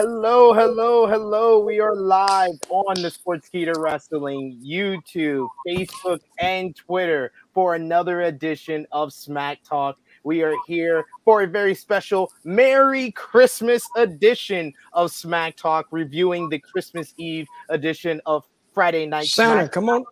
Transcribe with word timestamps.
Hello, 0.00 0.52
hello, 0.52 1.08
hello. 1.08 1.58
We 1.58 1.80
are 1.80 1.96
live 1.96 2.52
on 2.68 3.02
the 3.02 3.10
Sportskeeda 3.10 3.76
Wrestling 3.78 4.56
YouTube, 4.64 5.48
Facebook, 5.66 6.20
and 6.38 6.76
Twitter 6.76 7.32
for 7.52 7.74
another 7.74 8.20
edition 8.20 8.86
of 8.92 9.12
Smack 9.12 9.58
Talk. 9.64 9.98
We 10.22 10.44
are 10.44 10.54
here 10.68 11.04
for 11.24 11.42
a 11.42 11.48
very 11.48 11.74
special 11.74 12.30
Merry 12.44 13.10
Christmas 13.10 13.84
edition 13.96 14.72
of 14.92 15.10
Smack 15.10 15.56
Talk, 15.56 15.88
reviewing 15.90 16.48
the 16.48 16.60
Christmas 16.60 17.12
Eve 17.16 17.48
edition 17.68 18.20
of 18.24 18.46
Friday 18.72 19.04
Night 19.04 19.26
Santa, 19.26 19.62
Smack. 19.62 19.72
come 19.72 19.88
on. 19.88 20.04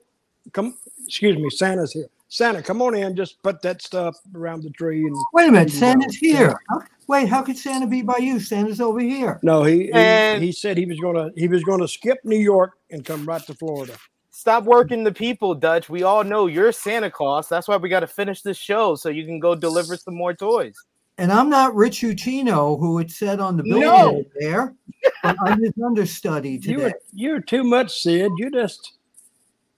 Come 0.52 0.76
excuse 1.04 1.38
me, 1.38 1.48
Santa's 1.48 1.92
here. 1.92 2.08
Santa, 2.26 2.60
come 2.60 2.82
on 2.82 2.96
in, 2.96 3.14
just 3.14 3.40
put 3.40 3.62
that 3.62 3.80
stuff 3.80 4.16
around 4.34 4.64
the 4.64 4.70
tree 4.70 5.04
and 5.04 5.16
Wait 5.32 5.48
a 5.48 5.52
minute, 5.52 5.68
uh, 5.68 5.78
Santa's 5.78 6.16
here. 6.16 6.58
How- 6.70 6.82
Wait, 7.08 7.28
how 7.28 7.42
could 7.42 7.56
Santa 7.56 7.86
be 7.86 8.02
by 8.02 8.16
you? 8.18 8.40
Santa's 8.40 8.80
over 8.80 8.98
here. 9.00 9.38
no, 9.42 9.62
he 9.62 9.92
And- 9.92 10.40
he, 10.42 10.46
he 10.48 10.52
said 10.52 10.76
he 10.76 10.86
was 10.86 10.98
gonna 11.00 11.30
he 11.36 11.46
was 11.48 11.62
gonna 11.64 11.86
skip 11.88 12.18
New 12.24 12.38
York 12.38 12.72
and 12.90 13.04
come 13.04 13.24
right 13.24 13.42
to 13.46 13.54
Florida. 13.54 13.94
Stop 14.30 14.64
working 14.64 15.02
the 15.04 15.12
people, 15.12 15.54
Dutch. 15.54 15.88
We 15.88 16.02
all 16.02 16.22
know 16.22 16.46
you're 16.46 16.70
Santa 16.72 17.10
Claus. 17.10 17.48
That's 17.48 17.68
why 17.68 17.76
we 17.78 17.88
got 17.88 18.00
to 18.00 18.06
finish 18.06 18.42
this 18.42 18.58
show 18.58 18.94
so 18.94 19.08
you 19.08 19.24
can 19.24 19.40
go 19.40 19.54
deliver 19.54 19.96
some 19.96 20.14
more 20.14 20.34
toys. 20.34 20.74
And 21.16 21.32
I'm 21.32 21.48
not 21.48 21.74
Rich 21.74 22.00
Ucchino, 22.02 22.78
who 22.78 22.98
it 22.98 23.10
said 23.10 23.40
on 23.40 23.56
the 23.56 23.62
No. 23.64 24.22
there. 24.38 24.74
But 25.22 25.36
I'm 25.40 25.62
his 25.62 25.72
understudy 25.82 26.60
You 26.62 26.76
today. 26.76 26.92
you're 27.14 27.40
too 27.40 27.64
much, 27.64 27.98
Sid. 28.02 28.30
You 28.36 28.50
just 28.50 28.92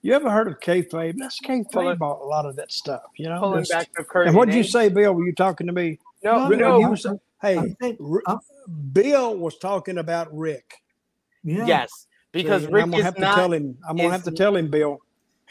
you 0.01 0.13
ever 0.13 0.29
heard 0.29 0.49
of 0.49 0.59
kayfabe? 0.59 1.15
That's 1.17 1.39
Pulling- 1.39 1.63
kayfabe 1.65 1.93
about 1.93 2.19
a 2.21 2.25
lot 2.25 2.45
of 2.45 2.57
that 2.57 2.71
stuff, 2.73 3.03
you 3.15 3.29
know. 3.29 3.39
Pulling 3.39 3.59
Just- 3.61 3.71
back 3.71 3.89
the 3.95 4.03
curtain. 4.03 4.29
and 4.29 4.37
what 4.37 4.47
did 4.49 4.55
you 4.55 4.63
say, 4.65 4.89
Bill? 4.89 5.13
Were 5.13 5.25
you 5.25 5.33
talking 5.33 5.67
to 5.67 5.73
me? 5.73 5.99
No, 6.23 6.47
No, 6.49 6.55
no. 6.55 6.79
you 6.79 6.89
was- 6.89 7.05
hey, 7.41 7.57
I'm 7.57 7.75
saying- 7.81 7.97
R- 8.01 8.21
I'm- 8.27 8.39
Bill 8.91 9.37
was 9.37 9.57
talking 9.57 9.97
about 9.97 10.27
Rick. 10.35 10.81
yeah, 11.43 11.65
Yes, 11.65 12.07
because 12.31 12.61
See, 12.61 12.65
and 12.65 12.73
Rick 12.73 12.83
I'm 12.83 12.91
gonna 12.91 12.99
is 12.99 13.05
have 13.05 13.15
to 13.15 13.21
tell 13.21 13.53
him. 13.53 13.77
I'm 13.87 13.97
gonna 13.97 14.09
have 14.11 14.23
to 14.23 14.31
tell 14.31 14.55
him, 14.55 14.69
Bill. 14.69 14.99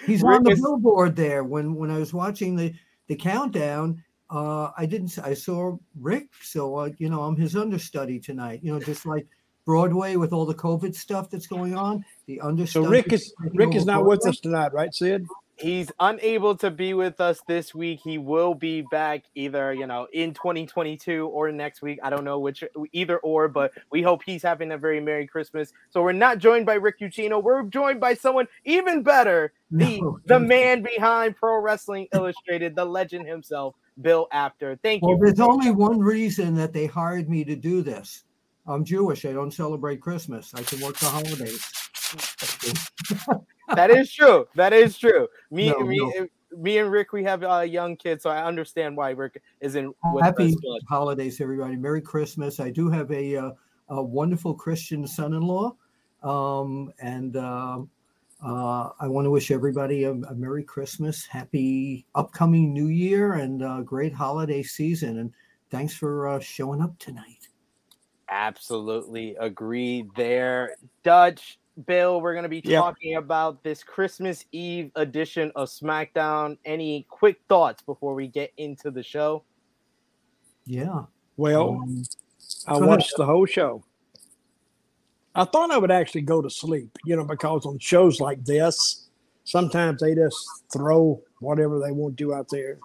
he's 0.06 0.22
Rick 0.22 0.36
on 0.36 0.42
the 0.44 0.50
is- 0.50 0.60
billboard 0.60 1.16
there. 1.16 1.42
When 1.44 1.74
when 1.74 1.90
I 1.90 1.98
was 1.98 2.12
watching 2.12 2.54
the 2.56 2.72
the 3.08 3.16
countdown, 3.16 4.02
uh, 4.30 4.70
I 4.76 4.84
didn't. 4.86 5.18
I 5.18 5.32
saw 5.34 5.76
Rick, 5.98 6.28
so 6.42 6.76
uh, 6.76 6.90
you 6.98 7.08
know 7.08 7.22
I'm 7.22 7.36
his 7.36 7.56
understudy 7.56 8.20
tonight. 8.20 8.60
You 8.62 8.72
know, 8.74 8.80
just 8.80 9.06
like 9.06 9.26
Broadway 9.64 10.16
with 10.16 10.32
all 10.32 10.44
the 10.46 10.54
COVID 10.54 10.94
stuff 10.94 11.30
that's 11.30 11.46
going 11.46 11.74
on. 11.74 12.04
The 12.26 12.40
understudy. 12.40 12.84
So. 12.84 12.90
Rick 12.90 13.12
is 13.14 13.34
Rick 13.54 13.74
is 13.74 13.86
not 13.86 14.04
with 14.04 14.26
us 14.26 14.38
tonight, 14.40 14.72
right, 14.74 14.94
Sid? 14.94 15.26
He's 15.60 15.90
unable 15.98 16.54
to 16.58 16.70
be 16.70 16.94
with 16.94 17.20
us 17.20 17.40
this 17.48 17.74
week. 17.74 18.00
He 18.04 18.16
will 18.16 18.54
be 18.54 18.82
back 18.82 19.24
either, 19.34 19.72
you 19.74 19.86
know, 19.86 20.06
in 20.12 20.32
2022 20.32 21.26
or 21.26 21.50
next 21.50 21.82
week. 21.82 21.98
I 22.02 22.10
don't 22.10 22.22
know 22.24 22.38
which, 22.38 22.62
either 22.92 23.18
or, 23.18 23.48
but 23.48 23.72
we 23.90 24.00
hope 24.00 24.22
he's 24.24 24.42
having 24.42 24.70
a 24.70 24.78
very 24.78 25.00
Merry 25.00 25.26
Christmas. 25.26 25.72
So 25.90 26.02
we're 26.02 26.12
not 26.12 26.38
joined 26.38 26.64
by 26.64 26.74
Rick 26.74 27.00
Ucchino. 27.00 27.42
We're 27.42 27.64
joined 27.64 27.98
by 28.00 28.14
someone 28.14 28.46
even 28.64 29.02
better, 29.02 29.52
the 29.72 30.00
No. 30.00 30.20
the 30.26 30.38
man 30.38 30.82
behind 30.82 31.36
Pro 31.36 31.58
Wrestling 31.60 32.06
Illustrated, 32.14 32.76
the 32.76 32.84
legend 32.84 33.26
himself, 33.26 33.74
Bill 34.00 34.28
Apter. 34.30 34.78
Thank 34.82 35.02
Well, 35.02 35.16
you. 35.18 35.24
there's 35.24 35.40
only 35.40 35.72
one 35.72 35.98
reason 35.98 36.54
that 36.54 36.72
they 36.72 36.86
hired 36.86 37.28
me 37.28 37.42
to 37.44 37.56
do 37.56 37.82
this. 37.82 38.22
I'm 38.66 38.84
Jewish. 38.84 39.24
I 39.24 39.32
don't 39.32 39.50
celebrate 39.52 40.00
Christmas. 40.00 40.52
I 40.54 40.62
can 40.62 40.80
work 40.80 40.98
the 40.98 41.06
holidays. 41.06 41.64
that 43.74 43.90
is 43.90 44.12
true. 44.12 44.46
That 44.54 44.72
is 44.72 44.98
true. 44.98 45.28
Me, 45.50 45.70
No, 45.70 45.80
me, 45.80 45.98
no. 45.98 46.26
me 46.56 46.78
and 46.78 46.90
Rick, 46.90 47.12
we 47.12 47.24
have 47.24 47.42
uh, 47.44 47.60
young 47.60 47.96
kids, 47.96 48.22
so 48.22 48.30
I 48.30 48.44
understand 48.44 48.96
why 48.96 49.10
Rick 49.10 49.42
isn't 49.60 49.94
with 50.12 50.24
Happy 50.24 50.54
holidays, 50.88 51.40
everybody. 51.40 51.76
Merry 51.76 52.00
Christmas. 52.00 52.60
I 52.60 52.70
do 52.70 52.88
have 52.90 53.10
a, 53.10 53.36
uh, 53.36 53.50
a 53.88 54.02
wonderful 54.02 54.54
Christian 54.54 55.06
son-in-law, 55.06 55.74
um, 56.22 56.92
and 57.00 57.36
uh, 57.36 57.80
uh, 58.44 58.90
I 59.00 59.08
want 59.08 59.26
to 59.26 59.30
wish 59.30 59.50
everybody 59.50 60.04
a, 60.04 60.12
a 60.12 60.34
Merry 60.34 60.62
Christmas, 60.62 61.26
Happy 61.26 62.06
upcoming 62.14 62.72
New 62.72 62.88
Year, 62.88 63.34
and 63.34 63.62
uh, 63.62 63.80
great 63.82 64.12
holiday 64.12 64.62
season. 64.62 65.18
And 65.18 65.32
thanks 65.70 65.94
for 65.94 66.28
uh, 66.28 66.40
showing 66.40 66.80
up 66.80 66.98
tonight. 66.98 67.48
Absolutely 68.30 69.36
agree 69.40 70.04
there. 70.16 70.76
Dutch, 71.02 71.58
Bill, 71.86 72.20
we're 72.20 72.32
going 72.32 72.42
to 72.44 72.48
be 72.48 72.62
Yep. 72.64 72.80
talking 72.82 73.16
about 73.16 73.62
this 73.62 73.82
Christmas 73.82 74.44
Eve 74.52 74.90
edition 74.96 75.52
of 75.54 75.68
SmackDown. 75.68 76.58
Any 76.64 77.06
quick 77.08 77.40
thoughts 77.48 77.82
before 77.82 78.14
we 78.14 78.26
get 78.28 78.52
into 78.56 78.90
the 78.90 79.02
show? 79.02 79.44
Yeah. 80.66 81.04
Well, 81.36 81.70
Um, 81.70 82.02
I 82.66 82.78
watched 82.78 83.16
the 83.16 83.24
whole 83.24 83.46
show. 83.46 83.84
I 85.34 85.44
thought 85.44 85.70
I 85.70 85.78
would 85.78 85.90
actually 85.92 86.22
go 86.22 86.42
to 86.42 86.50
sleep, 86.50 86.90
you 87.04 87.14
know, 87.14 87.24
because 87.24 87.64
on 87.64 87.78
shows 87.78 88.20
like 88.20 88.44
this, 88.44 89.08
sometimes 89.44 90.00
they 90.00 90.14
just 90.14 90.36
throw 90.72 91.22
whatever 91.40 91.78
they 91.78 91.92
want 91.92 92.16
to 92.18 92.34
out 92.34 92.48
there. 92.48 92.78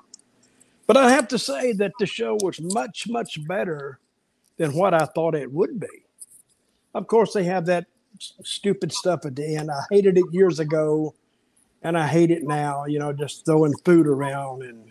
But 0.85 0.97
I 0.97 1.09
have 1.11 1.27
to 1.29 1.39
say 1.39 1.73
that 1.73 1.93
the 1.99 2.05
show 2.05 2.37
was 2.43 2.61
much, 2.61 3.07
much 3.09 3.45
better 3.47 3.99
than 4.57 4.73
what 4.73 4.93
I 4.93 5.05
thought 5.05 5.33
it 5.33 5.51
would 5.51 5.79
be. 5.79 5.87
Of 6.93 7.07
course, 7.07 7.33
they 7.33 7.43
have 7.45 7.65
that 7.65 7.85
s- 7.85 7.92
stupid 8.19 8.91
stuff 8.91 9.25
at 9.25 9.35
the 9.35 9.55
end. 9.55 9.71
I 9.71 9.81
hated 9.89 10.17
it 10.17 10.25
years 10.31 10.59
ago, 10.59 11.13
and 11.81 11.97
I 11.97 12.07
hate 12.07 12.31
it 12.31 12.43
now. 12.43 12.85
You 12.85 12.99
know, 12.99 13.13
just 13.13 13.45
throwing 13.45 13.73
food 13.85 14.07
around, 14.07 14.63
and 14.63 14.85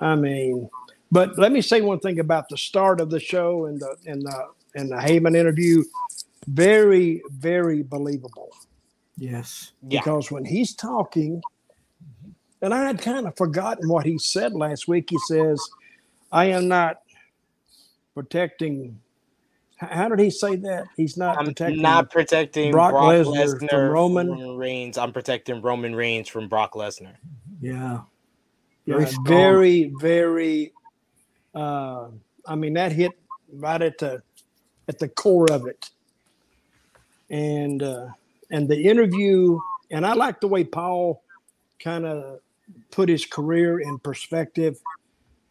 I 0.00 0.14
mean, 0.14 0.68
but 1.10 1.38
let 1.38 1.52
me 1.52 1.60
say 1.60 1.80
one 1.80 2.00
thing 2.00 2.20
about 2.20 2.48
the 2.48 2.58
start 2.58 3.00
of 3.00 3.10
the 3.10 3.20
show 3.20 3.66
and 3.66 3.80
the 3.80 3.96
and 4.06 4.22
the 4.22 4.48
and 4.74 4.90
the 4.90 4.96
Heyman 4.96 5.36
interview. 5.36 5.84
Very, 6.48 7.22
very 7.30 7.82
believable 7.82 8.52
yes. 9.16 9.72
Yeah. 9.82 10.00
because 10.00 10.30
when 10.30 10.44
he's 10.44 10.74
talking, 10.74 11.40
mm-hmm. 11.40 12.30
and 12.62 12.74
I 12.74 12.86
had 12.86 13.00
kind 13.00 13.26
of 13.26 13.36
forgotten 13.36 13.88
what 13.88 14.06
he 14.06 14.18
said 14.18 14.52
last 14.52 14.88
week. 14.88 15.08
He 15.10 15.18
says, 15.26 15.60
"I 16.30 16.46
am 16.46 16.68
not 16.68 17.00
protecting." 18.14 19.00
H- 19.82 19.88
How 19.90 20.08
did 20.08 20.20
he 20.20 20.30
say 20.30 20.56
that? 20.56 20.88
He's 20.96 21.16
not 21.16 21.36
I'm 21.38 21.44
protecting. 21.44 21.82
not 21.82 22.10
protecting 22.10 22.72
Brock 22.72 22.90
Brock, 22.90 23.22
Lesnar 23.24 23.24
Lesnar, 23.24 23.68
from 23.70 23.88
Roman. 23.88 24.28
from 24.28 24.56
Reigns. 24.56 24.98
I'm 24.98 25.12
protecting 25.12 25.62
Roman 25.62 25.94
Reigns 25.96 26.28
from 26.28 26.48
Brock 26.48 26.74
Lesnar. 26.74 27.16
Yeah. 27.60 28.00
Yeah, 28.86 28.94
Very 28.94 29.06
strong. 29.06 29.24
very, 29.24 29.84
very. 29.96 30.74
Uh, 31.54 32.08
I 32.46 32.54
mean, 32.56 32.74
that 32.74 32.92
hit 32.92 33.18
right 33.52 33.82
at 33.82 33.98
the 33.98 34.22
at 34.88 34.98
the 34.98 35.08
core 35.08 35.50
of 35.50 35.66
it, 35.66 35.90
and 37.30 37.82
uh, 37.82 38.08
and 38.50 38.68
the 38.68 38.80
interview, 38.84 39.60
and 39.90 40.06
I 40.06 40.14
like 40.14 40.40
the 40.40 40.48
way 40.48 40.64
Paul 40.64 41.22
kind 41.82 42.06
of 42.06 42.40
put 42.92 43.08
his 43.08 43.26
career 43.26 43.80
in 43.80 43.98
perspective. 43.98 44.78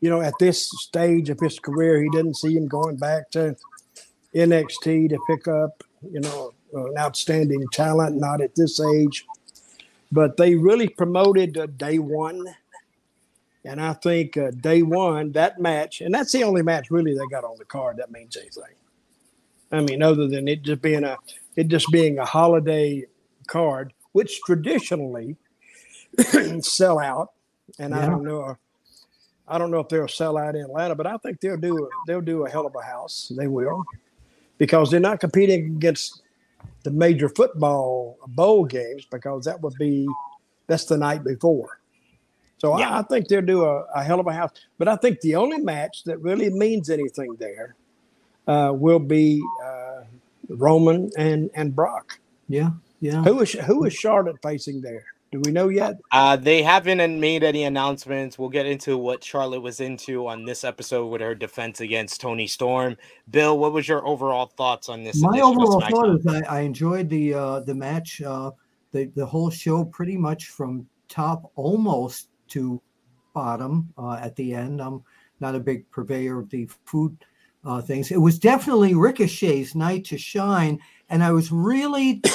You 0.02 0.10
know, 0.10 0.22
at 0.22 0.40
this 0.40 0.70
stage 0.70 1.30
of 1.30 1.40
his 1.40 1.60
career, 1.60 2.02
he 2.04 2.10
didn't 2.10 2.36
see 2.38 2.56
him 2.56 2.68
going 2.68 2.98
back 2.98 3.32
to 3.32 3.56
NXT 4.36 5.10
to 5.10 5.20
pick 5.28 5.48
up, 5.48 5.84
you 6.12 6.20
know, 6.20 6.54
an 6.74 6.94
outstanding 6.98 7.66
talent. 7.72 8.18
Not 8.18 8.42
at 8.42 8.56
this 8.56 8.80
age, 8.80 9.26
but 10.12 10.38
they 10.38 10.56
really 10.56 10.90
promoted 10.90 11.58
uh, 11.58 11.68
day 11.68 12.00
one. 12.00 12.46
And 13.64 13.82
I 13.82 13.94
think 13.94 14.38
uh, 14.38 14.52
day 14.52 14.84
one, 14.84 15.32
that 15.32 15.60
match, 15.60 16.02
and 16.02 16.14
that's 16.14 16.32
the 16.32 16.44
only 16.44 16.62
match 16.62 16.92
really 16.92 17.16
they 17.16 17.26
got 17.32 17.44
on 17.44 17.58
the 17.58 17.66
card 17.66 17.98
that 17.98 18.12
means 18.12 18.38
anything. 18.38 18.64
I 19.72 19.82
mean, 19.82 20.04
other 20.04 20.28
than 20.28 20.48
it 20.48 20.62
just 20.62 20.82
being 20.82 21.04
a, 21.04 21.18
it 21.56 21.68
just 21.68 21.92
being 21.92 22.20
a 22.20 22.26
holiday 22.26 23.06
card, 23.48 23.94
which 24.12 24.40
traditionally 24.46 25.36
sell 26.62 27.00
out. 27.00 27.32
And 27.80 27.94
yeah. 27.94 28.04
I 28.04 28.06
don't 28.06 28.24
know, 28.24 28.56
I 29.48 29.58
don't 29.58 29.72
know 29.72 29.80
if 29.80 29.90
they'll 29.90 30.08
sell 30.08 30.38
out 30.38 30.56
in 30.56 30.62
Atlanta, 30.62 30.96
but 30.96 31.08
I 31.08 31.18
think 31.18 31.40
they'll 31.42 31.58
do 31.58 31.90
they'll 32.08 32.22
do 32.22 32.46
a 32.46 32.50
hell 32.50 32.66
of 32.66 32.76
a 32.76 32.82
house. 32.82 33.32
They 33.36 33.48
will, 33.48 33.84
because 34.58 34.92
they're 34.92 35.00
not 35.00 35.20
competing 35.20 35.76
against 35.76 36.22
the 36.84 36.92
major 36.92 37.30
football 37.30 38.18
bowl 38.28 38.66
games 38.66 39.06
because 39.12 39.46
that 39.46 39.62
would 39.62 39.74
be 39.80 40.08
that's 40.68 40.86
the 40.86 40.98
night 40.98 41.24
before. 41.24 41.80
So 42.58 42.78
yeah. 42.80 42.90
I, 42.90 43.00
I, 43.00 43.02
think 43.04 43.28
they'll 43.28 43.42
do 43.42 43.66
a, 43.66 43.84
a, 43.94 44.04
hell 44.04 44.20
of 44.20 44.28
a 44.28 44.34
house. 44.34 44.52
But 44.78 44.88
I 44.88 44.96
think 44.96 45.20
the 45.22 45.36
only 45.36 45.58
match 45.58 46.04
that 46.06 46.20
really 46.22 46.50
means 46.50 46.90
anything 46.90 47.36
there 47.36 47.76
uh, 48.48 48.72
will 48.74 49.00
be 49.00 49.42
uh, 49.64 50.02
Roman 50.50 51.12
and 51.18 51.50
and 51.56 51.76
Brock. 51.76 52.20
Yeah, 52.48 52.72
yeah. 53.02 53.24
Who 53.24 53.42
is 53.42 53.52
who 53.52 53.86
is 53.86 53.94
Charlotte 53.94 54.38
facing 54.42 54.82
there? 54.82 55.06
Do 55.36 55.42
we 55.44 55.52
know 55.52 55.68
yet? 55.68 56.00
Uh, 56.14 56.38
they 56.38 56.64
haven't 56.64 57.20
made 57.20 57.44
any 57.44 57.66
announcements. 57.66 58.40
We'll 58.40 58.48
get 58.48 58.66
into 58.66 58.98
what 58.98 59.22
Charlotte 59.22 59.60
was 59.60 59.82
into 59.82 60.28
on 60.28 60.46
this 60.46 60.64
episode 60.64 61.08
with 61.08 61.20
her 61.20 61.36
defense 61.36 61.82
against 61.82 62.22
Toni 62.22 62.48
Storm. 62.48 62.96
Bill, 63.30 63.60
what 63.60 63.74
was 63.74 63.86
your 63.86 64.08
overall 64.08 64.46
thoughts 64.46 64.88
on 64.88 65.04
this? 65.04 65.22
My 65.22 65.42
overall 65.42 65.82
thought 65.82 66.16
is 66.16 66.26
I, 66.26 66.40
I, 66.44 66.60
enjoyed 66.62 67.10
the 67.10 67.34
uh, 67.34 67.60
the 67.60 67.76
match, 67.76 68.22
uh, 68.22 68.52
the 68.94 69.12
the 69.14 69.26
whole 69.26 69.50
show, 69.50 69.84
pretty 69.84 70.16
much 70.16 70.46
from 70.46 70.88
top 71.10 71.52
almost 71.56 72.30
to 72.50 72.82
bottom 73.34 73.92
uh, 73.98 74.18
at 74.22 74.38
the 74.38 74.54
end. 74.54 74.82
I'm 74.82 75.04
not 75.42 75.54
a 75.54 75.60
big 75.60 75.92
purveyor 75.92 76.40
of 76.40 76.50
the 76.50 76.70
food 76.86 77.14
uh, 77.66 77.82
things. 77.82 78.10
It 78.10 78.22
was 78.22 78.40
definitely 78.40 78.96
Ricochet's 78.96 79.76
night 79.76 80.06
to 80.06 80.18
shine, 80.18 80.80
and 81.10 81.22
I 81.22 81.34
was 81.34 81.52
really. 81.52 82.22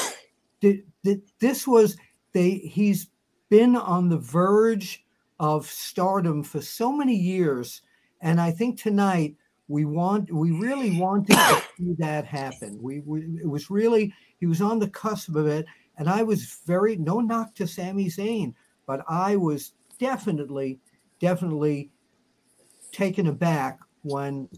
this 1.40 1.66
was 1.66 1.96
they. 2.32 2.50
He's 2.50 3.08
been 3.48 3.76
on 3.76 4.08
the 4.08 4.18
verge 4.18 5.04
of 5.38 5.66
stardom 5.66 6.42
for 6.42 6.60
so 6.60 6.92
many 6.92 7.14
years, 7.14 7.82
and 8.20 8.40
I 8.40 8.50
think 8.50 8.80
tonight 8.80 9.36
we 9.68 9.84
want 9.84 10.32
we 10.32 10.50
really 10.50 10.98
wanted 10.98 11.34
to 11.34 11.62
see 11.78 11.94
that 11.98 12.24
happen. 12.24 12.78
We, 12.82 13.00
we 13.00 13.20
it 13.42 13.48
was 13.48 13.70
really 13.70 14.12
he 14.38 14.46
was 14.46 14.60
on 14.60 14.78
the 14.78 14.88
cusp 14.88 15.34
of 15.34 15.46
it, 15.46 15.66
and 15.96 16.08
I 16.08 16.22
was 16.22 16.58
very 16.66 16.96
no 16.96 17.20
knock 17.20 17.54
to 17.56 17.66
Sami 17.66 18.06
Zayn, 18.06 18.54
but 18.86 19.04
I 19.08 19.36
was 19.36 19.72
definitely, 20.00 20.80
definitely 21.20 21.90
taken 22.90 23.28
aback 23.28 23.78
when 24.02 24.48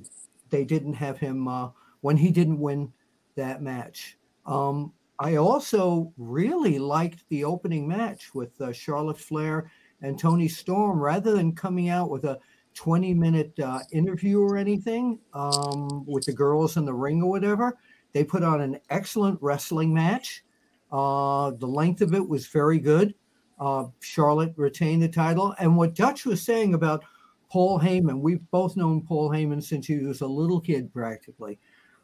they 0.48 0.64
didn't 0.64 0.94
have 0.94 1.18
him, 1.18 1.46
uh, 1.48 1.68
when 2.00 2.16
he 2.16 2.30
didn't 2.30 2.60
win 2.60 2.92
that 3.34 3.60
match. 3.60 4.16
Um, 4.46 4.92
I 5.22 5.36
also 5.36 6.12
really 6.18 6.80
liked 6.80 7.28
the 7.28 7.44
opening 7.44 7.86
match 7.86 8.34
with 8.34 8.60
uh, 8.60 8.72
Charlotte 8.72 9.20
Flair 9.20 9.70
and 10.00 10.18
Toni 10.18 10.48
Storm 10.48 10.98
rather 10.98 11.30
than 11.36 11.54
coming 11.54 11.90
out 11.90 12.10
with 12.10 12.24
a 12.24 12.40
20 12.74 13.14
minute 13.14 13.56
uh, 13.60 13.78
interview 13.92 14.40
or 14.40 14.56
anything 14.56 15.20
um, 15.32 16.04
with 16.06 16.24
the 16.24 16.32
girls 16.32 16.76
in 16.76 16.84
the 16.84 16.92
ring 16.92 17.22
or 17.22 17.30
whatever. 17.30 17.78
They 18.12 18.24
put 18.24 18.42
on 18.42 18.60
an 18.62 18.80
excellent 18.90 19.38
wrestling 19.40 19.94
match. 19.94 20.42
Uh, 20.90 21.52
the 21.52 21.68
length 21.68 22.00
of 22.00 22.14
it 22.14 22.28
was 22.28 22.48
very 22.48 22.80
good. 22.80 23.14
Uh, 23.60 23.84
Charlotte 24.00 24.54
retained 24.56 25.04
the 25.04 25.08
title. 25.08 25.54
And 25.60 25.76
what 25.76 25.94
Dutch 25.94 26.26
was 26.26 26.42
saying 26.42 26.74
about 26.74 27.04
Paul 27.48 27.78
Heyman, 27.78 28.18
we've 28.18 28.50
both 28.50 28.76
known 28.76 29.02
Paul 29.02 29.30
Heyman 29.30 29.62
since 29.62 29.86
he 29.86 29.98
was 29.98 30.20
a 30.20 30.26
little 30.26 30.60
kid, 30.60 30.92
practically. 30.92 31.60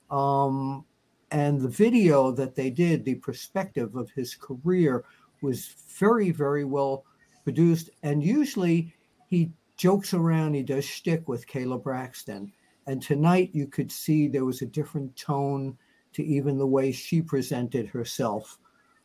Um, 0.08 0.84
and 1.30 1.60
the 1.60 1.68
video 1.68 2.30
that 2.32 2.54
they 2.54 2.70
did, 2.70 3.04
the 3.04 3.16
perspective 3.16 3.94
of 3.96 4.10
his 4.10 4.34
career, 4.34 5.04
was 5.42 5.74
very, 5.98 6.30
very 6.30 6.64
well 6.64 7.04
produced. 7.44 7.90
And 8.02 8.22
usually 8.22 8.94
he 9.26 9.52
jokes 9.76 10.14
around, 10.14 10.54
he 10.54 10.62
does 10.62 10.84
shtick 10.84 11.28
with 11.28 11.46
Kayla 11.46 11.82
Braxton. 11.82 12.52
And 12.86 13.02
tonight 13.02 13.50
you 13.52 13.66
could 13.66 13.92
see 13.92 14.28
there 14.28 14.44
was 14.44 14.62
a 14.62 14.66
different 14.66 15.14
tone 15.16 15.76
to 16.14 16.24
even 16.24 16.58
the 16.58 16.66
way 16.66 16.90
she 16.90 17.20
presented 17.20 17.86
herself 17.86 18.58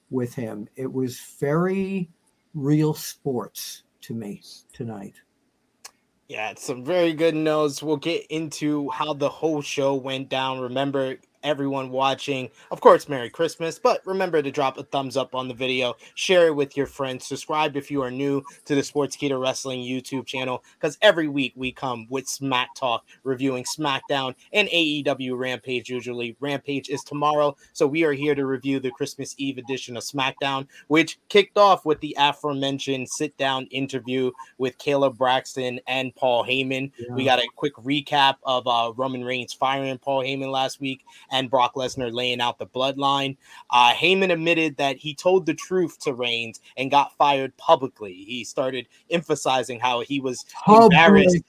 with 0.09 0.33
him. 0.33 0.67
It 0.75 0.91
was 0.91 1.19
very 1.39 2.09
real 2.53 2.93
sports 2.93 3.83
to 4.01 4.13
me 4.13 4.41
tonight. 4.71 5.15
Yeah, 6.29 6.53
some 6.57 6.85
very 6.85 7.13
good 7.13 7.35
notes. 7.35 7.83
We'll 7.83 7.97
get 7.97 8.25
into 8.27 8.89
how 8.89 9.13
the 9.13 9.29
whole 9.29 9.61
show 9.61 9.95
went 9.95 10.29
down. 10.29 10.59
Remember, 10.59 11.17
everyone 11.43 11.89
watching. 11.89 12.49
Of 12.71 12.81
course, 12.81 13.09
Merry 13.09 13.29
Christmas, 13.29 13.79
but 13.79 14.05
remember 14.05 14.41
to 14.41 14.51
drop 14.51 14.77
a 14.77 14.83
thumbs 14.83 15.17
up 15.17 15.35
on 15.35 15.47
the 15.47 15.53
video, 15.53 15.95
share 16.15 16.47
it 16.47 16.55
with 16.55 16.75
your 16.75 16.87
friends, 16.87 17.27
subscribe 17.27 17.75
if 17.75 17.91
you 17.91 18.01
are 18.01 18.11
new 18.11 18.43
to 18.65 18.75
the 18.75 18.81
Sportskeeda 18.81 19.39
Wrestling 19.39 19.81
YouTube 19.81 20.25
channel, 20.25 20.63
because 20.79 20.97
every 21.01 21.27
week 21.27 21.53
we 21.55 21.71
come 21.71 22.07
with 22.09 22.27
Smack 22.27 22.73
Talk, 22.75 23.05
reviewing 23.23 23.63
SmackDown 23.63 24.35
and 24.51 24.67
AEW 24.69 25.37
Rampage 25.37 25.89
usually. 25.89 26.35
Rampage 26.39 26.89
is 26.89 27.03
tomorrow, 27.03 27.55
so 27.73 27.87
we 27.87 28.03
are 28.03 28.13
here 28.13 28.35
to 28.35 28.45
review 28.45 28.79
the 28.79 28.91
Christmas 28.91 29.35
Eve 29.37 29.57
edition 29.57 29.97
of 29.97 30.03
SmackDown, 30.03 30.67
which 30.87 31.19
kicked 31.29 31.57
off 31.57 31.85
with 31.85 31.99
the 31.99 32.15
aforementioned 32.19 33.07
sit 33.09 33.35
down 33.37 33.65
interview 33.67 34.31
with 34.57 34.77
Kayla 34.77 35.15
Braxton 35.15 35.79
and 35.87 36.13
Paul 36.15 36.45
Heyman. 36.45 36.91
Yeah. 36.97 37.13
We 37.13 37.25
got 37.25 37.39
a 37.39 37.47
quick 37.55 37.75
recap 37.75 38.35
of 38.43 38.67
uh, 38.67 38.93
Roman 38.95 39.23
Reigns 39.23 39.53
firing 39.53 39.97
Paul 39.97 40.23
Heyman 40.23 40.51
last 40.51 40.79
week 40.79 41.03
and 41.33 41.49
Brock 41.49 41.73
Lesnar 41.73 42.13
laying 42.13 42.39
out 42.39 42.59
the 42.59 42.67
bloodline. 42.67 43.35
Uh, 43.71 43.91
Heyman 43.91 44.31
admitted 44.31 44.77
that 44.77 44.97
he 44.97 45.13
told 45.15 45.45
the 45.45 45.53
truth 45.55 45.99
to 46.01 46.13
Reigns 46.13 46.61
and 46.77 46.91
got 46.91 47.17
fired 47.17 47.57
publicly. 47.57 48.13
He 48.13 48.43
started 48.43 48.87
emphasizing 49.09 49.79
how 49.79 50.01
he 50.01 50.19
was 50.19 50.45
embarrassed, 50.67 51.43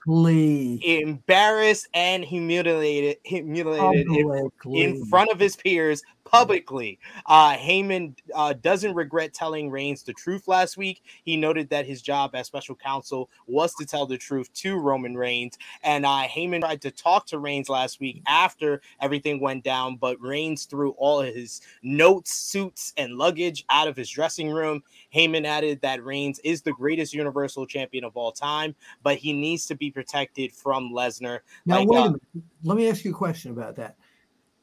embarrassed 0.82 1.88
and 1.92 2.24
humiliated, 2.24 3.18
humiliated 3.24 4.06
in, 4.08 4.42
in 4.74 5.04
front 5.06 5.30
of 5.30 5.38
his 5.38 5.54
peers 5.54 6.02
publicly. 6.24 6.98
Uh, 7.26 7.56
Heyman 7.56 8.16
uh, 8.34 8.54
doesn't 8.54 8.94
regret 8.94 9.34
telling 9.34 9.70
Reigns 9.70 10.02
the 10.02 10.12
truth 10.12 10.48
last 10.48 10.76
week. 10.76 11.02
He 11.24 11.36
noted 11.36 11.70
that 11.70 11.86
his 11.86 12.02
job 12.02 12.34
as 12.34 12.46
special 12.46 12.74
counsel 12.74 13.30
was 13.46 13.74
to 13.74 13.86
tell 13.86 14.06
the 14.06 14.18
truth 14.18 14.52
to 14.54 14.76
Roman 14.76 15.16
Reigns. 15.16 15.58
And 15.82 16.04
uh, 16.04 16.22
Heyman 16.28 16.60
tried 16.60 16.82
to 16.82 16.90
talk 16.90 17.26
to 17.26 17.38
Reigns 17.38 17.68
last 17.68 18.00
week 18.00 18.22
after 18.26 18.80
everything 19.00 19.40
went 19.40 19.64
down, 19.64 19.96
but 19.96 20.20
Reigns 20.20 20.64
threw 20.64 20.90
all 20.92 21.20
his 21.20 21.60
notes, 21.82 22.34
suits, 22.34 22.92
and 22.96 23.14
luggage 23.14 23.64
out 23.70 23.88
of 23.88 23.96
his 23.96 24.10
dressing 24.10 24.50
room. 24.50 24.82
Heyman 25.14 25.44
added 25.44 25.80
that 25.82 26.04
Reigns 26.04 26.38
is 26.40 26.62
the 26.62 26.72
greatest 26.72 27.14
Universal 27.14 27.66
Champion 27.66 28.04
of 28.04 28.16
all 28.16 28.32
time, 28.32 28.74
but 29.02 29.16
he 29.16 29.32
needs 29.32 29.66
to 29.66 29.74
be 29.74 29.90
protected 29.90 30.52
from 30.52 30.90
Lesnar. 30.92 31.40
Now, 31.66 31.78
like, 31.80 31.88
wait 31.88 31.98
a 31.98 32.00
uh, 32.00 32.04
minute. 32.06 32.22
Let 32.64 32.76
me 32.76 32.88
ask 32.88 33.04
you 33.04 33.12
a 33.12 33.14
question 33.14 33.50
about 33.50 33.76
that. 33.76 33.96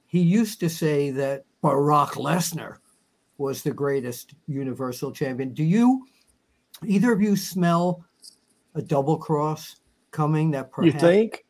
He 0.05 0.19
used 0.19 0.59
to 0.59 0.69
say 0.69 1.11
that 1.11 1.45
Brock 1.61 2.15
Lesnar 2.15 2.77
was 3.37 3.63
the 3.63 3.71
greatest 3.71 4.33
Universal 4.47 5.11
Champion. 5.13 5.53
Do 5.53 5.63
you, 5.63 6.05
either 6.85 7.11
of 7.11 7.21
you, 7.21 7.35
smell 7.35 8.03
a 8.75 8.81
double 8.81 9.17
cross 9.17 9.77
coming? 10.11 10.51
That 10.51 10.71
perhaps, 10.71 10.93
you 10.93 10.99
think? 10.99 11.45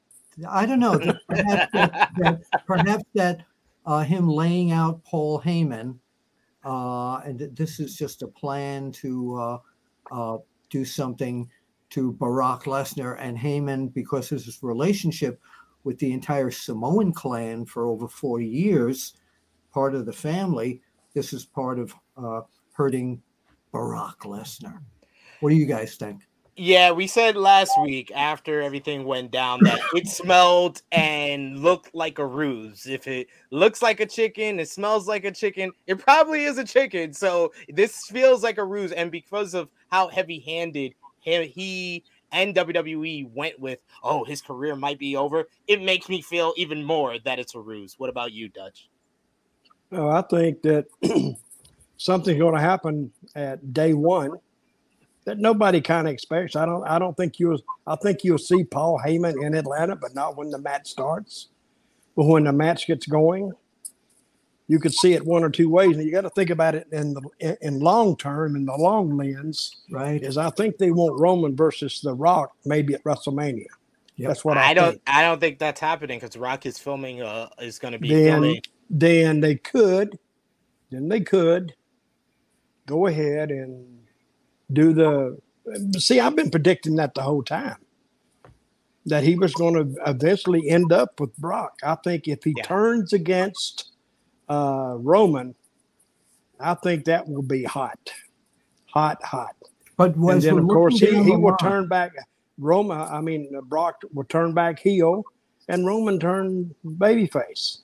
I 0.50 0.65
don't 0.65 0.80
know. 0.80 0.98
That 0.98 1.20
perhaps 1.27 1.72
that, 1.74 2.10
that, 2.18 2.65
perhaps 2.65 3.03
that 3.15 3.46
uh, 3.86 4.03
him 4.03 4.27
laying 4.27 4.72
out 4.72 5.03
Paul 5.03 5.41
Heyman, 5.41 5.98
uh, 6.63 7.18
and 7.25 7.39
this 7.56 7.80
is 7.80 7.96
just 7.96 8.22
a 8.22 8.27
plan 8.27 8.91
to 8.94 9.36
uh, 9.36 9.58
uh 10.12 10.38
do 10.70 10.86
something 10.86 11.50
to 11.89 12.13
Brock 12.13 12.63
Lesnar 12.63 13.18
and 13.20 13.38
Heyman 13.38 13.94
because 13.94 14.32
of 14.32 14.44
his 14.44 14.63
relationship 14.63 15.41
with 15.84 16.00
the 16.00 16.13
entire 16.13 16.50
Samoan 16.50 17.12
clan 17.12 17.65
for 17.65 17.88
over 17.88 18.08
40 18.08 18.46
years 18.46 19.15
part 19.74 19.96
of 19.96 20.06
the 20.06 20.13
family. 20.13 20.82
This 21.13 21.34
is 21.34 21.46
part 21.46 21.80
of 21.80 21.94
uh, 22.18 22.42
hurting 22.74 23.22
Brock 23.72 24.22
Lesnar. 24.24 24.80
What 25.40 25.50
do 25.50 25.56
you 25.56 25.66
guys 25.66 25.96
think? 25.96 26.22
Yeah, 26.58 26.92
we 26.92 27.08
said 27.08 27.38
last 27.38 27.72
week 27.82 28.12
after 28.13 28.62
everything 28.62 29.06
went 29.06 29.32
down 29.32 29.63
that 29.63 29.80
it 29.96 30.08
smelled 30.08 30.82
and 30.92 31.60
looked 31.60 31.96
like 31.96 32.20
a 32.20 32.25
ruse. 32.25 32.86
If 32.86 33.08
it 33.08 33.30
looks 33.51 33.82
like 33.82 34.00
a 34.01 34.06
chicken, 34.06 34.60
it 34.60 34.70
smells 34.70 35.08
like 35.08 35.24
a 35.24 35.32
chicken, 35.32 35.72
it 35.88 35.98
probably 35.98 36.44
is 36.44 36.58
a 36.58 36.66
chicken. 36.66 37.13
So 37.13 37.54
this 37.70 38.06
feels 38.06 38.44
like 38.44 38.58
a 38.58 38.66
ruse. 38.66 38.92
And 38.92 39.10
because 39.10 39.54
of 39.54 39.70
how 39.90 40.10
heavy 40.10 40.40
handed 40.40 40.94
he 41.22 42.04
and 42.32 42.54
WWE 42.56 43.32
went 43.32 43.60
with, 43.60 43.80
oh, 44.04 44.24
his 44.24 44.42
career 44.42 44.75
might 44.75 45.00
be 45.00 45.16
over, 45.16 45.48
it 45.68 45.82
makes 45.82 46.10
me 46.10 46.22
feel 46.22 46.54
even 46.58 46.84
more 46.84 47.18
that 47.20 47.40
it's 47.40 47.56
a 47.56 47.60
ruse. 47.60 47.96
What 47.98 48.10
about 48.10 48.34
you, 48.34 48.50
Dutch? 48.50 48.90
Well, 49.92 50.10
I 50.10 50.22
think 50.22 50.62
that 50.64 50.86
something's 51.98 52.40
going 52.40 52.56
to 52.56 52.62
happen 52.62 53.12
at 53.36 53.74
day 53.74 53.94
one 53.94 54.40
that 55.26 55.38
nobody 55.38 55.82
kind 55.82 56.08
of 56.08 56.14
expects. 56.14 56.56
I 56.56 56.66
don't. 56.66 56.84
I 56.88 56.98
don't 56.98 57.16
think 57.16 57.40
you'll. 57.40 57.60
I 57.86 57.96
think 57.96 58.24
you'll 58.24 58.38
see 58.38 58.64
Paul 58.64 59.00
Heyman 59.06 59.46
in 59.46 59.54
Atlanta, 59.54 59.96
but 59.96 60.16
not 60.16 60.38
when 60.38 60.50
the 60.50 60.58
match 60.58 60.90
starts. 60.90 61.50
But 62.16 62.26
when 62.26 62.44
the 62.44 62.54
match 62.54 62.88
gets 62.88 63.06
going, 63.06 63.52
you 64.68 64.80
could 64.80 64.94
see 64.94 65.14
it 65.14 65.26
one 65.26 65.44
or 65.44 65.50
two 65.50 65.70
ways, 65.70 65.96
and 65.96 66.06
you 66.06 66.12
got 66.12 66.22
to 66.22 66.30
think 66.30 66.50
about 66.50 66.76
it 66.76 66.88
in 66.92 67.14
the 67.14 67.22
in, 67.40 67.58
in 67.62 67.80
long 67.80 68.18
term, 68.18 68.56
in 68.56 68.66
the 68.66 68.76
long 68.76 69.16
lens. 69.16 69.84
Right. 69.92 70.22
Is 70.22 70.38
I 70.38 70.50
think 70.50 70.78
they 70.78 70.92
want 70.92 71.20
Roman 71.20 71.56
versus 71.56 72.02
The 72.02 72.14
Rock 72.14 72.54
maybe 72.66 72.94
at 72.94 73.04
WrestleMania. 73.04 73.66
Yep. 74.16 74.28
That's 74.28 74.46
what 74.46 74.58
I, 74.58 74.72
I 74.72 74.74
don't 74.74 74.92
think. 74.92 75.02
I 75.08 75.22
don't 75.22 75.40
think 75.40 75.60
that's 75.60 75.80
happening 75.80 76.20
because 76.20 76.36
Rock 76.36 76.66
is 76.66 76.78
filming 76.78 77.22
uh 77.22 77.50
is 77.60 77.80
gonna 77.80 78.00
be 78.00 78.10
Then, 78.10 78.26
filming. 78.26 78.62
Then 78.92 79.40
they 79.40 79.56
could, 79.56 80.20
then 80.92 81.10
they 81.10 81.22
could 81.22 81.74
go 82.86 83.08
ahead 83.08 83.52
and 83.52 84.02
do 84.72 84.94
the. 84.94 85.38
See, 85.98 86.20
I've 86.20 86.36
been 86.36 86.52
predicting 86.52 86.96
that 86.98 87.14
the 87.16 87.22
whole 87.22 87.44
time. 87.44 87.78
That 89.06 89.24
he 89.24 89.36
was 89.36 89.54
going 89.54 89.74
to 89.76 89.96
eventually 90.06 90.70
end 90.70 90.92
up 90.94 91.20
with 91.20 91.36
Brock. 91.38 91.74
I 91.84 91.96
think 92.04 92.28
if 92.28 92.44
he 92.44 92.54
Yeah. 92.54 92.64
turns 92.64 93.14
against 93.14 93.92
uh, 94.50 94.96
Roman, 95.00 95.56
I 96.60 96.76
think 96.76 97.06
that 97.06 97.28
will 97.28 97.42
be 97.42 97.64
hot, 97.64 98.12
hot, 98.88 99.24
hot. 99.24 99.56
But 99.98 100.16
And 100.18 100.42
then, 100.44 100.60
of 100.60 100.68
course, 100.68 101.00
he, 101.00 101.08
he 101.24 101.36
will 101.38 101.56
turn 101.58 101.88
back. 101.88 102.14
Roman, 102.60 102.98
I 103.00 103.22
mean, 103.22 103.52
uh, 103.58 103.62
Brock 103.62 103.96
will 104.14 104.26
turn 104.26 104.54
back 104.54 104.80
heel, 104.80 105.24
and 105.68 105.86
Roman 105.88 106.20
turn 106.20 106.76
babyface, 106.86 107.80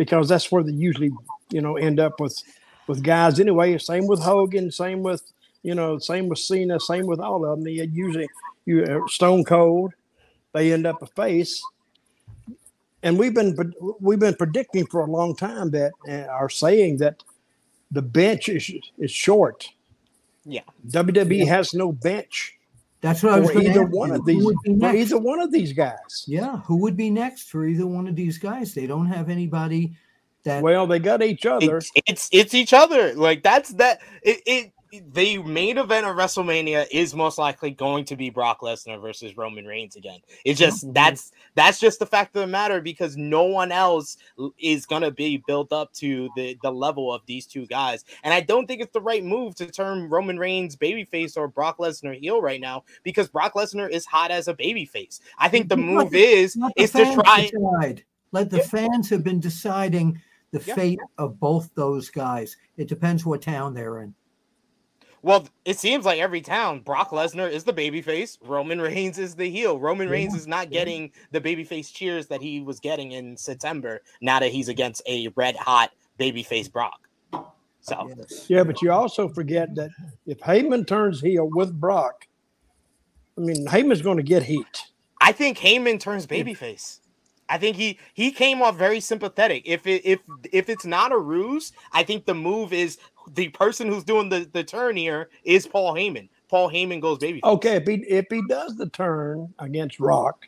because 0.00 0.30
that's 0.30 0.50
where 0.50 0.62
they 0.62 0.72
usually, 0.72 1.10
you 1.50 1.60
know, 1.60 1.76
end 1.76 2.00
up 2.00 2.20
with 2.20 2.42
with 2.86 3.02
guys 3.02 3.38
anyway. 3.38 3.76
Same 3.76 4.06
with 4.06 4.18
Hogan, 4.18 4.70
same 4.70 5.02
with 5.02 5.22
you 5.62 5.74
know, 5.74 5.98
same 5.98 6.26
with 6.26 6.38
Cena, 6.38 6.80
same 6.80 7.04
with 7.04 7.20
all 7.20 7.44
of 7.44 7.50
them. 7.50 7.64
They 7.64 7.72
usually 7.92 8.26
you 8.64 8.82
uh, 8.84 9.06
Stone 9.08 9.44
Cold, 9.44 9.92
they 10.54 10.72
end 10.72 10.86
up 10.86 11.02
a 11.02 11.06
face. 11.06 11.62
And 13.02 13.18
we've 13.18 13.34
been 13.34 13.54
we've 14.00 14.18
been 14.18 14.36
predicting 14.36 14.86
for 14.86 15.02
a 15.02 15.10
long 15.10 15.36
time 15.36 15.70
that 15.72 15.92
uh, 16.08 16.32
are 16.32 16.48
saying 16.48 16.96
that 16.98 17.22
the 17.90 18.00
bench 18.00 18.48
is 18.48 18.72
is 18.98 19.10
short. 19.10 19.68
Yeah. 20.46 20.62
WWE 20.88 21.46
has 21.46 21.74
no 21.74 21.92
bench 21.92 22.56
That's 23.00 23.22
what 23.22 23.32
I 23.32 23.40
was 23.40 23.50
going 23.50 23.66
either 23.66 23.84
ask 23.84 23.92
one 23.92 24.10
of 24.10 24.24
these 24.26 24.44
would 24.44 24.56
be 24.62 24.72
next? 24.72 24.96
either 24.98 25.18
one 25.18 25.40
of 25.40 25.50
these 25.50 25.72
guys. 25.72 26.24
Yeah, 26.26 26.58
who 26.58 26.76
would 26.76 26.96
be 26.96 27.08
next 27.08 27.48
for 27.50 27.66
either 27.66 27.86
one 27.86 28.06
of 28.06 28.14
these 28.14 28.36
guys? 28.36 28.74
They 28.74 28.86
don't 28.86 29.06
have 29.06 29.30
anybody 29.30 29.96
that. 30.44 30.62
Well, 30.62 30.86
they 30.86 30.98
got 30.98 31.22
each 31.22 31.46
other. 31.46 31.78
It's, 31.78 31.90
it's 32.06 32.28
it's 32.30 32.54
each 32.54 32.74
other. 32.74 33.14
Like 33.14 33.42
that's 33.42 33.70
that 33.74 34.00
it, 34.22 34.42
it 34.44 34.72
the 35.12 35.38
main 35.38 35.78
event 35.78 36.06
of 36.06 36.16
WrestleMania 36.16 36.86
is 36.90 37.14
most 37.14 37.38
likely 37.38 37.70
going 37.70 38.04
to 38.06 38.16
be 38.16 38.30
Brock 38.30 38.60
Lesnar 38.60 39.00
versus 39.00 39.36
Roman 39.36 39.64
Reigns 39.64 39.96
again. 39.96 40.20
It's 40.44 40.58
just 40.58 40.92
that's 40.92 41.32
that's 41.54 41.78
just 41.78 41.98
the 41.98 42.06
fact 42.06 42.34
of 42.34 42.40
the 42.40 42.46
matter 42.46 42.80
because 42.80 43.16
no 43.16 43.44
one 43.44 43.70
else 43.72 44.16
is 44.58 44.86
gonna 44.86 45.10
be 45.10 45.42
built 45.46 45.72
up 45.72 45.92
to 45.94 46.28
the 46.36 46.56
the 46.62 46.70
level 46.70 47.12
of 47.12 47.22
these 47.26 47.46
two 47.46 47.66
guys. 47.66 48.04
And 48.24 48.34
I 48.34 48.40
don't 48.40 48.66
think 48.66 48.80
it's 48.80 48.92
the 48.92 49.00
right 49.00 49.24
move 49.24 49.54
to 49.56 49.66
turn 49.70 50.08
Roman 50.08 50.38
Reigns 50.38 50.76
babyface 50.76 51.36
or 51.36 51.46
Brock 51.48 51.78
Lesnar 51.78 52.18
heel 52.18 52.42
right 52.42 52.60
now 52.60 52.84
because 53.02 53.28
Brock 53.28 53.54
Lesnar 53.54 53.88
is 53.90 54.06
hot 54.06 54.30
as 54.30 54.48
a 54.48 54.54
babyface. 54.54 55.20
I 55.38 55.48
think 55.48 55.68
the 55.68 55.76
move 55.76 56.10
the- 56.10 56.18
is 56.18 56.54
the 56.54 56.72
is 56.76 56.92
to 56.92 57.14
try 57.14 57.50
decide. 57.52 58.04
Let 58.32 58.50
the 58.50 58.58
Yeah. 58.58 58.66
fans 58.66 59.10
have 59.10 59.24
been 59.24 59.40
deciding 59.40 60.20
the 60.52 60.62
Yeah. 60.66 60.74
fate 60.74 61.00
of 61.18 61.38
both 61.38 61.70
those 61.74 62.10
guys. 62.10 62.56
It 62.76 62.88
depends 62.88 63.24
what 63.24 63.42
town 63.42 63.74
they're 63.74 64.02
in. 64.02 64.14
Well, 65.22 65.46
it 65.64 65.78
seems 65.78 66.04
like 66.04 66.18
every 66.18 66.40
town, 66.40 66.80
Brock 66.80 67.10
Lesnar 67.10 67.50
is 67.50 67.64
the 67.64 67.72
babyface, 67.72 68.38
Roman 68.42 68.80
Reigns 68.82 69.18
is 69.18 69.34
the 69.34 69.50
heel. 69.50 69.78
Roman 69.78 70.08
Reigns 70.08 70.34
is 70.34 70.46
not 70.46 70.70
getting 70.70 71.12
the 71.30 71.40
babyface 71.40 71.92
cheers 71.92 72.26
that 72.28 72.40
he 72.40 72.60
was 72.60 72.80
getting 72.80 73.12
in 73.12 73.36
September 73.36 74.00
now 74.20 74.40
that 74.40 74.50
he's 74.50 74.68
against 74.68 75.02
a 75.06 75.28
red 75.36 75.56
hot 75.56 75.90
babyface 76.18 76.70
Brock. 76.70 77.08
So, 77.82 78.10
yeah, 78.48 78.62
but 78.62 78.82
you 78.82 78.92
also 78.92 79.28
forget 79.28 79.74
that 79.74 79.90
if 80.26 80.38
Heyman 80.40 80.86
turns 80.86 81.20
heel 81.20 81.48
with 81.50 81.78
Brock, 81.78 82.26
I 83.38 83.40
mean 83.40 83.66
Heyman's 83.66 84.02
going 84.02 84.18
to 84.18 84.22
get 84.22 84.42
heat. 84.42 84.82
I 85.20 85.32
think 85.32 85.58
Heyman 85.58 85.98
turns 85.98 86.26
babyface. 86.26 87.00
I 87.48 87.58
think 87.58 87.76
he 87.76 87.98
he 88.14 88.30
came 88.30 88.62
off 88.62 88.76
very 88.76 89.00
sympathetic. 89.00 89.62
If 89.66 89.86
it 89.86 90.02
if 90.04 90.20
if 90.52 90.68
it's 90.68 90.84
not 90.84 91.10
a 91.10 91.18
ruse, 91.18 91.72
I 91.92 92.04
think 92.04 92.24
the 92.24 92.34
move 92.34 92.72
is 92.72 92.98
the 93.34 93.48
person 93.48 93.88
who's 93.88 94.04
doing 94.04 94.28
the 94.28 94.48
the 94.52 94.64
turn 94.64 94.96
here 94.96 95.30
is 95.44 95.66
Paul 95.66 95.94
Heyman. 95.94 96.28
Paul 96.48 96.70
Heyman 96.70 97.00
goes 97.00 97.18
babyface. 97.18 97.44
Okay, 97.44 97.76
if 97.76 97.86
he 97.86 97.94
if 98.08 98.26
he 98.30 98.42
does 98.48 98.76
the 98.76 98.88
turn 98.88 99.52
against 99.58 100.00
Rock, 100.00 100.46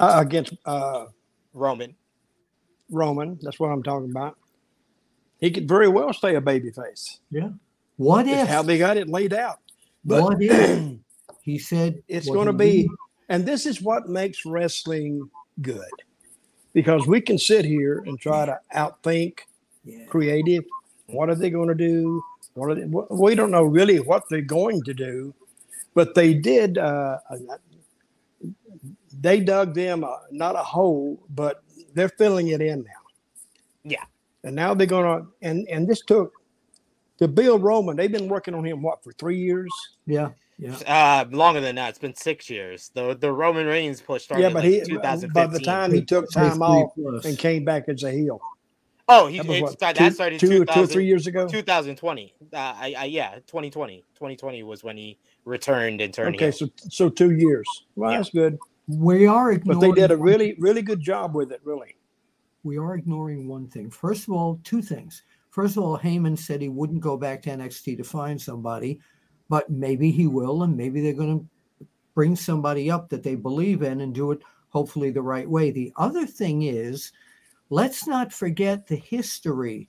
uh, 0.00 0.18
against 0.18 0.54
uh, 0.66 1.06
Roman. 1.54 1.94
Roman, 2.90 3.38
that's 3.40 3.58
what 3.58 3.68
I'm 3.68 3.82
talking 3.82 4.10
about. 4.10 4.36
He 5.40 5.50
could 5.50 5.66
very 5.66 5.88
well 5.88 6.12
stay 6.12 6.36
a 6.36 6.40
babyface. 6.40 7.18
Yeah. 7.30 7.48
What 7.96 8.26
That's 8.26 8.42
if? 8.42 8.48
how 8.48 8.62
they 8.62 8.78
got 8.78 8.96
it 8.96 9.08
laid 9.08 9.32
out. 9.32 9.58
But 10.04 10.22
what 10.22 10.36
if? 10.40 10.98
He 11.44 11.58
said 11.58 12.00
it's 12.06 12.28
going 12.28 12.46
to 12.46 12.52
be 12.52 12.88
and 13.28 13.44
this 13.44 13.66
is 13.66 13.82
what 13.82 14.08
makes 14.08 14.46
wrestling 14.46 15.28
good 15.60 15.90
because 16.72 17.08
we 17.08 17.20
can 17.20 17.36
sit 17.36 17.64
here 17.64 18.04
and 18.06 18.16
try 18.20 18.46
to 18.46 18.60
outthink 18.74 19.40
Yeah. 19.84 20.04
creative 20.04 20.62
what 21.12 21.28
are 21.28 21.34
they 21.34 21.50
going 21.50 21.68
to 21.68 21.74
do 21.74 22.22
what 22.54 22.70
are 22.70 22.74
they, 22.74 22.84
we 23.10 23.34
don't 23.34 23.50
know 23.50 23.62
really 23.64 23.98
what 23.98 24.22
they're 24.30 24.40
going 24.42 24.82
to 24.82 24.92
do 24.94 25.34
but 25.94 26.14
they 26.14 26.34
did 26.34 26.78
uh, 26.78 27.18
they 29.20 29.40
dug 29.40 29.74
them 29.74 30.04
uh, 30.04 30.16
not 30.30 30.54
a 30.54 30.62
hole 30.62 31.22
but 31.30 31.62
they're 31.94 32.08
filling 32.08 32.48
it 32.48 32.60
in 32.60 32.82
now 32.82 32.90
Yeah. 33.84 34.04
and 34.44 34.54
now 34.56 34.74
they're 34.74 34.86
going 34.86 35.04
to 35.22 35.28
and 35.42 35.66
and 35.68 35.86
this 35.88 36.00
took 36.02 36.32
to 37.18 37.28
build 37.28 37.62
roman 37.62 37.96
they've 37.96 38.10
been 38.12 38.28
working 38.28 38.54
on 38.54 38.64
him 38.64 38.82
what 38.82 39.02
for 39.04 39.12
three 39.12 39.38
years 39.38 39.70
Yeah. 40.06 40.30
Yeah. 40.58 40.76
Uh, 40.86 41.24
longer 41.34 41.60
than 41.60 41.74
that. 41.76 41.88
It's 41.90 41.98
been 41.98 42.14
six 42.14 42.48
years. 42.48 42.92
The 42.94 43.16
the 43.18 43.32
Roman 43.32 43.66
Reigns 43.66 44.00
push 44.00 44.24
started. 44.24 44.42
yeah 44.44 44.48
but 44.50 44.62
like 44.62 44.72
he 44.72 44.80
2015. 44.80 45.32
by 45.32 45.46
the 45.46 45.58
time 45.58 45.92
he 45.92 46.02
took 46.04 46.30
time 46.30 46.62
off 46.62 46.92
plus. 46.94 47.24
and 47.24 47.36
came 47.36 47.64
back 47.64 47.88
as 47.88 48.04
a 48.04 48.12
heel 48.12 48.40
oh, 49.12 49.26
he 49.26 49.38
That 49.38 49.46
was 49.46 49.60
what, 49.60 49.72
started, 49.72 49.98
two, 49.98 50.04
that 50.04 50.14
started 50.14 50.40
two, 50.40 50.64
two 50.64 50.80
or 50.82 50.86
three 50.86 51.06
years 51.06 51.26
ago. 51.26 51.46
2020. 51.48 52.34
Uh, 52.52 52.56
I, 52.56 52.94
I 52.98 53.04
yeah, 53.04 53.34
2020. 53.46 53.98
2020 54.14 54.62
was 54.62 54.82
when 54.82 54.96
he 54.96 55.18
returned 55.44 56.00
and 56.00 56.12
turned. 56.12 56.36
Okay, 56.36 56.50
so 56.50 56.68
so 56.76 57.08
two 57.08 57.32
years. 57.32 57.68
Well, 57.96 58.10
Yeah. 58.10 58.18
that's 58.18 58.30
good. 58.30 58.58
We 58.88 59.26
are 59.26 59.56
But 59.58 59.80
they 59.80 59.92
did 59.92 60.10
a 60.10 60.16
really 60.16 60.56
really 60.58 60.82
good 60.82 61.00
job 61.00 61.34
with 61.34 61.52
it. 61.52 61.60
Really. 61.64 61.96
we 62.64 62.78
are 62.78 62.94
ignoring 62.94 63.48
one 63.48 63.68
thing. 63.68 63.90
First 63.90 64.28
of 64.28 64.34
all, 64.34 64.60
two 64.64 64.82
things. 64.82 65.22
First 65.50 65.76
of 65.76 65.82
all, 65.82 65.98
Heyman 65.98 66.38
said 66.38 66.62
he 66.62 66.68
wouldn't 66.68 67.00
go 67.00 67.16
back 67.16 67.42
to 67.42 67.50
NXT 67.50 67.96
to 67.98 68.04
find 68.04 68.40
somebody, 68.40 69.00
but 69.48 69.68
maybe 69.68 70.10
he 70.10 70.26
will, 70.26 70.62
and 70.62 70.76
maybe 70.76 71.00
they're 71.00 71.12
going 71.12 71.40
to 71.40 71.86
bring 72.14 72.36
somebody 72.36 72.90
up 72.90 73.08
that 73.10 73.22
they 73.22 73.34
believe 73.34 73.82
in 73.82 74.00
and 74.00 74.14
do 74.14 74.30
it 74.32 74.40
hopefully 74.70 75.10
the 75.10 75.20
right 75.20 75.48
way. 75.48 75.70
The 75.70 75.92
other 75.96 76.26
thing 76.26 76.62
is, 76.62 77.12
let's 77.72 78.06
not 78.06 78.30
forget 78.32 78.86
the 78.86 78.96
history 78.96 79.88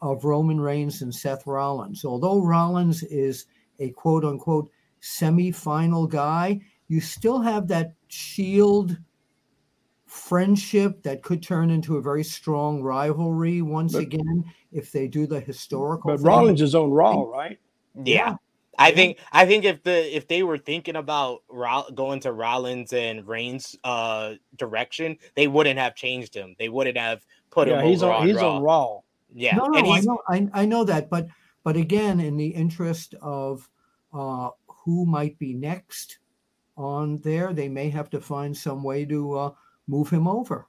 of 0.00 0.24
Roman 0.24 0.58
Reigns 0.58 1.02
and 1.02 1.14
Seth 1.14 1.46
Rollins. 1.46 2.02
Although 2.04 2.40
Rollins 2.42 3.02
is 3.02 3.44
a 3.80 3.90
quote 3.90 4.24
unquote 4.24 4.70
semi-final 5.00 6.06
guy, 6.06 6.60
you 6.88 7.00
still 7.02 7.40
have 7.40 7.68
that 7.68 7.92
shield 8.08 8.96
friendship 10.06 11.02
that 11.02 11.22
could 11.22 11.42
turn 11.42 11.68
into 11.68 11.98
a 11.98 12.02
very 12.02 12.24
strong 12.24 12.82
rivalry 12.82 13.60
once 13.60 13.92
But- 13.92 14.02
again 14.04 14.44
if 14.72 14.90
they 14.90 15.06
do 15.06 15.26
the 15.26 15.40
historical. 15.40 16.10
But 16.12 16.18
thing. 16.18 16.26
Rollins 16.26 16.62
is 16.62 16.74
on 16.74 16.90
Raw, 16.90 17.22
right? 17.24 17.58
yeah. 18.04 18.36
I 18.78 18.92
think 18.92 19.18
I 19.32 19.44
think 19.44 19.64
if 19.64 19.82
the 19.82 20.16
if 20.16 20.28
they 20.28 20.42
were 20.42 20.58
thinking 20.58 20.96
about 20.96 21.42
Roll- 21.50 21.90
going 21.94 22.20
to 22.20 22.32
Rollins 22.32 22.92
and 22.92 23.26
Reigns 23.26 23.76
uh 23.84 24.34
direction, 24.56 25.18
they 25.34 25.48
wouldn't 25.48 25.78
have 25.78 25.94
changed 25.96 26.34
him. 26.34 26.54
They 26.58 26.68
wouldn't 26.68 26.96
have 26.96 27.24
put 27.50 27.68
yeah, 27.68 27.80
him 27.80 27.88
he's 27.88 28.02
over 28.02 28.12
on. 28.12 28.20
on 28.22 28.26
He's 28.28 28.36
Raw. 28.36 28.56
on 28.56 28.62
Raw. 28.62 29.00
Yeah, 29.34 29.56
No, 29.56 29.64
and 29.66 29.84
no, 29.86 29.92
I 29.92 30.00
know, 30.00 30.18
I, 30.28 30.48
I 30.62 30.64
know 30.64 30.84
that, 30.84 31.10
but 31.10 31.26
but 31.64 31.76
again, 31.76 32.20
in 32.20 32.36
the 32.36 32.46
interest 32.46 33.14
of 33.20 33.68
uh, 34.14 34.50
who 34.68 35.04
might 35.04 35.38
be 35.38 35.52
next 35.52 36.18
on 36.76 37.18
there, 37.18 37.52
they 37.52 37.68
may 37.68 37.90
have 37.90 38.08
to 38.10 38.20
find 38.20 38.56
some 38.56 38.82
way 38.82 39.04
to 39.04 39.34
uh, 39.36 39.50
move 39.86 40.08
him 40.08 40.26
over. 40.26 40.66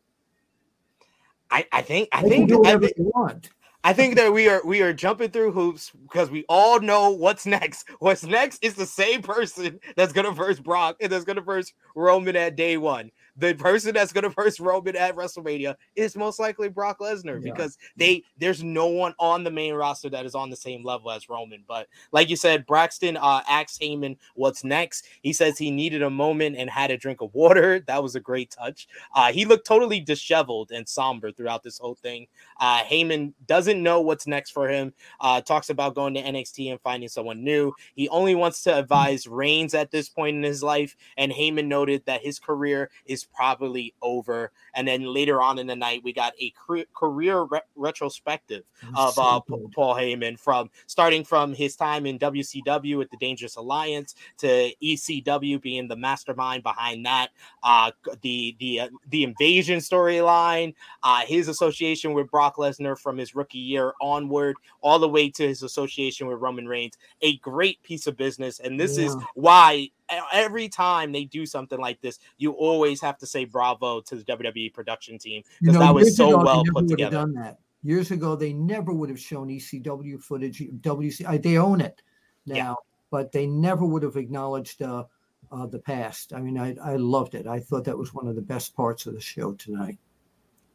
I, 1.51 1.65
I 1.71 1.81
think 1.83 2.09
I 2.11 2.21
They 2.23 2.29
think 2.29 2.51
I 2.51 2.55
whatever 2.55 2.85
think, 2.85 2.97
they 2.97 3.03
want. 3.03 3.49
I 3.83 3.93
think 3.93 4.15
that 4.15 4.33
we 4.33 4.49
are 4.49 4.61
we 4.65 4.81
are 4.81 4.91
jumping 4.91 5.31
through 5.31 5.53
hoops 5.53 5.91
because 6.03 6.29
we 6.29 6.43
all 6.49 6.81
know 6.81 7.11
what's 7.11 7.45
next. 7.45 7.87
What's 7.99 8.23
next 8.23 8.63
is 8.63 8.73
the 8.73 8.85
same 8.85 9.21
person 9.21 9.79
that's 9.95 10.11
gonna 10.11 10.31
verse 10.31 10.59
Brock 10.59 10.97
and 10.99 11.11
that's 11.11 11.23
gonna 11.23 11.41
verse 11.41 11.71
Roman 11.95 12.35
at 12.35 12.57
day 12.57 12.77
one. 12.77 13.09
The 13.39 13.53
person 13.53 13.93
that's 13.93 14.11
going 14.11 14.23
to 14.23 14.29
verse 14.29 14.59
Roman 14.59 14.95
at 14.95 15.15
WrestleMania 15.15 15.75
is 15.95 16.15
most 16.15 16.39
likely 16.39 16.69
Brock 16.69 16.99
Lesnar 16.99 17.41
yeah. 17.41 17.51
because 17.51 17.77
they 17.95 18.23
there's 18.37 18.63
no 18.63 18.87
one 18.87 19.13
on 19.17 19.43
the 19.43 19.51
main 19.51 19.73
roster 19.73 20.09
that 20.09 20.25
is 20.25 20.35
on 20.35 20.49
the 20.49 20.55
same 20.55 20.83
level 20.83 21.09
as 21.09 21.29
Roman. 21.29 21.63
But 21.67 21.87
like 22.11 22.29
you 22.29 22.35
said, 22.35 22.65
Braxton 22.65 23.17
uh, 23.17 23.41
asked 23.49 23.81
Heyman 23.81 24.17
what's 24.35 24.63
next. 24.63 25.07
He 25.21 25.31
says 25.33 25.57
he 25.57 25.71
needed 25.71 26.03
a 26.03 26.09
moment 26.09 26.57
and 26.57 26.69
had 26.69 26.91
a 26.91 26.97
drink 26.97 27.21
of 27.21 27.33
water. 27.33 27.83
That 27.89 28.03
was 28.03 28.15
a 28.15 28.19
great 28.19 28.51
touch. 28.51 28.87
Uh, 29.15 29.31
he 29.31 29.45
looked 29.45 29.65
totally 29.65 29.99
disheveled 29.99 30.71
and 30.71 30.87
somber 30.87 31.31
throughout 31.31 31.63
this 31.63 31.79
whole 31.79 31.95
thing. 31.95 32.27
Uh, 32.59 32.83
Heyman 32.83 33.33
doesn't 33.47 33.81
know 33.81 34.01
what's 34.01 34.27
next 34.27 34.51
for 34.51 34.69
him. 34.69 34.93
Uh, 35.19 35.41
talks 35.41 35.71
about 35.71 35.95
going 35.95 36.13
to 36.13 36.21
NXT 36.21 36.69
and 36.69 36.81
finding 36.81 37.09
someone 37.09 37.43
new. 37.43 37.73
He 37.95 38.07
only 38.09 38.35
wants 38.35 38.61
to 38.63 38.77
advise 38.77 39.25
Reigns 39.25 39.73
at 39.73 39.89
this 39.89 40.07
point 40.07 40.35
in 40.35 40.43
his 40.43 40.61
life, 40.61 40.95
and 41.17 41.31
Heyman 41.31 41.65
noted 41.65 42.03
that 42.05 42.21
his 42.21 42.37
career 42.37 42.91
is 43.05 43.25
probably 43.33 43.93
over. 44.01 44.51
And 44.75 44.87
then 44.87 45.03
later 45.03 45.41
on 45.41 45.59
in 45.59 45.67
the 45.67 45.75
night, 45.75 46.01
we 46.03 46.13
got 46.13 46.33
a 46.39 46.53
career 46.93 47.43
re- 47.43 47.61
retrospective 47.75 48.63
of 48.95 49.13
so 49.13 49.21
uh, 49.21 49.39
Paul 49.73 49.95
Heyman 49.95 50.37
from 50.39 50.69
starting 50.87 51.23
from 51.23 51.53
his 51.53 51.75
time 51.75 52.05
in 52.05 52.19
WCW 52.19 52.97
with 52.97 53.09
the 53.11 53.17
Dangerous 53.17 53.55
Alliance 53.55 54.15
to 54.39 54.71
ECW 54.83 55.61
being 55.61 55.87
the 55.87 55.95
mastermind 55.95 56.63
behind 56.63 57.05
that, 57.05 57.29
uh, 57.63 57.91
the 58.21 58.55
the 58.59 58.81
uh, 58.81 58.89
the 59.09 59.23
invasion 59.23 59.79
storyline, 59.79 60.73
uh, 61.03 61.21
his 61.25 61.47
association 61.47 62.13
with 62.13 62.29
Brock 62.29 62.57
Lesnar 62.57 62.97
from 62.97 63.17
his 63.17 63.35
rookie 63.35 63.57
year 63.57 63.93
onward, 64.01 64.55
all 64.81 64.99
the 64.99 65.09
way 65.09 65.29
to 65.29 65.47
his 65.47 65.63
association 65.63 66.27
with 66.27 66.39
Roman 66.39 66.67
Reigns. 66.67 66.97
A 67.21 67.37
great 67.37 67.81
piece 67.83 68.07
of 68.07 68.17
business, 68.17 68.59
and 68.59 68.79
this 68.79 68.97
yeah. 68.97 69.05
is 69.05 69.15
why 69.35 69.89
every 70.33 70.69
time 70.69 71.11
they 71.11 71.25
do 71.25 71.45
something 71.45 71.79
like 71.79 72.01
this, 72.01 72.19
you 72.37 72.51
always 72.51 73.01
have 73.01 73.17
to 73.19 73.25
say 73.25 73.45
bravo 73.45 74.01
to 74.01 74.15
the 74.15 74.23
WWE 74.23 74.73
production 74.73 75.17
team 75.17 75.43
because 75.59 75.73
you 75.73 75.79
know, 75.79 75.85
that 75.85 75.93
was 75.93 76.15
so 76.15 76.37
well 76.43 76.63
put 76.73 76.87
together. 76.87 77.17
Done 77.17 77.33
that. 77.33 77.59
Years 77.83 78.11
ago, 78.11 78.35
they 78.35 78.51
never 78.51 78.91
would 78.91 79.09
have 79.09 79.19
shown 79.19 79.47
ECW 79.47 80.21
footage. 80.21 80.59
WC, 80.59 81.41
they 81.41 81.57
own 81.57 81.79
it 81.79 82.01
now, 82.45 82.55
yeah. 82.55 82.73
but 83.09 83.31
they 83.31 83.47
never 83.47 83.85
would 83.85 84.03
have 84.03 84.17
acknowledged 84.17 84.81
uh, 84.81 85.05
uh, 85.51 85.65
the 85.65 85.79
past. 85.79 86.33
I 86.33 86.41
mean, 86.41 86.57
I, 86.57 86.75
I 86.83 86.97
loved 86.97 87.35
it. 87.35 87.47
I 87.47 87.59
thought 87.59 87.85
that 87.85 87.97
was 87.97 88.13
one 88.13 88.27
of 88.27 88.35
the 88.35 88.41
best 88.41 88.75
parts 88.75 89.05
of 89.05 89.13
the 89.13 89.21
show 89.21 89.53
tonight. 89.53 89.97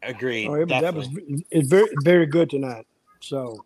Agreed. 0.02 0.48
Oh, 0.48 0.64
that 0.64 0.94
was 0.94 1.08
it's 1.50 1.68
very 1.68 1.88
very 2.02 2.26
good 2.26 2.50
tonight. 2.50 2.86
So, 3.20 3.64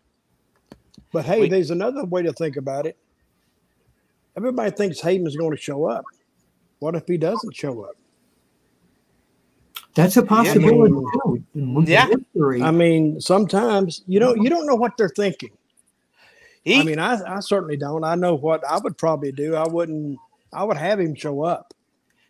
but 1.11 1.25
hey, 1.25 1.41
Wait. 1.41 1.51
there's 1.51 1.71
another 1.71 2.05
way 2.05 2.23
to 2.23 2.33
think 2.33 2.55
about 2.55 2.85
it 2.85 2.97
Everybody 4.39 4.71
thinks 4.71 5.01
Heyman's 5.01 5.35
going 5.35 5.51
to 5.51 5.61
show 5.61 5.85
up. 5.85 6.05
What 6.79 6.95
if 6.95 7.05
he 7.05 7.17
doesn't 7.17 7.53
show 7.53 7.81
up? 7.81 7.95
That's 9.95 10.15
a 10.15 10.23
possibility 10.23 10.93
yeah. 11.53 12.07
Yeah. 12.07 12.65
I 12.65 12.71
mean, 12.71 13.19
sometimes 13.19 14.03
you 14.07 14.21
know 14.21 14.33
you 14.33 14.49
don't 14.49 14.65
know 14.65 14.75
what 14.75 14.95
they're 14.95 15.09
thinking. 15.09 15.49
He, 16.63 16.79
I 16.79 16.83
mean, 16.83 16.99
I, 16.99 17.19
I 17.37 17.39
certainly 17.41 17.75
don't. 17.75 18.05
I 18.05 18.15
know 18.15 18.35
what 18.35 18.63
I 18.63 18.77
would 18.77 18.97
probably 18.97 19.33
do. 19.33 19.55
I 19.55 19.67
wouldn't. 19.67 20.17
I 20.53 20.63
would 20.63 20.77
have 20.77 21.01
him 21.01 21.15
show 21.15 21.43
up. 21.43 21.73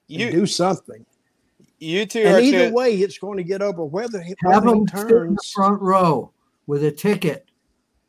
You 0.07 0.31
do 0.31 0.47
something. 0.47 1.05
You 1.77 2.07
two. 2.07 2.21
And 2.21 2.43
either 2.43 2.73
way, 2.73 2.95
it's 2.95 3.19
going 3.19 3.37
to 3.37 3.43
get 3.43 3.61
over. 3.61 3.85
Whether 3.85 4.19
he, 4.19 4.33
have 4.45 4.63
whether 4.63 4.75
him 4.75 4.87
turns, 4.87 5.11
in 5.11 5.33
the 5.35 5.43
front 5.53 5.79
row 5.79 6.31
with 6.65 6.83
a 6.83 6.91
ticket 6.91 7.45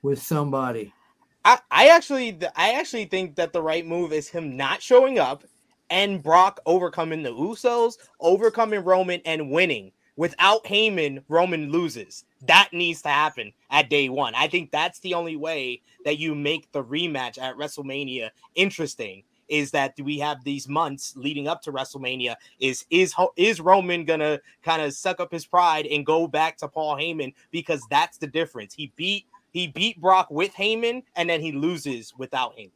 with 0.01 0.23
somebody. 0.23 0.95
I, 1.45 1.59
I 1.71 1.89
actually 1.89 2.39
I 2.57 2.73
actually 2.73 3.07
think 3.07 3.37
that 3.37 3.53
the 3.53 3.63
right 3.63 3.87
move 3.87 4.13
is 4.13 4.29
him 4.29 4.57
not 4.57 4.83
showing 4.83 5.19
up 5.19 5.45
and 5.89 6.23
Brock 6.23 6.61
overcoming 6.67 7.23
the 7.23 7.33
Usos, 7.33 7.95
overcoming 8.21 8.85
Roman 8.85 9.21
and 9.25 9.51
winning. 9.51 9.93
Without 10.17 10.63
Heyman, 10.65 11.25
Roman 11.29 11.71
loses. 11.71 12.25
That 12.47 12.69
needs 12.73 13.01
to 13.03 13.09
happen 13.09 13.53
at 13.71 13.89
day 13.89 14.11
one. 14.11 14.35
I 14.35 14.49
think 14.49 14.71
that's 14.71 15.01
the 15.01 15.15
only 15.15 15.37
way 15.37 15.81
that 16.05 16.19
you 16.19 16.35
make 16.35 16.71
the 16.73 16.85
rematch 16.85 17.39
at 17.39 17.57
WrestleMania 17.57 18.31
interesting. 18.55 19.23
Is 19.49 19.71
that 19.71 19.95
we 20.01 20.19
have 20.19 20.45
these 20.45 20.69
months 20.69 21.15
leading 21.17 21.49
up 21.49 21.63
to 21.63 21.73
WrestleMania? 21.73 22.37
Is 22.61 22.85
is 22.91 23.15
is 23.37 23.61
Roman 23.61 24.05
gonna 24.05 24.41
kind 24.63 24.83
of 24.83 24.93
suck 24.93 25.21
up 25.21 25.33
his 25.33 25.47
pride 25.47 25.87
and 25.87 26.05
go 26.05 26.29
back 26.29 26.59
to 26.59 26.69
Paul 26.69 26.97
Heyman 26.97 27.33
because 27.51 27.83
that's 27.91 28.19
the 28.19 28.27
difference. 28.27 28.75
He 28.75 28.93
beat 28.97 29.25
he 29.53 29.67
beat 29.69 30.01
Brock 30.01 30.31
with 30.31 30.53
Heyman, 30.55 31.03
and 31.17 31.29
then 31.29 31.41
he 31.41 31.53
loses 31.53 32.15
without 32.17 32.57
Heyman. 32.57 32.71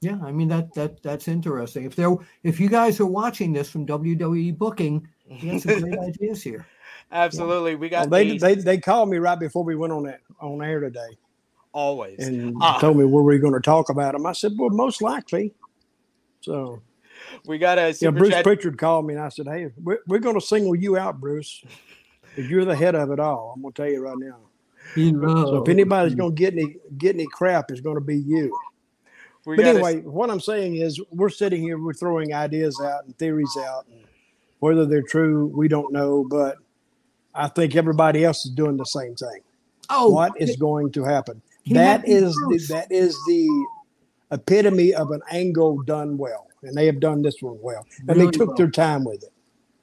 Yeah, 0.00 0.18
I 0.22 0.30
mean 0.30 0.48
that 0.48 0.74
that 0.74 1.02
that's 1.02 1.26
interesting. 1.26 1.84
If 1.84 1.96
there, 1.96 2.14
if 2.42 2.60
you 2.60 2.68
guys 2.68 3.00
are 3.00 3.06
watching 3.06 3.52
this 3.52 3.70
from 3.70 3.86
WWE 3.86 4.56
booking, 4.56 5.08
he 5.24 5.48
has 5.48 5.62
some 5.62 5.80
great 5.80 5.98
ideas 6.08 6.42
here. 6.42 6.66
Absolutely, 7.10 7.72
yeah. 7.72 7.76
we 7.76 7.88
got. 7.88 8.08
Well, 8.08 8.24
they, 8.24 8.36
they 8.36 8.54
they 8.56 8.78
called 8.78 9.08
me 9.08 9.18
right 9.18 9.38
before 9.38 9.64
we 9.64 9.74
went 9.74 9.92
on 9.92 10.04
that 10.04 10.20
on 10.40 10.62
air 10.62 10.80
today. 10.80 11.16
Always, 11.72 12.26
and 12.26 12.56
uh, 12.60 12.78
told 12.78 12.96
me 12.96 13.04
what 13.04 13.22
we 13.24 13.36
are 13.36 13.38
going 13.38 13.54
to 13.54 13.60
talk 13.60 13.88
about 13.88 14.12
them. 14.12 14.26
I 14.26 14.32
said, 14.32 14.52
well, 14.56 14.70
most 14.70 15.02
likely. 15.02 15.54
So 16.40 16.82
we 17.46 17.58
got 17.58 17.78
a. 17.78 17.94
Yeah, 18.00 18.10
Bruce 18.10 18.30
chat. 18.30 18.44
Pritchard 18.44 18.78
called 18.78 19.06
me, 19.06 19.14
and 19.14 19.22
I 19.22 19.28
said, 19.28 19.46
hey, 19.46 19.70
we're, 19.82 19.98
we're 20.06 20.20
going 20.20 20.38
to 20.38 20.44
single 20.44 20.74
you 20.74 20.96
out, 20.96 21.20
Bruce, 21.20 21.64
because 22.34 22.50
you're 22.50 22.64
the 22.64 22.76
head 22.76 22.94
of 22.94 23.10
it 23.10 23.20
all. 23.20 23.52
I'm 23.54 23.62
going 23.62 23.72
to 23.74 23.82
tell 23.82 23.90
you 23.90 24.02
right 24.02 24.16
now. 24.18 24.38
So 24.94 25.62
if 25.62 25.68
anybody's 25.68 26.14
going 26.14 26.34
to 26.34 26.38
get 26.38 26.54
any 26.54 26.76
get 26.98 27.14
any 27.14 27.26
crap, 27.26 27.70
it's 27.70 27.80
going 27.80 27.96
to 27.96 28.00
be 28.00 28.18
you. 28.18 28.56
We 29.44 29.56
but 29.56 29.64
anyway, 29.64 30.00
what 30.00 30.28
I'm 30.28 30.40
saying 30.40 30.76
is, 30.76 31.00
we're 31.10 31.28
sitting 31.28 31.62
here, 31.62 31.78
we're 31.78 31.94
throwing 31.94 32.34
ideas 32.34 32.80
out 32.80 33.04
and 33.04 33.16
theories 33.16 33.56
out, 33.60 33.86
and 33.86 34.00
whether 34.58 34.86
they're 34.86 35.02
true, 35.02 35.46
we 35.54 35.68
don't 35.68 35.92
know. 35.92 36.26
But 36.28 36.56
I 37.32 37.48
think 37.48 37.76
everybody 37.76 38.24
else 38.24 38.44
is 38.44 38.50
doing 38.50 38.76
the 38.76 38.84
same 38.84 39.14
thing. 39.14 39.40
Oh, 39.88 40.08
what 40.08 40.32
is 40.40 40.56
going 40.56 40.90
to 40.92 41.04
happen? 41.04 41.40
That 41.70 42.08
is 42.08 42.34
the, 42.34 42.66
that 42.70 42.90
is 42.90 43.16
the 43.28 43.66
epitome 44.32 44.94
of 44.94 45.12
an 45.12 45.20
angle 45.30 45.80
done 45.82 46.18
well, 46.18 46.48
and 46.62 46.76
they 46.76 46.86
have 46.86 46.98
done 46.98 47.22
this 47.22 47.36
one 47.40 47.58
well, 47.62 47.86
and 48.00 48.08
really 48.08 48.26
they 48.26 48.30
took 48.38 48.48
well. 48.48 48.56
their 48.56 48.70
time 48.70 49.04
with 49.04 49.22
it 49.22 49.32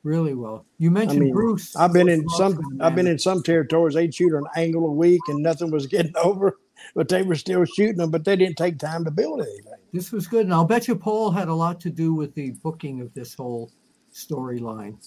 really 0.03 0.33
well. 0.33 0.65
You 0.77 0.91
mentioned 0.91 1.21
I 1.21 1.25
mean, 1.25 1.33
Bruce. 1.33 1.75
I've 1.75 1.93
been 1.93 2.09
in 2.09 2.27
some. 2.29 2.59
I've 2.81 2.95
been 2.95 3.07
in 3.07 3.19
some 3.19 3.41
territories. 3.41 3.95
They'd 3.95 4.13
shoot 4.13 4.33
an 4.33 4.45
angle 4.55 4.85
a 4.85 4.91
week, 4.91 5.21
and 5.27 5.41
nothing 5.41 5.71
was 5.71 5.87
getting 5.95 6.15
over, 6.23 6.59
but 6.95 7.09
they 7.09 7.23
were 7.23 7.35
still 7.35 7.65
shooting 7.65 7.97
them. 7.97 8.11
But 8.11 8.25
they 8.25 8.35
didn't 8.35 8.57
take 8.57 8.79
time 8.79 9.05
to 9.05 9.11
build 9.11 9.41
anything. 9.41 9.73
This 9.91 10.11
was 10.11 10.27
good, 10.27 10.45
and 10.45 10.53
I'll 10.53 10.65
bet 10.65 10.87
you 10.87 10.95
Paul 10.95 11.31
had 11.31 11.47
a 11.47 11.53
lot 11.53 11.79
to 11.81 11.89
do 11.89 12.13
with 12.13 12.33
the 12.33 12.51
booking 12.63 13.01
of 13.01 13.13
this 13.13 13.33
whole 13.33 13.71
storyline. 14.13 14.97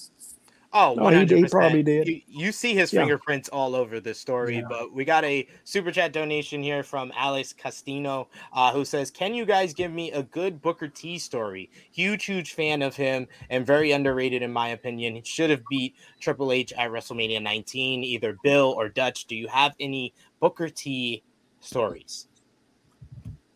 Oh, 0.79 0.93
no, 0.93 1.09
he, 1.09 1.25
he, 1.25 1.45
probably 1.47 1.83
did. 1.83 2.07
You, 2.07 2.21
you 2.29 2.53
see 2.53 2.75
his 2.75 2.93
yeah. 2.93 3.01
fingerprints 3.01 3.49
all 3.49 3.75
over 3.75 3.99
this 3.99 4.21
story, 4.21 4.57
yeah. 4.57 4.65
but 4.69 4.93
we 4.93 5.07
got 5.07 5.25
a 5.25 5.49
super 5.65 5.91
chat 5.91 6.13
donation 6.13 6.63
here 6.63 6.83
from 6.83 7.11
Alex 7.17 7.55
Castino, 7.59 8.27
uh, 8.53 8.73
who 8.73 8.85
says, 8.85 9.11
"Can 9.11 9.33
you 9.33 9.47
guys 9.47 9.73
give 9.73 9.91
me 9.91 10.13
a 10.13 10.23
good 10.23 10.61
Booker 10.61 10.89
T 10.89 11.19
story? 11.19 11.71
Huge, 11.93 12.27
huge 12.27 12.53
fan 12.53 12.83
of 12.83 12.95
him, 12.95 13.27
and 13.49 13.65
very 13.65 13.93
underrated 13.93 14.43
in 14.43 14.53
my 14.53 14.69
opinion. 14.69 15.15
He 15.15 15.23
should 15.25 15.49
have 15.49 15.63
beat 15.71 15.95
Triple 16.21 16.53
H 16.53 16.75
at 16.75 16.91
WrestleMania 16.91 17.43
19, 17.43 18.05
either 18.05 18.37
Bill 18.43 18.75
or 18.77 18.91
Dutch. 18.91 19.25
Do 19.25 19.35
you 19.35 19.49
have 19.49 19.75
any 19.81 20.13
Booker 20.41 20.69
T 20.69 21.23
stories?" 21.61 22.29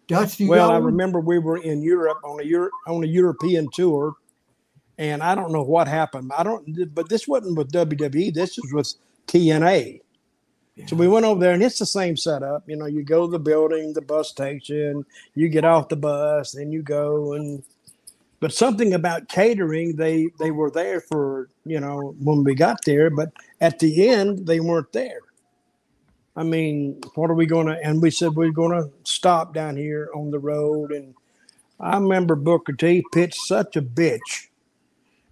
Dutch, 0.06 0.40
well, 0.40 0.70
I 0.70 0.78
remember 0.78 1.20
we 1.20 1.38
were 1.38 1.59
in 1.59 1.83
Europe 1.83 2.20
on 2.24 2.40
a 2.40 2.44
Euro- 2.44 2.70
on 2.87 3.04
a 3.04 3.06
European 3.06 3.68
tour 3.74 4.14
and 5.01 5.23
I 5.23 5.35
don't 5.35 5.51
know 5.51 5.63
what 5.63 5.89
happened. 5.89 6.31
I 6.37 6.43
don't, 6.43 6.95
but 6.95 7.09
this 7.09 7.27
wasn't 7.27 7.57
with 7.57 7.73
WWE. 7.73 8.35
This 8.35 8.59
was 8.59 8.71
with 8.73 8.95
TNA. 9.29 10.03
Yeah. 10.77 10.87
So 10.87 10.95
we 10.95 11.09
went 11.09 11.25
over 11.25 11.41
there, 11.41 11.55
and 11.55 11.63
it's 11.63 11.79
the 11.79 11.87
same 11.87 12.19
setup. 12.19 12.69
You 12.69 12.77
know, 12.77 12.85
you 12.85 13.03
go 13.03 13.25
to 13.25 13.33
the 13.33 13.39
building, 13.39 13.95
the 13.95 14.03
bus 14.03 14.29
station, 14.29 15.07
you 15.35 15.49
get 15.49 15.65
off 15.65 15.89
the 15.89 15.97
bus, 15.97 16.53
then 16.53 16.71
you 16.71 16.83
go 16.83 17.33
and. 17.33 17.65
But 18.41 18.55
something 18.55 18.95
about 18.95 19.29
catering, 19.29 19.97
they 19.97 20.29
they 20.39 20.51
were 20.51 20.71
there 20.71 21.01
for 21.01 21.51
you 21.65 21.81
know 21.81 22.15
when 22.19 22.45
we 22.45 22.55
got 22.55 22.85
there, 22.87 23.11
but 23.11 23.33
at 23.61 23.79
the 23.79 24.09
end 24.09 24.47
they 24.47 24.61
weren't 24.61 24.93
there. 24.93 25.21
I 26.37 26.43
mean, 26.43 27.01
what 27.17 27.31
are 27.31 27.35
we 27.35 27.45
going 27.45 27.67
to? 27.67 27.79
And 27.83 28.01
we 28.01 28.11
said 28.11 28.35
we're 28.35 28.51
going 28.51 28.83
to 28.83 28.91
stop 29.05 29.53
down 29.53 29.77
here 29.77 30.09
on 30.15 30.31
the 30.31 30.39
road. 30.39 30.91
And 30.91 31.15
I 31.79 31.97
remember 31.97 32.35
Booker 32.35 32.73
T 32.73 33.03
pitched 33.13 33.41
such 33.47 33.77
a 33.77 33.83
bitch 33.83 34.49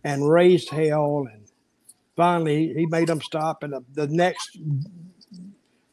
and 0.04 0.28
raised 0.28 0.70
hell. 0.70 1.26
And 1.32 1.44
finally, 2.16 2.74
he 2.74 2.86
made 2.86 3.08
them 3.08 3.20
stop. 3.20 3.62
And 3.62 3.72
the, 3.72 3.84
the 3.94 4.06
next 4.08 4.58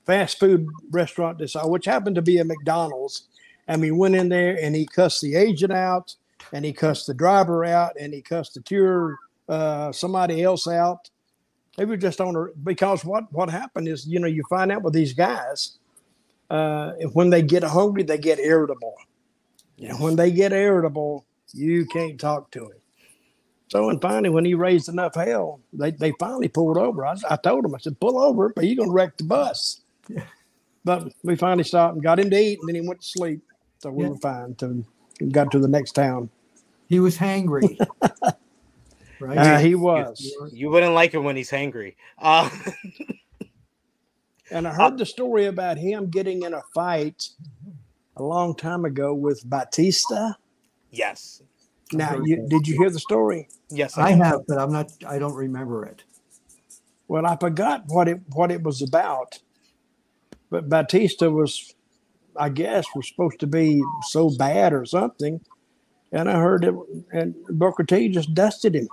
fast 0.06 0.40
food 0.40 0.68
restaurant 0.92 1.40
they 1.40 1.48
saw, 1.48 1.68
which 1.68 1.86
happened 1.86 2.16
to 2.16 2.22
be 2.22 2.38
a 2.38 2.46
McDonald's, 2.46 3.28
and 3.68 3.82
we 3.82 3.92
went 3.92 4.16
in 4.16 4.30
there 4.30 4.58
and 4.62 4.76
he 4.76 4.86
cussed 4.86 5.22
the 5.22 5.36
agent 5.36 5.74
out, 5.74 6.16
and 6.54 6.64
he 6.64 6.72
cussed 6.72 7.08
the 7.08 7.14
driver 7.14 7.66
out, 7.66 7.94
and 8.00 8.14
he 8.14 8.22
cussed 8.22 8.54
the 8.54 8.62
tour 8.62 9.18
uh, 9.50 9.92
somebody 9.92 10.44
else 10.44 10.68
out. 10.68 11.10
They 11.78 11.86
were 11.86 11.98
just 11.98 12.22
on 12.22 12.36
a 12.36 12.46
because 12.64 13.04
what 13.04 13.32
what 13.34 13.50
happened 13.50 13.88
is 13.88 14.08
you 14.08 14.20
know 14.20 14.28
you 14.28 14.44
find 14.50 14.72
out 14.72 14.84
with 14.84 14.94
these 14.94 15.14
guys 15.14 15.78
uh, 16.50 16.94
when 17.14 17.30
they 17.30 17.42
get 17.42 17.64
hungry 17.64 18.04
they 18.04 18.18
get 18.18 18.40
irritable, 18.40 18.96
and 19.80 20.00
when 20.00 20.16
they 20.16 20.32
get 20.32 20.54
irritable 20.54 21.26
you 21.54 21.86
can't 21.86 22.20
talk 22.20 22.50
to 22.52 22.66
him. 22.66 22.78
So 23.70 23.90
and 23.90 24.02
finally, 24.02 24.30
when 24.30 24.46
he 24.46 24.54
raised 24.54 24.90
enough 24.90 25.16
hell, 25.16 25.60
they, 25.74 25.92
they 25.92 26.12
finally 26.14 26.48
pulled 26.48 26.78
over. 26.78 27.06
I, 27.06 27.16
I 27.30 27.36
told 27.38 27.66
him, 27.66 27.74
I 27.76 27.80
said, 27.80 28.00
pull 28.00 28.20
over, 28.20 28.50
but 28.56 28.66
you're 28.66 28.76
going 28.76 28.90
to 28.90 28.94
wreck 28.94 29.18
the 29.18 29.24
bus. 29.26 29.82
Yeah. 30.10 30.24
But 30.86 31.12
we 31.24 31.36
finally 31.36 31.64
stopped 31.64 31.96
and 31.96 32.04
got 32.04 32.20
him 32.20 32.30
to 32.30 32.38
eat, 32.40 32.60
and 32.60 32.70
then 32.70 32.76
he 32.76 32.88
went 32.88 33.02
to 33.02 33.08
sleep. 33.08 33.42
So 33.80 33.90
we 33.90 34.04
Yeah. 34.04 34.10
were 34.10 34.18
fine 34.18 34.54
till 34.56 34.86
we 35.20 35.28
got 35.28 35.52
to 35.54 35.60
the 35.60 35.68
next 35.68 35.94
town. 35.94 36.30
He 36.88 37.00
was 37.00 37.18
hangry. 37.18 37.80
right? 39.20 39.38
Uh, 39.38 39.58
he 39.58 39.74
was. 39.76 40.32
You 40.54 40.70
wouldn't 40.70 40.94
like 40.94 41.14
him 41.14 41.24
when 41.24 41.36
he's 41.36 41.50
hangry. 41.50 41.96
Uh, 42.20 42.50
And 44.52 44.68
I 44.68 44.74
heard 44.74 45.00
the 45.00 45.08
story 45.08 45.46
about 45.46 45.78
him 45.78 46.12
getting 46.12 46.44
in 46.44 46.54
a 46.54 46.62
fight 46.76 47.30
a 48.16 48.22
long 48.24 48.56
time 48.56 48.86
ago 48.86 49.14
with 49.14 49.42
Batista. 49.50 50.34
yes. 50.92 51.42
Now, 51.94 52.20
you, 52.24 52.48
did 52.50 52.68
you 52.68 52.78
hear 52.78 52.90
the 52.90 53.00
story? 53.00 53.48
Yes. 53.70 53.98
I 53.98 54.12
have, 54.12 54.42
but 54.48 54.58
I'm 54.58 54.72
not. 54.72 54.92
I 55.06 55.20
don't 55.20 55.36
remember 55.36 55.86
it. 55.86 56.04
Well, 57.08 57.26
I 57.26 57.38
forgot 57.38 57.84
what 57.88 58.08
it 58.08 58.22
what 58.34 58.52
it 58.52 58.64
was 58.64 58.82
about, 58.82 59.40
but 60.50 60.70
Batista 60.70 61.30
was, 61.30 61.76
I 62.36 62.50
guess, 62.50 62.86
was 62.96 63.08
supposed 63.08 63.40
to 63.42 63.48
be 63.48 63.84
so 64.04 64.32
bad 64.36 64.74
or 64.74 64.86
something, 64.86 65.42
and 66.12 66.30
I 66.30 66.40
heard 66.40 66.66
it, 66.66 66.74
and 67.12 67.36
Booker 67.50 67.84
T 67.84 68.10
just 68.10 68.34
dusted 68.34 68.76
him, 68.76 68.88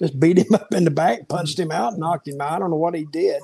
just 0.00 0.18
beat 0.18 0.38
him 0.38 0.48
up 0.54 0.74
in 0.74 0.84
the 0.84 0.90
back, 0.90 1.28
punched 1.28 1.58
him 1.58 1.70
out, 1.70 1.98
knocked 1.98 2.26
him 2.26 2.40
out. 2.40 2.52
I 2.52 2.58
don't 2.58 2.70
know 2.70 2.76
what 2.76 2.96
he 2.96 3.04
did, 3.04 3.40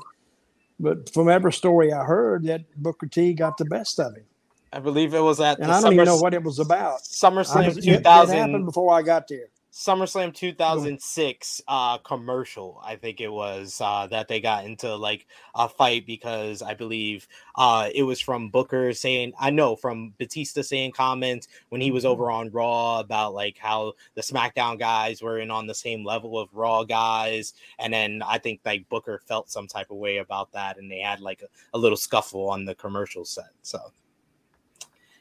but 0.80 1.12
from 1.14 1.28
every 1.28 1.52
story 1.52 1.92
I 1.92 2.04
heard, 2.04 2.44
that 2.46 2.64
Booker 2.76 3.06
T 3.06 3.34
got 3.34 3.56
the 3.58 3.64
best 3.66 4.00
of 4.00 4.16
him, 4.16 4.24
I 4.72 4.80
believe 4.80 5.14
it 5.14 5.20
was 5.20 5.40
at 5.40 5.58
and 5.58 5.70
I 5.72 5.80
don't 5.80 5.92
even 5.94 6.04
know 6.04 6.16
what 6.16 6.34
it 6.34 6.42
was 6.42 6.58
about. 6.58 7.00
SummerSlam 7.02 7.68
It, 7.68 7.78
it- 7.78 7.84
it 7.84 7.96
2000. 7.98 8.36
happened 8.36 8.64
before 8.66 8.92
I 8.92 9.02
got 9.02 9.28
there. 9.28 9.48
SummerSlam 9.72 10.32
2006 10.32 11.60
uh 11.68 11.98
commercial 11.98 12.80
I 12.82 12.96
think 12.96 13.20
it 13.20 13.28
was 13.28 13.78
uh 13.84 14.06
that 14.10 14.26
they 14.26 14.40
got 14.40 14.64
into 14.64 14.94
like 14.96 15.26
a 15.54 15.68
fight 15.68 16.06
because 16.06 16.62
I 16.62 16.72
believe 16.72 17.28
uh 17.56 17.90
it 17.94 18.02
was 18.02 18.18
from 18.18 18.48
Booker 18.48 18.94
saying 18.94 19.34
I 19.38 19.50
know 19.50 19.76
from 19.76 20.14
Batista 20.18 20.62
saying 20.62 20.92
comments 20.92 21.48
when 21.68 21.82
he 21.82 21.90
was 21.90 22.06
over 22.06 22.30
on 22.30 22.50
Raw 22.52 23.00
about 23.00 23.34
like 23.34 23.58
how 23.58 23.92
the 24.14 24.22
SmackDown 24.22 24.78
guys 24.78 25.20
were 25.20 25.40
in 25.40 25.50
on 25.50 25.66
the 25.66 25.74
same 25.74 26.06
level 26.06 26.38
of 26.38 26.48
Raw 26.54 26.82
guys 26.84 27.52
and 27.78 27.92
then 27.92 28.22
I 28.26 28.38
think 28.38 28.60
like 28.64 28.88
Booker 28.88 29.20
felt 29.28 29.50
some 29.50 29.66
type 29.66 29.90
of 29.90 29.98
way 29.98 30.16
about 30.18 30.52
that 30.52 30.78
and 30.78 30.90
they 30.90 31.00
had 31.00 31.20
like 31.20 31.42
a, 31.42 31.48
a 31.76 31.78
little 31.78 31.98
scuffle 31.98 32.48
on 32.48 32.64
the 32.64 32.74
commercial 32.74 33.26
set 33.26 33.50
so 33.60 33.78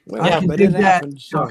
Well, 0.07 0.21
I 0.23 0.27
Yeah, 0.29 0.39
can 0.39 0.47
but 0.47 0.57
do 0.57 0.65
it 0.65 0.71
that. 0.73 0.81
happened. 0.81 1.21
So. 1.21 1.49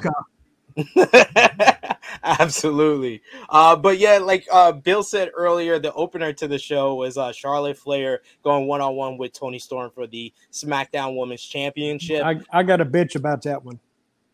Absolutely. 2.22 3.22
Uh, 3.48 3.76
but 3.76 3.98
yeah, 3.98 4.18
like 4.18 4.46
uh, 4.50 4.72
Bill 4.72 5.02
said 5.02 5.30
earlier, 5.34 5.78
the 5.78 5.92
opener 5.92 6.32
to 6.32 6.48
the 6.48 6.58
show 6.58 6.94
was 6.94 7.16
uh, 7.16 7.32
Charlotte 7.32 7.76
Flair 7.78 8.22
going 8.42 8.66
one 8.66 8.80
on 8.80 8.94
one 8.96 9.18
with 9.18 9.32
Tony 9.32 9.58
Storm 9.58 9.90
for 9.94 10.06
the 10.06 10.32
SmackDown 10.52 11.16
Women's 11.16 11.42
Championship. 11.42 12.24
I, 12.24 12.40
I 12.52 12.62
got 12.62 12.80
a 12.80 12.86
bitch 12.86 13.14
about 13.14 13.42
that 13.42 13.64
one. 13.64 13.78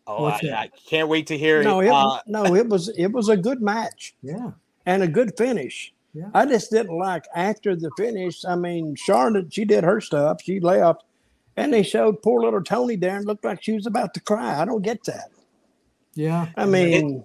oh, 0.07 0.25
I. 0.25 0.39
I 0.55 0.69
can't 0.87 1.07
wait 1.09 1.27
to 1.27 1.37
hear 1.37 1.63
No, 1.63 1.79
it. 1.81 1.87
it, 1.87 1.91
Uh, 1.93 2.19
no, 2.27 2.55
it 2.55 2.67
was 2.67 2.89
it 2.97 3.07
was 3.11 3.29
a 3.29 3.37
good 3.37 3.61
match 3.61 4.15
Yeah. 4.21 4.51
and 4.85 5.03
a 5.03 5.07
good 5.07 5.35
finish. 5.37 5.93
Yeah. 6.13 6.29
I 6.33 6.45
just 6.45 6.71
didn't 6.71 6.97
like 6.97 7.25
after 7.35 7.75
the 7.75 7.89
finish. 7.97 8.43
I 8.45 8.55
mean, 8.55 8.95
Charlotte, 8.95 9.53
she 9.53 9.63
did 9.63 9.83
her 9.83 10.01
stuff. 10.01 10.41
She 10.43 10.59
left, 10.59 11.03
and 11.57 11.73
they 11.73 11.83
showed 11.83 12.21
poor 12.21 12.41
little 12.41 12.63
Toni 12.63 12.95
there 12.95 13.17
and 13.17 13.25
looked 13.25 13.45
like 13.45 13.63
she 13.63 13.73
was 13.73 13.85
about 13.85 14.13
to 14.13 14.19
cry. 14.19 14.61
I 14.61 14.65
don't 14.65 14.81
get 14.81 15.03
that. 15.05 15.29
Yeah. 16.15 16.47
I 16.57 16.65
mean, 16.65 17.23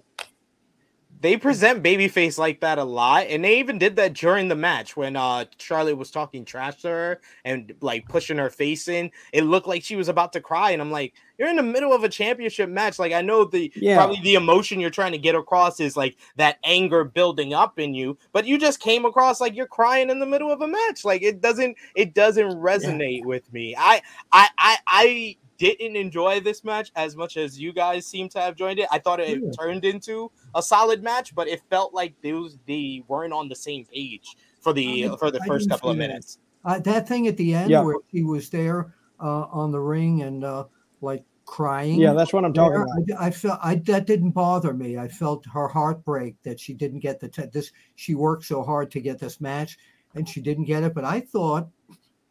they 1.21 1.37
present 1.37 1.83
babyface 1.83 2.39
like 2.39 2.61
that 2.61 2.79
a 2.79 2.85
lot, 2.85 3.27
and 3.29 3.45
they 3.45 3.59
even 3.59 3.79
did 3.79 3.97
that 3.97 4.13
during 4.13 4.49
the 4.49 4.55
match 4.57 4.97
when 4.97 5.17
uh 5.17 5.47
Charlotte 5.59 5.97
was 5.97 6.11
talking 6.11 6.45
trash 6.45 6.83
to 6.83 6.89
her 6.89 7.21
and 7.45 7.75
like 7.81 8.09
pushing 8.09 8.39
her 8.39 8.51
face 8.51 8.89
in. 8.89 9.11
It 9.33 9.45
looked 9.45 9.67
like 9.67 9.83
she 9.83 9.97
was 9.97 10.09
about 10.09 10.33
to 10.35 10.41
cry, 10.41 10.71
and 10.73 10.83
I'm 10.83 10.91
like, 10.91 11.15
you're 11.39 11.49
in 11.49 11.57
the 11.57 11.63
middle 11.63 11.93
of 11.93 12.05
a 12.05 12.09
championship 12.09 12.69
match. 12.69 12.99
Like 12.99 13.13
I 13.13 13.23
know 13.23 13.45
the 13.45 13.73
Yeah. 13.75 13.97
probably 13.97 14.21
the 14.23 14.35
emotion 14.35 14.79
you're 14.81 14.91
trying 14.91 15.13
to 15.13 15.19
get 15.19 15.35
across 15.35 15.81
is 15.81 15.97
like 15.97 16.17
that 16.37 16.59
anger 16.65 17.05
building 17.05 17.55
up 17.55 17.79
in 17.79 17.95
you, 17.95 18.19
but 18.33 18.47
you 18.47 18.59
just 18.59 18.81
came 18.81 19.05
across 19.05 19.41
like 19.41 19.57
you're 19.57 19.67
crying 19.67 20.11
in 20.11 20.19
the 20.19 20.27
middle 20.27 20.53
of 20.53 20.61
a 20.61 20.69
match. 20.69 21.05
Like 21.05 21.23
it 21.23 21.41
doesn't 21.41 21.77
it 21.95 22.15
doesn't 22.15 22.51
resonate 22.51 23.25
with 23.25 23.51
me. 23.53 23.75
I 23.79 24.03
I 24.33 24.49
I 24.59 24.77
I 24.87 25.37
didn't 25.59 25.97
enjoy 25.97 26.41
this 26.41 26.65
match 26.65 26.91
as 26.97 27.17
much 27.17 27.37
as 27.37 27.59
you 27.59 27.73
guys 27.73 28.07
seem 28.07 28.29
to 28.31 28.39
have 28.41 28.57
joined 28.57 28.79
it. 28.79 28.89
I 28.91 28.99
thought 28.99 29.21
it 29.21 29.41
Yeah. 29.43 29.51
turned 29.59 29.85
into 29.85 30.31
a 30.55 30.63
solid 30.63 31.03
match, 31.03 31.35
but 31.35 31.49
it 31.49 31.63
felt 31.71 31.95
like 31.95 32.15
they 32.23 32.33
was 32.33 32.59
they 32.67 33.03
weren't 33.09 33.33
on 33.33 33.49
the 33.49 33.57
same 33.57 33.85
page 33.85 34.37
for 34.61 34.73
the 34.73 35.09
I- 35.09 35.17
for 35.17 35.31
the 35.31 35.41
I 35.43 35.47
first 35.47 35.69
couple 35.71 35.91
of 35.91 35.97
minutes. 35.97 36.39
Uh, 36.65 36.79
that 36.81 37.07
thing 37.09 37.27
at 37.29 37.37
the 37.37 37.55
end 37.55 37.71
Yeah. 37.71 37.83
where 37.83 37.97
he 38.09 38.23
was 38.25 38.51
there 38.51 38.95
uh, 39.21 39.47
on 39.51 39.71
the 39.71 39.81
ring 39.81 40.23
and 40.23 40.45
uh, 40.45 40.65
like 41.01 41.25
crying. 41.45 42.01
yeah, 42.01 42.13
that's 42.13 42.33
what 42.33 42.45
I'm 42.45 42.53
talking 42.53 42.73
there, 42.73 43.15
about. 43.15 43.23
I, 43.23 43.27
I 43.29 43.31
felt 43.31 43.61
I, 43.63 43.77
that 43.77 44.07
didn't 44.07 44.33
bother 44.33 44.75
me. 44.75 44.99
I 44.99 45.07
felt 45.09 45.47
her 45.47 45.69
heartbreak 45.69 46.35
that 46.43 46.59
she 46.59 46.75
didn't 46.75 46.99
get 47.01 47.21
the 47.21 47.29
t- 47.29 47.47
this. 47.53 47.71
She 47.95 48.15
worked 48.17 48.45
so 48.45 48.63
hard 48.65 48.91
to 48.91 49.01
get 49.01 49.19
this 49.21 49.41
match, 49.41 49.79
and 50.17 50.29
she 50.29 50.41
didn't 50.41 50.65
get 50.65 50.83
it. 50.83 50.93
But 50.93 51.05
I 51.05 51.21
thought, 51.21 51.69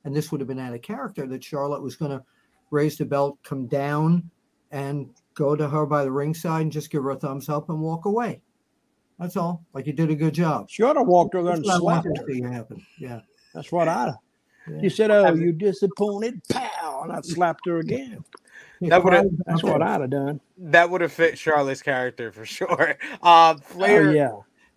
and 0.04 0.14
this 0.14 0.32
would 0.32 0.42
have 0.42 0.50
been 0.50 0.60
out 0.60 0.74
of 0.74 0.82
character, 0.82 1.26
that 1.28 1.44
Charlotte 1.44 1.82
was 1.82 1.96
going 1.96 2.12
to 2.12 2.24
raise 2.72 2.98
the 2.98 3.06
belt, 3.06 3.38
come 3.44 3.68
down, 3.68 4.30
and 4.72 5.10
go 5.34 5.56
to 5.56 5.68
her 5.68 5.86
by 5.86 6.04
the 6.04 6.12
ringside 6.12 6.62
and 6.62 6.72
just 6.72 6.90
give 6.90 7.04
her 7.04 7.12
a 7.12 7.16
thumbs 7.18 7.50
up 7.50 7.70
and 7.70 7.80
walk 7.80 8.06
away. 8.06 8.42
That's 9.20 9.38
all. 9.38 9.64
Like 9.74 9.88
you 9.88 9.94
did 9.94 10.10
a 10.10 10.16
good 10.16 10.34
job. 10.34 10.70
She 10.70 10.84
ought 10.84 10.94
to 10.94 11.04
walked 11.04 11.36
over 11.36 11.46
there 11.46 11.56
and 11.56 11.64
what 11.66 11.76
I 11.76 11.78
slapped 11.78 12.06
wanted 12.08 12.18
her. 12.22 12.26
to 12.28 12.34
see 12.34 12.42
happen. 12.42 12.86
Yeah. 13.00 13.22
That's 13.54 13.72
what 13.72 13.88
I. 13.88 14.14
Yeah. 14.70 14.82
She 14.82 14.90
said, 14.90 15.12
"Oh, 15.12 15.34
you 15.34 15.52
disappointed, 15.52 16.42
pow!" 16.50 17.02
And 17.04 17.12
I 17.14 17.22
slapped 17.22 17.66
her 17.68 17.78
again. 17.78 18.26
That 18.82 19.04
would've- 19.04 19.30
That's 19.46 19.64
what 19.64 19.80
that. 19.80 19.88
I'd 19.88 20.02
have 20.02 20.10
done. 20.10 20.42
That 20.58 20.90
would 20.90 21.02
have 21.02 21.14
fit 21.14 21.38
Charlotte's 21.38 21.82
character 21.82 22.32
for 22.32 22.46
sure. 22.46 22.98
Uh 23.22 23.56
Flair 23.58 24.10
Oh 24.10 24.12
yeah. 24.12 24.32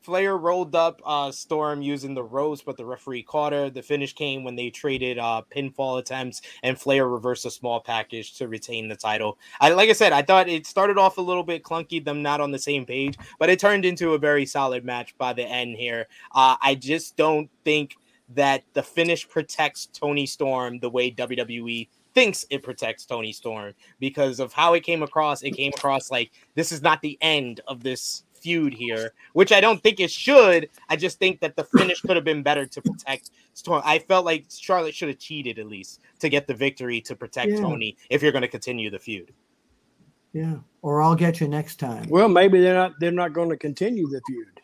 Flair 0.08 0.38
rolled 0.38 0.74
up 0.74 1.02
uh, 1.04 1.30
Storm 1.30 1.82
using 1.82 2.14
the 2.14 2.22
ropes, 2.22 2.62
but 2.62 2.78
the 2.78 2.86
referee 2.86 3.24
caught 3.24 3.52
her. 3.52 3.68
The 3.68 3.82
finish 3.82 4.14
came 4.14 4.42
when 4.42 4.56
they 4.56 4.70
traded 4.70 5.18
uh, 5.18 5.42
pinfall 5.54 5.98
attempts, 5.98 6.40
and 6.62 6.80
Flair 6.80 7.06
reversed 7.06 7.44
a 7.44 7.50
small 7.50 7.78
package 7.78 8.32
to 8.38 8.48
retain 8.48 8.88
the 8.88 8.96
title. 8.96 9.38
I, 9.60 9.68
like 9.72 9.90
I 9.90 9.92
said, 9.92 10.14
I 10.14 10.22
thought 10.22 10.48
it 10.48 10.66
started 10.66 10.96
off 10.96 11.18
a 11.18 11.20
little 11.20 11.42
bit 11.42 11.62
clunky, 11.62 12.02
them 12.02 12.22
not 12.22 12.40
on 12.40 12.52
the 12.52 12.58
same 12.58 12.86
page, 12.86 13.18
but 13.38 13.50
it 13.50 13.58
turned 13.58 13.84
into 13.84 14.14
a 14.14 14.18
very 14.18 14.46
solid 14.46 14.82
match 14.82 15.14
by 15.18 15.34
the 15.34 15.44
end 15.44 15.76
here. 15.76 16.06
Uh, 16.34 16.56
I 16.62 16.74
just 16.74 17.18
don't 17.18 17.50
think 17.62 17.98
that 18.30 18.64
the 18.72 18.82
finish 18.82 19.28
protects 19.28 19.88
Toni 19.88 20.24
Storm 20.24 20.78
the 20.78 20.88
way 20.88 21.10
WWE 21.10 21.86
thinks 22.14 22.46
it 22.50 22.62
protects 22.62 23.04
Toni 23.04 23.32
Storm 23.32 23.74
because 24.00 24.40
of 24.40 24.54
how 24.54 24.72
it 24.72 24.84
came 24.84 25.02
across. 25.02 25.42
It 25.42 25.50
came 25.50 25.72
across 25.76 26.10
like 26.10 26.32
this 26.54 26.72
is 26.72 26.80
not 26.80 27.02
the 27.02 27.18
end 27.20 27.60
of 27.68 27.82
this 27.82 28.24
feud 28.40 28.72
here, 28.74 29.12
which 29.32 29.52
I 29.52 29.60
don't 29.60 29.82
think 29.82 30.00
it 30.00 30.10
should. 30.10 30.68
I 30.88 30.96
just 30.96 31.18
think 31.18 31.40
that 31.40 31.56
the 31.56 31.64
finish 31.64 32.00
could 32.00 32.16
have 32.16 32.24
been 32.24 32.42
better 32.42 32.66
to 32.66 32.82
protect 32.82 33.30
Storm. 33.54 33.82
I 33.84 33.98
felt 33.98 34.24
like 34.24 34.46
Charlotte 34.50 34.94
should 34.94 35.08
have 35.08 35.18
cheated 35.18 35.58
at 35.58 35.66
least 35.66 36.00
to 36.20 36.28
get 36.28 36.46
the 36.46 36.54
victory 36.54 37.00
to 37.02 37.16
protect 37.16 37.50
Yeah. 37.52 37.60
Toni 37.60 37.96
if 38.10 38.22
you're 38.22 38.32
going 38.32 38.42
to 38.42 38.48
continue 38.48 38.90
the 38.90 38.98
feud. 38.98 39.32
Yeah. 40.32 40.56
Or 40.82 41.02
I'll 41.02 41.16
get 41.16 41.40
you 41.40 41.48
next 41.48 41.76
time. 41.76 42.06
Well, 42.08 42.28
maybe 42.28 42.60
they're 42.60 42.74
not. 42.74 42.92
They're 43.00 43.10
not 43.10 43.32
going 43.32 43.48
to 43.50 43.56
continue 43.56 44.06
the 44.08 44.20
feud. 44.26 44.60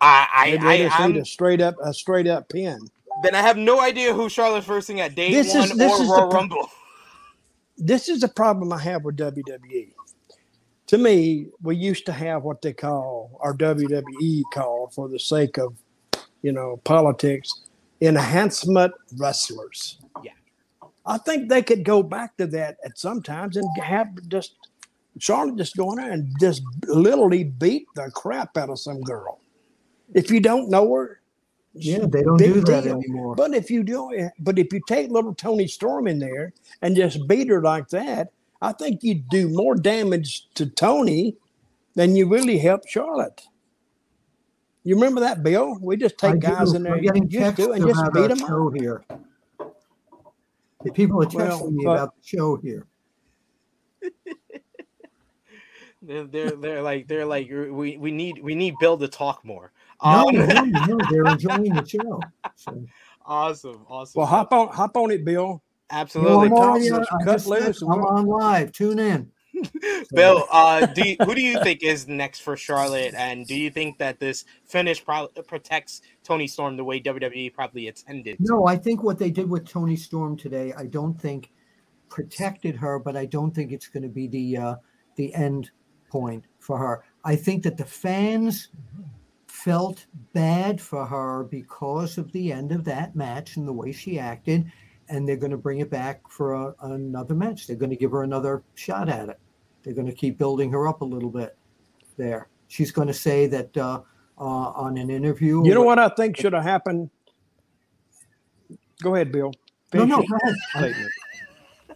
I, 0.00 0.26
Maybe 0.52 0.58
I, 0.58 0.62
they 0.78 0.86
I, 0.86 0.88
just 0.88 1.00
need 1.00 1.16
I'm, 1.16 1.22
a 1.22 1.24
straight 1.26 1.60
up, 1.60 1.74
a 1.84 1.92
straight 1.92 2.26
up 2.26 2.48
pin. 2.48 2.78
then 3.22 3.34
I 3.34 3.42
have 3.42 3.58
no 3.58 3.80
idea 3.82 4.14
who 4.14 4.28
Charlotte's 4.30 4.66
versing 4.66 5.00
at 5.00 5.14
day 5.14 5.30
This 5.30 5.54
one 5.54 5.64
is- 5.64 5.76
this 5.76 5.92
or 5.92 6.02
is 6.02 6.08
Royal 6.08 6.28
pro- 6.30 6.38
Rumble. 6.40 6.70
this 7.78 8.08
is 8.08 8.20
the 8.20 8.28
problem 8.28 8.72
I 8.72 8.78
have 8.78 9.04
with 9.04 9.16
WWE. 9.18 9.92
To 10.90 10.98
me, 10.98 11.46
we 11.62 11.76
used 11.76 12.04
to 12.06 12.12
have 12.12 12.42
what 12.42 12.62
they 12.62 12.72
call, 12.72 13.38
our 13.40 13.56
WWE 13.56 14.42
call 14.52 14.90
for 14.92 15.08
the 15.08 15.20
sake 15.20 15.56
of, 15.56 15.76
you 16.42 16.50
know, 16.50 16.78
politics, 16.82 17.48
enhancement 18.00 18.92
wrestlers. 19.16 20.00
Yeah. 20.24 20.32
I 21.06 21.18
think 21.18 21.48
they 21.48 21.62
could 21.62 21.84
go 21.84 22.02
back 22.02 22.36
to 22.38 22.46
that 22.48 22.78
at 22.84 22.98
some 22.98 23.22
times 23.22 23.56
and 23.56 23.64
have 23.80 24.08
just 24.26 24.56
Charlotte 25.20 25.58
just 25.58 25.76
go 25.76 25.92
in 25.92 25.98
there 25.98 26.10
and 26.10 26.34
just 26.40 26.64
literally 26.88 27.44
beat 27.44 27.86
the 27.94 28.10
crap 28.12 28.56
out 28.56 28.70
of 28.70 28.80
some 28.80 29.00
girl. 29.00 29.38
If 30.12 30.28
you 30.28 30.40
don't 30.40 30.70
know 30.70 30.92
her, 30.92 31.20
Yeah, 31.72 32.06
they 32.08 32.24
don't 32.24 32.36
do 32.36 32.62
that 32.62 32.82
deal. 32.82 32.96
anymore. 32.96 33.36
But 33.36 33.54
if 33.54 33.70
you 33.70 33.84
do, 33.84 34.28
but 34.40 34.58
if 34.58 34.72
you 34.72 34.80
take 34.88 35.08
little 35.12 35.36
Toni 35.36 35.68
Storm 35.68 36.08
in 36.08 36.18
there 36.18 36.52
and 36.82 36.96
just 36.96 37.28
beat 37.28 37.46
her 37.48 37.62
like 37.62 37.88
that, 37.90 38.32
I 38.62 38.72
think 38.72 39.02
you'd 39.02 39.28
do 39.28 39.48
more 39.48 39.74
damage 39.74 40.48
to 40.54 40.66
Toni 40.66 41.36
than 41.94 42.14
you 42.16 42.28
really 42.28 42.58
help 42.58 42.86
Charlotte. 42.88 43.42
You 44.84 44.94
remember 44.94 45.20
that, 45.20 45.42
Bill? 45.42 45.78
We 45.80 45.96
just 45.96 46.22
I 46.24 46.32
take 46.32 46.40
guys 46.40 46.70
do. 46.70 46.76
in 46.76 46.82
there 46.84 46.94
I'm 46.96 47.06
and 47.16 47.28
just 47.30 47.56
do 47.56 47.72
and 47.72 47.86
just 47.86 48.02
beat 48.12 48.20
our 48.22 48.28
them 48.28 48.42
up. 48.42 48.48
show 48.48 48.70
here. 48.70 49.04
The 50.84 50.92
people 50.92 51.22
are 51.22 51.26
texting 51.26 51.60
Well, 51.60 51.70
me 51.70 51.84
but- 51.84 51.90
about 51.92 52.14
the 52.16 52.22
show 52.26 52.56
here. 52.56 52.86
They're, 56.02 56.24
they're 56.24 56.50
they're 56.52 56.82
like 56.82 57.08
they're 57.08 57.26
like 57.26 57.50
we 57.50 57.98
we 57.98 58.10
need 58.10 58.42
we 58.42 58.54
need 58.54 58.74
Bill 58.80 58.96
to 58.96 59.06
talk 59.06 59.44
more. 59.44 59.70
No, 60.02 60.28
Um, 60.28 60.34
no, 60.34 60.46
no, 60.64 60.98
they're 61.10 61.26
enjoying 61.26 61.74
the 61.74 61.84
show. 61.86 62.20
So, 62.56 62.86
awesome, 63.26 63.84
awesome. 63.86 64.18
Well, 64.18 64.26
hop 64.26 64.50
on, 64.54 64.68
hop 64.68 64.96
on 64.96 65.10
it, 65.10 65.26
Bill. 65.26 65.62
Absolutely, 65.90 66.46
I'm 66.46 66.52
on, 66.52 67.04
I 67.20 67.24
cut 67.24 67.46
loose 67.46 67.82
I'm 67.82 68.02
on 68.04 68.26
live. 68.26 68.72
Tune 68.72 68.98
in. 68.98 69.30
Bill. 70.14 70.46
Uh, 70.50 70.86
do 70.86 71.08
you, 71.08 71.16
who 71.24 71.34
do 71.34 71.42
you 71.42 71.62
think 71.62 71.82
is 71.82 72.06
next 72.06 72.40
for 72.40 72.56
Charlotte, 72.56 73.14
and 73.14 73.46
do 73.46 73.54
you 73.54 73.70
think 73.70 73.98
that 73.98 74.20
this 74.20 74.44
finish 74.64 75.04
pro- 75.04 75.28
protects 75.46 76.02
Toni 76.24 76.46
Storm 76.46 76.76
the 76.76 76.84
way 76.84 77.00
WWE 77.00 77.52
probably 77.52 77.88
intended? 77.88 78.36
No, 78.40 78.66
I 78.66 78.76
think 78.76 79.02
what 79.02 79.18
they 79.18 79.30
did 79.30 79.50
with 79.50 79.68
Toni 79.68 79.96
Storm 79.96 80.36
today, 80.36 80.72
I 80.76 80.86
don't 80.86 81.20
think 81.20 81.50
protected 82.08 82.76
her, 82.76 82.98
but 82.98 83.16
I 83.16 83.26
don't 83.26 83.52
think 83.52 83.72
it's 83.72 83.88
going 83.88 84.02
to 84.02 84.08
be 84.08 84.26
the 84.26 84.56
uh, 84.56 84.74
the 85.16 85.34
end 85.34 85.70
point 86.10 86.44
for 86.58 86.78
her. 86.78 87.04
I 87.24 87.36
think 87.36 87.62
that 87.64 87.76
the 87.76 87.84
fans 87.84 88.68
felt 89.46 90.06
bad 90.32 90.80
for 90.80 91.06
her 91.06 91.44
because 91.44 92.18
of 92.18 92.32
the 92.32 92.52
end 92.52 92.72
of 92.72 92.84
that 92.84 93.14
match 93.14 93.56
and 93.56 93.66
the 93.66 93.72
way 93.72 93.92
she 93.92 94.18
acted, 94.18 94.70
and 95.10 95.28
they're 95.28 95.36
going 95.36 95.50
to 95.50 95.58
bring 95.58 95.80
it 95.80 95.90
back 95.90 96.22
for 96.30 96.54
a, 96.54 96.74
another 96.82 97.34
match. 97.34 97.66
They're 97.66 97.76
going 97.76 97.90
to 97.90 97.96
give 97.96 98.12
her 98.12 98.22
another 98.22 98.62
shot 98.74 99.08
at 99.08 99.28
it. 99.28 99.38
They're 99.82 99.94
going 99.94 100.06
to 100.06 100.14
keep 100.14 100.38
building 100.38 100.70
her 100.72 100.88
up 100.88 101.02
a 101.02 101.04
little 101.04 101.30
bit. 101.30 101.56
There, 102.16 102.48
she's 102.68 102.92
going 102.92 103.08
to 103.08 103.14
say 103.14 103.46
that 103.48 103.76
uh, 103.76 104.00
uh, 104.38 104.42
on 104.42 104.96
an 104.96 105.10
interview. 105.10 105.66
You 105.66 105.74
know 105.74 105.82
what 105.82 105.98
I 105.98 106.08
think 106.10 106.36
should 106.36 106.52
have 106.52 106.62
happened? 106.62 107.10
Go 109.02 109.14
ahead, 109.14 109.32
Bill. 109.32 109.52
No, 109.92 110.00
Finish 110.00 110.08
no, 110.08 110.16
your 110.18 110.26
go 110.28 110.36
ahead. 110.36 110.56
I, 110.74 110.78
statement. 110.78 111.12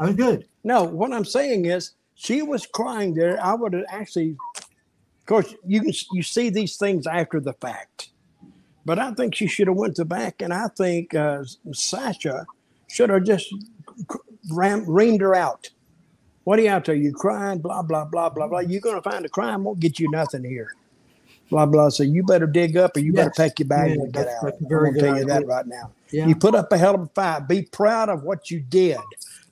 I 0.00 0.06
was 0.06 0.16
good. 0.16 0.48
No, 0.64 0.84
what 0.84 1.12
I'm 1.12 1.24
saying 1.24 1.66
is 1.66 1.92
she 2.14 2.42
was 2.42 2.66
crying 2.66 3.14
there. 3.14 3.42
I 3.44 3.54
would 3.54 3.74
have 3.74 3.84
actually, 3.88 4.36
of 4.56 5.26
course, 5.26 5.54
you 5.66 5.82
can 5.82 5.92
you 6.12 6.22
see 6.22 6.50
these 6.50 6.76
things 6.76 7.06
after 7.06 7.38
the 7.38 7.52
fact, 7.54 8.10
but 8.84 8.98
I 8.98 9.12
think 9.12 9.34
she 9.34 9.46
should 9.46 9.68
have 9.68 9.76
went 9.76 9.96
to 9.96 10.04
back, 10.04 10.40
and 10.40 10.52
I 10.52 10.68
think 10.76 11.14
uh, 11.14 11.44
Sasha 11.72 12.46
should 12.94 13.10
have 13.10 13.24
just 13.24 13.52
ram, 14.52 14.86
reamed 14.86 15.20
her 15.20 15.34
out. 15.34 15.68
What 16.44 16.58
are 16.60 16.62
you 16.62 16.70
out 16.70 16.84
there? 16.84 16.94
You 16.94 17.12
crying? 17.12 17.58
Blah 17.58 17.82
blah 17.82 18.04
blah 18.04 18.28
blah 18.28 18.46
blah. 18.46 18.60
You're 18.60 18.80
gonna 18.80 19.02
find 19.02 19.24
a 19.24 19.28
crime 19.28 19.64
won't 19.64 19.80
get 19.80 19.98
you 19.98 20.08
nothing 20.10 20.44
here. 20.44 20.70
Blah 21.50 21.66
blah. 21.66 21.88
So 21.88 22.04
you 22.04 22.22
better 22.22 22.46
dig 22.46 22.76
up, 22.76 22.96
or 22.96 23.00
you 23.00 23.12
better 23.12 23.32
Yes. 23.36 23.50
pack 23.50 23.58
your 23.58 23.66
bag 23.68 23.96
Yeah, 23.96 24.02
and 24.02 24.12
get 24.12 24.28
out. 24.28 24.44
I'm 24.44 24.68
gonna 24.68 24.92
tell 24.92 24.92
good 24.92 25.18
you 25.18 25.24
that 25.26 25.36
idea. 25.38 25.46
right 25.48 25.66
now. 25.66 25.90
Yeah. 26.12 26.26
You 26.28 26.36
put 26.36 26.54
up 26.54 26.70
a 26.72 26.78
hell 26.78 26.94
of 26.94 27.00
a 27.02 27.06
fight. 27.06 27.48
Be 27.48 27.62
proud 27.62 28.08
of 28.10 28.22
what 28.22 28.50
you 28.50 28.60
did. 28.60 28.98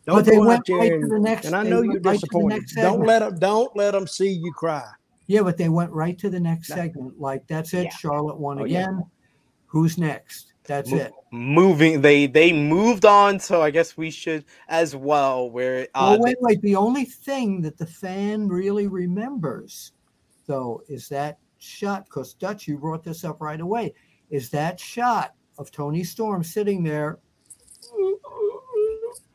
Don't 0.06 0.16
But 0.16 0.24
they 0.26 0.38
went 0.38 0.64
there 0.66 0.76
right 0.76 0.88
to 0.90 0.94
and, 0.96 1.10
the 1.10 1.18
next- 1.18 1.44
and 1.46 1.56
I 1.56 1.62
know 1.64 1.82
you're 1.82 1.94
right 2.00 2.12
disappointed. 2.20 2.64
Don't 2.76 3.04
let 3.06 3.20
them. 3.20 3.38
Don't 3.38 3.74
let 3.76 3.90
them 3.92 4.06
see 4.06 4.30
you 4.30 4.52
cry. 4.52 4.84
Yeah, 5.26 5.42
but 5.42 5.56
they 5.56 5.68
went 5.68 5.90
right 5.92 6.16
to 6.18 6.28
the 6.30 6.40
next 6.40 6.68
segment. 6.68 7.20
Like 7.20 7.46
that's 7.48 7.72
it. 7.74 7.84
Yeah. 7.84 7.90
Charlotte 7.96 8.38
won 8.38 8.60
Oh, 8.60 8.64
yeah. 8.64 8.82
again. 8.82 9.04
Who's 9.66 9.98
next? 9.98 10.52
That's 10.64 10.90
Mo- 10.90 10.96
it. 10.98 11.12
Moving, 11.34 12.02
they 12.02 12.26
they 12.26 12.52
moved 12.52 13.06
on, 13.06 13.40
so 13.40 13.62
I 13.62 13.70
guess 13.70 13.96
we 13.96 14.10
should 14.10 14.44
as 14.68 14.94
well. 14.94 15.48
Where 15.48 15.88
uh, 15.94 16.16
oh 16.18 16.22
wait, 16.22 16.36
wait. 16.40 16.60
The 16.60 16.76
only 16.76 17.06
thing 17.06 17.62
that 17.62 17.78
the 17.78 17.86
fan 17.86 18.48
really 18.48 18.86
remembers, 18.86 19.92
though, 20.46 20.82
is 20.88 21.08
that 21.08 21.38
shot. 21.56 22.04
Because 22.04 22.34
Dutch, 22.34 22.68
you 22.68 22.76
brought 22.76 23.02
this 23.02 23.24
up 23.24 23.40
right 23.40 23.62
away. 23.62 23.94
Is 24.28 24.50
that 24.50 24.78
shot 24.78 25.34
of 25.56 25.70
Toni 25.70 26.04
Storm 26.04 26.44
sitting 26.44 26.82
there? 26.82 27.18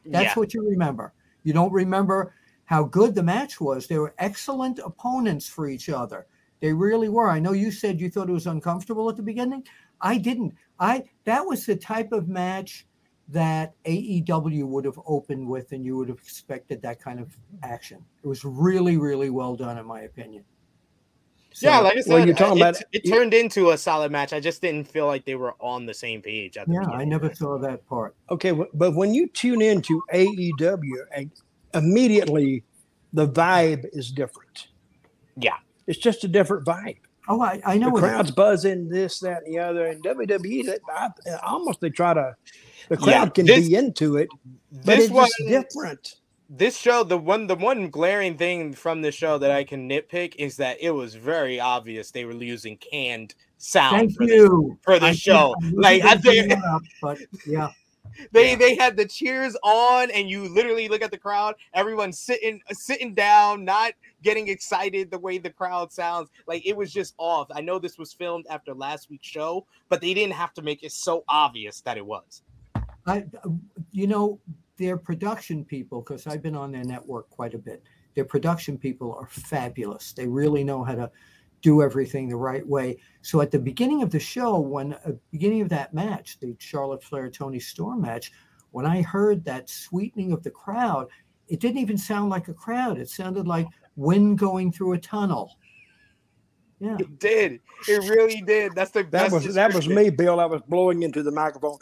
That's 0.05 0.23
yeah. 0.25 0.33
what 0.36 0.53
you 0.53 0.69
remember. 0.69 1.13
You 1.41 1.53
don't 1.53 1.73
remember 1.73 2.36
how 2.65 2.83
good 2.83 3.15
the 3.15 3.23
match 3.23 3.60
was. 3.60 3.88
They 3.88 3.97
were 3.97 4.13
excellent 4.19 4.77
opponents 4.77 5.49
for 5.49 5.67
each 5.67 5.89
other. 5.89 6.27
They 6.60 6.73
really 6.73 7.10
were. 7.10 7.29
I 7.29 7.39
know 7.39 7.53
you 7.53 7.71
said 7.71 7.99
you 7.99 8.10
thought 8.10 8.29
it 8.29 8.33
was 8.33 8.47
uncomfortable 8.47 9.10
at 9.10 9.15
the 9.15 9.23
beginning. 9.23 9.63
I 10.01 10.17
didn't. 10.17 10.53
I 10.79 11.03
that 11.25 11.45
was 11.45 11.65
the 11.65 11.75
type 11.75 12.12
of 12.12 12.27
match 12.27 12.86
that 13.29 13.73
AEW 13.86 14.63
would 14.65 14.86
have 14.86 14.99
opened 15.05 15.47
with, 15.47 15.71
and 15.73 15.83
you 15.86 15.97
would 15.97 16.07
have 16.10 16.19
expected 16.19 16.81
that 16.81 17.01
kind 17.01 17.19
of 17.19 17.36
action. 17.63 18.03
It 18.23 18.27
was 18.27 18.45
really, 18.45 18.97
really 18.97 19.29
well 19.29 19.55
done, 19.55 19.77
in 19.77 19.86
my 19.86 20.01
opinion. 20.01 20.45
yeah, 21.60 21.79
like 21.79 21.97
I 21.97 22.01
said, 22.01 22.13
well, 22.13 22.25
you're 22.25 22.36
talking 22.36 22.57
it, 22.57 22.62
about- 22.62 22.81
it 22.93 22.99
turned 23.01 23.33
into 23.33 23.71
a 23.71 23.77
solid 23.77 24.12
match. 24.12 24.31
I 24.31 24.39
just 24.39 24.62
didn't 24.62 24.88
feel 24.88 25.07
like 25.07 25.25
they 25.25 25.36
were 25.36 25.55
on 25.60 25.86
the 25.86 25.93
same 25.93 26.21
page. 26.21 26.55
At 26.55 26.67
the 26.67 26.75
yeah, 26.75 26.89
I 26.89 27.03
never 27.03 27.33
saw 27.33 27.57
that 27.57 27.86
part. 27.88 28.15
Okay, 28.29 28.51
but 28.51 28.95
when 28.95 29.13
you 29.13 29.27
tune 29.27 29.62
into 29.62 30.01
AEW, 30.13 31.05
and 31.13 31.31
immediately 31.73 32.63
the 33.13 33.27
vibe 33.27 33.86
is 33.91 34.12
different. 34.12 34.67
Yeah. 35.36 35.57
It's 35.88 35.99
just 35.99 36.23
a 36.23 36.27
different 36.27 36.65
vibe. 36.65 36.99
Oh, 37.29 37.41
I, 37.41 37.61
I 37.65 37.77
know 37.77 37.91
the 37.91 37.99
crowd's 37.99 38.29
is. 38.29 38.35
buzzing, 38.35 38.87
this, 38.87 39.19
that, 39.19 39.43
and 39.45 39.53
the 39.53 39.59
other. 39.59 39.87
And 39.87 40.03
WWE, 40.03 40.65
that 40.65 40.79
I, 40.89 41.09
almost 41.45 41.81
they 41.81 41.89
try 41.89 42.13
to. 42.13 42.35
The 42.89 42.97
crowd 42.97 43.07
Yeah, 43.09 43.29
can 43.29 43.45
this- 43.45 43.67
be 43.67 43.75
into 43.75 44.17
it, 44.17 44.29
but 44.71 44.85
This 44.85 45.05
it's 45.05 45.13
one, 45.13 45.27
just 45.39 45.49
different. 45.49 46.15
this 46.49 46.77
show, 46.77 47.03
the 47.03 47.17
one, 47.17 47.47
the 47.47 47.55
one 47.55 47.89
glaring 47.89 48.37
thing 48.37 48.73
from 48.73 49.01
the 49.01 49.11
show 49.11 49.37
that 49.39 49.51
I 49.51 49.63
can 49.65 49.89
nitpick 49.89 50.35
is 50.37 50.55
that 50.57 50.77
it 50.79 50.91
was 50.91 51.15
very 51.15 51.59
obvious 51.59 52.11
they 52.11 52.23
were 52.25 52.31
using 52.33 52.77
canned 52.77 53.35
sound 53.57 53.97
Thank 53.97 54.15
for 54.15 54.25
this 54.25 54.35
you 54.35 54.77
for 54.83 54.99
the 54.99 55.07
I 55.07 55.11
show. 55.13 55.53
Like 55.73 56.03
I 56.03 56.15
think 56.15 56.53
up, 56.53 56.81
but 57.01 57.17
yeah. 57.45 57.69
They 58.32 58.51
Yeah. 58.51 58.56
they 58.58 58.75
had 58.75 58.97
the 58.97 59.06
cheers 59.06 59.56
on, 59.63 60.12
and 60.12 60.30
you 60.30 60.47
literally 60.53 60.88
look 60.88 61.01
at 61.01 61.12
the 61.12 61.17
crowd. 61.17 61.56
Everyone's 61.73 62.19
sitting 62.19 62.62
sitting 62.71 63.13
down, 63.13 63.65
not 63.65 63.93
getting 64.23 64.47
excited 64.47 65.12
the 65.12 65.19
way 65.19 65.38
the 65.38 65.49
crowd 65.49 65.91
sounds. 65.91 66.30
Like 66.47 66.65
it 66.65 66.75
was 66.75 66.91
just 66.91 67.13
off. 67.17 67.47
I 67.51 67.62
know 67.62 67.80
this 67.80 67.97
was 67.97 68.13
filmed 68.13 68.45
after 68.49 68.73
last 68.73 69.10
week's 69.10 69.27
show, 69.27 69.65
but 69.89 70.01
they 70.01 70.13
didn't 70.13 70.34
have 70.34 70.53
to 70.56 70.62
make 70.62 70.84
it 70.84 70.91
so 70.91 71.23
obvious 71.30 71.82
that 71.82 71.97
it 71.97 72.06
was. 72.06 72.43
I, 73.06 73.25
you 73.91 74.08
know, 74.08 74.39
their 74.77 74.97
production 74.97 75.63
people, 75.63 76.01
because 76.01 76.27
I've 76.27 76.41
been 76.41 76.56
on 76.56 76.71
their 76.71 76.84
network 76.84 77.30
quite 77.30 77.53
a 77.53 77.58
bit. 77.58 77.84
Their 78.15 78.25
production 78.25 78.77
people 78.77 79.13
are 79.13 79.27
fabulous. 79.27 80.12
They 80.12 80.27
really 80.27 80.63
know 80.63 80.84
how 80.84 80.95
to 80.95 81.12
do 81.61 81.81
everything 81.81 82.29
the 82.29 82.35
right 82.35 82.65
way. 82.65 82.97
So 83.21 83.41
at 83.41 83.51
the 83.51 83.59
beginning 83.59 84.03
of 84.03 84.11
the 84.11 84.19
show, 84.19 84.59
when 84.59 84.93
uh, 84.93 85.13
beginning 85.31 85.61
of 85.61 85.69
that 85.69 85.93
match, 85.93 86.39
the 86.39 86.55
Charlotte 86.59 87.03
Flair 87.03 87.29
Toni 87.29 87.59
Storm 87.59 88.01
match, 88.01 88.31
when 88.71 88.85
I 88.85 89.01
heard 89.01 89.43
that 89.45 89.69
sweetening 89.69 90.31
of 90.31 90.43
the 90.43 90.51
crowd, 90.51 91.07
it 91.47 91.59
didn't 91.59 91.79
even 91.79 91.97
sound 91.97 92.29
like 92.29 92.47
a 92.47 92.53
crowd. 92.53 92.97
It 92.97 93.09
sounded 93.09 93.47
like 93.47 93.67
wind 93.95 94.37
going 94.37 94.71
through 94.71 94.93
a 94.93 94.97
tunnel. 94.97 95.57
Yeah. 96.79 96.97
It 96.99 97.17
did. 97.17 97.59
It 97.87 98.07
really 98.07 98.41
did. 98.41 98.73
That's 98.75 98.91
the 98.91 99.01
That 99.03 99.11
best 99.11 99.33
was 99.33 99.55
that 99.55 99.73
was 99.73 99.87
me, 99.87 100.11
Bill. 100.11 100.39
I 100.39 100.45
was 100.45 100.61
blowing 100.67 101.01
into 101.01 101.23
the 101.23 101.31
microphone. 101.31 101.77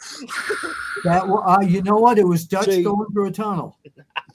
That 1.04 1.28
wa- 1.28 1.44
uh, 1.44 1.60
you 1.60 1.82
know 1.82 1.96
what? 1.96 2.18
It 2.18 2.26
was 2.26 2.46
Dutch 2.46 2.66
See. 2.66 2.82
going 2.82 3.10
through 3.12 3.26
a 3.26 3.30
tunnel. 3.30 3.78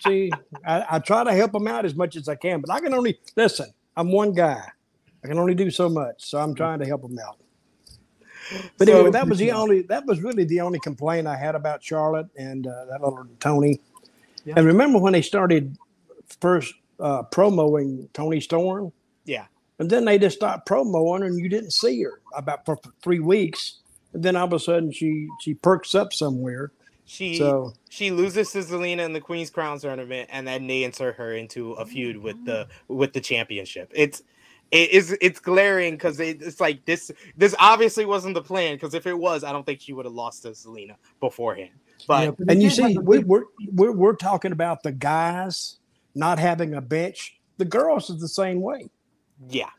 See, 0.01 0.32
I, 0.65 0.86
I 0.91 0.99
try 0.99 1.23
to 1.23 1.34
help 1.34 1.51
them 1.51 1.67
out 1.67 1.86
as 1.86 1.95
much 1.95 2.15
as 2.15 2.30
I 2.30 2.36
can, 2.36 2.62
but 2.62 2.69
I 2.69 2.80
can 2.80 2.93
only 2.93 3.19
listen. 3.36 3.71
I'm 3.97 4.12
one 4.12 4.34
guy. 4.34 4.62
I 5.24 5.28
can 5.28 5.38
only 5.38 5.54
do 5.56 5.70
so 5.70 5.88
much, 5.90 6.24
so 6.26 6.40
I'm 6.40 6.56
trying 6.56 6.80
to 6.80 6.86
help 6.86 7.02
them 7.04 7.18
out. 7.20 7.38
But 8.78 8.88
So- 8.88 8.94
anyway, 8.96 9.12
that 9.12 9.28
was 9.28 9.38
the 9.40 9.52
only. 9.52 9.82
That 9.84 10.06
was 10.06 10.22
really 10.22 10.44
the 10.44 10.62
only 10.62 10.80
complaint 10.80 11.28
I 11.28 11.36
had 11.38 11.56
about 11.56 11.84
Charlotte 11.84 12.28
and 12.36 12.68
uh, 12.68 12.86
that 12.86 13.02
little 13.02 13.26
Toni. 13.40 13.80
Yeah. 14.46 14.56
And 14.58 14.66
remember 14.66 15.00
when 15.00 15.14
they 15.14 15.22
started 15.22 15.78
first 16.42 16.74
uh, 17.00 17.24
promoting 17.24 18.10
Toni 18.14 18.42
Storm, 18.42 18.92
Yeah. 19.26 19.46
and 19.80 19.90
then 19.90 20.06
they 20.06 20.18
just 20.18 20.38
stopped 20.38 20.66
promoting, 20.66 21.28
and 21.28 21.40
you 21.40 21.50
didn't 21.50 21.72
see 21.72 22.02
her 22.04 22.20
about 22.36 22.66
for 22.66 22.78
three 23.04 23.20
weeks, 23.20 23.80
and 24.14 24.24
then 24.24 24.36
all 24.36 24.46
of 24.48 24.54
a 24.54 24.60
sudden 24.60 24.92
she 24.92 25.28
she 25.40 25.54
perks 25.54 25.94
up 25.96 26.12
somewhere. 26.12 26.72
She 27.06 27.38
So 27.38 27.74
she 27.90 28.10
loses 28.12 28.52
to 28.52 28.60
Zelina 28.60 29.00
in 29.06 29.14
the 29.14 29.22
Queen's 29.22 29.50
Crown 29.50 29.80
tournament, 29.80 30.30
and 30.32 30.48
then 30.48 30.66
they 30.68 30.84
insert 30.84 31.16
her 31.16 31.34
into 31.34 31.74
a 31.74 31.86
feud 31.86 32.18
with 32.18 32.44
the 32.46 32.68
with 32.88 33.14
the 33.14 33.22
championship. 33.22 33.92
It's 33.94 34.24
it 34.72 34.90
is 34.92 35.16
it's 35.22 35.40
glaring 35.40 35.94
because 35.96 36.20
it, 36.20 36.42
it's 36.42 36.60
like 36.62 36.86
this 36.86 37.12
this 37.38 37.54
obviously 37.60 38.06
wasn't 38.06 38.34
the 38.36 38.42
plan 38.42 38.76
because 38.76 38.94
if 38.94 39.06
it 39.06 39.18
was, 39.18 39.44
I 39.44 39.52
don't 39.52 39.66
think 39.66 39.82
she 39.82 39.94
would 39.94 40.06
have 40.06 40.14
lost 40.14 40.44
to 40.44 40.50
Zelina 40.50 40.96
beforehand. 41.20 41.72
But 42.08 42.24
Yeah, 42.24 42.32
but 42.32 42.52
And 42.52 42.64
you 42.64 42.70
see, 42.70 42.94
have- 42.94 43.04
we, 43.04 43.20
we're, 43.20 43.44
we're 43.74 43.92
we're 43.92 44.16
talking 44.16 44.52
about 44.54 44.82
the 44.84 44.92
guys 44.92 45.78
not 46.16 46.40
having 46.40 46.74
a 46.74 46.82
bench. 46.82 47.38
The 47.58 47.66
girls 47.66 48.10
is 48.10 48.20
the 48.20 48.28
same 48.28 48.62
way. 48.62 48.90
yeah, 49.50 49.70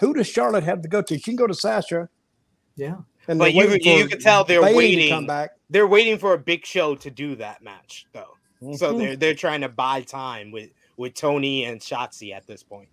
Who 0.00 0.14
does 0.14 0.26
Charlotte 0.28 0.64
have 0.64 0.82
to 0.82 0.88
go 0.88 1.02
to? 1.02 1.14
She 1.16 1.22
can 1.22 1.36
go 1.36 1.46
to 1.48 1.54
Sasha, 1.54 2.08
yeah. 2.76 2.96
and 3.26 3.38
But 3.38 3.52
they're 3.52 3.76
you- 3.76 3.96
you 3.98 4.06
can 4.08 4.20
tell 4.20 4.44
they're 4.44 4.62
waiting. 4.62 5.08
to 5.08 5.14
come 5.14 5.26
back. 5.26 5.50
they're 5.70 5.86
waiting 5.88 6.18
for 6.18 6.34
a 6.34 6.38
big 6.38 6.64
show 6.66 6.94
to 6.96 7.10
do 7.10 7.34
that 7.36 7.62
match 7.62 8.06
though. 8.12 8.36
So 8.76 8.92
Mhm. 8.94 8.98
they're 8.98 9.16
they're 9.16 9.34
trying 9.34 9.62
to 9.62 9.68
buy 9.70 10.02
time 10.02 10.50
with 10.52 10.70
with 10.96 11.14
Toni 11.14 11.64
and 11.64 11.80
Shotzi 11.80 12.32
at 12.34 12.46
this 12.46 12.62
point. 12.62 12.88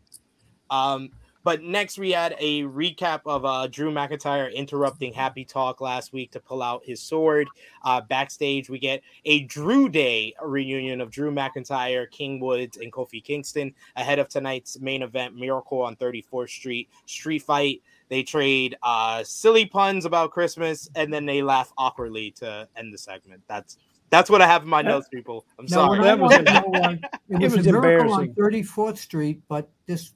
Um, 0.69 1.11
but 1.43 1.63
next 1.63 1.97
we 1.97 2.11
had 2.11 2.35
a 2.39 2.63
recap 2.63 3.21
of 3.25 3.45
uh, 3.45 3.67
Drew 3.67 3.89
McIntyre 3.89 4.53
interrupting 4.53 5.13
Happy 5.13 5.45
Talk 5.45 5.79
last 5.79 6.11
week 6.11 6.29
to 6.31 6.41
pull 6.41 6.61
out 6.61 6.83
his 6.83 7.01
sword. 7.01 7.47
Uh, 7.85 8.01
backstage, 8.01 8.69
we 8.69 8.79
get 8.79 9.01
a 9.23 9.43
Drew 9.45 9.87
Day 9.87 10.33
reunion 10.43 10.99
of 10.99 11.09
Drew 11.09 11.31
McIntyre, 11.31 12.11
King 12.11 12.41
Woods, 12.41 12.75
and 12.75 12.91
Kofi 12.91 13.23
Kingston 13.23 13.73
ahead 13.95 14.19
of 14.19 14.27
tonight's 14.27 14.77
main 14.81 15.03
event, 15.03 15.37
Miracle 15.37 15.81
on 15.81 15.95
34th 15.95 16.49
Street 16.49 16.89
Street 17.05 17.39
Fight. 17.39 17.81
They 18.09 18.23
trade 18.23 18.75
uh, 18.83 19.23
silly 19.23 19.65
puns 19.65 20.03
about 20.03 20.31
Christmas, 20.31 20.89
and 20.95 21.13
then 21.13 21.25
they 21.25 21.41
laugh 21.41 21.71
awkwardly 21.77 22.31
to 22.31 22.67
end 22.75 22.93
the 22.93 22.97
segment. 22.97 23.41
That's 23.47 23.77
that's 24.09 24.29
what 24.29 24.41
I 24.41 24.47
have 24.47 24.63
in 24.63 24.69
my 24.69 24.81
notes, 24.81 25.07
people. 25.07 25.45
I'm 25.59 25.65
No, 25.65 25.69
sorry. 25.69 26.01
That 26.03 26.19
was- 26.19 26.31
went, 26.31 26.45
no, 26.45 26.71
uh, 26.73 26.95
it 27.29 27.41
was, 27.41 27.55
was 27.57 27.67
a 27.67 27.71
miracle 27.71 28.13
on 28.13 28.23
embarrassing. 28.25 28.63
34th 28.63 28.97
Street, 28.97 29.41
but 29.47 29.69
this 29.85 30.13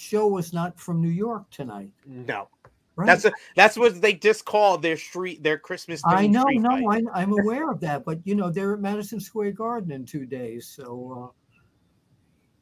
show 0.00 0.26
was 0.26 0.52
not 0.52 0.78
from 0.80 1.00
New 1.02 1.08
York 1.10 1.48
tonight. 1.50 1.92
no, 2.06 2.48
Right? 2.96 3.06
that's 3.06 3.24
a, 3.26 3.32
that's 3.54 3.76
what 3.76 4.00
they 4.00 4.14
just 4.14 4.44
called 4.44 4.82
their 4.82 4.96
street, 4.96 5.42
their 5.42 5.58
Christmas. 5.58 6.00
I 6.04 6.26
know, 6.26 6.44
no. 6.48 6.90
I, 6.90 7.02
I'm 7.14 7.32
aware 7.38 7.70
of 7.70 7.80
that, 7.80 8.04
but 8.04 8.18
you 8.24 8.34
know 8.34 8.50
they're 8.50 8.74
at 8.74 8.80
Madison 8.80 9.20
Square 9.20 9.52
Garden 9.52 9.92
in 9.92 10.04
two 10.06 10.26
days, 10.26 10.66
so 10.66 11.32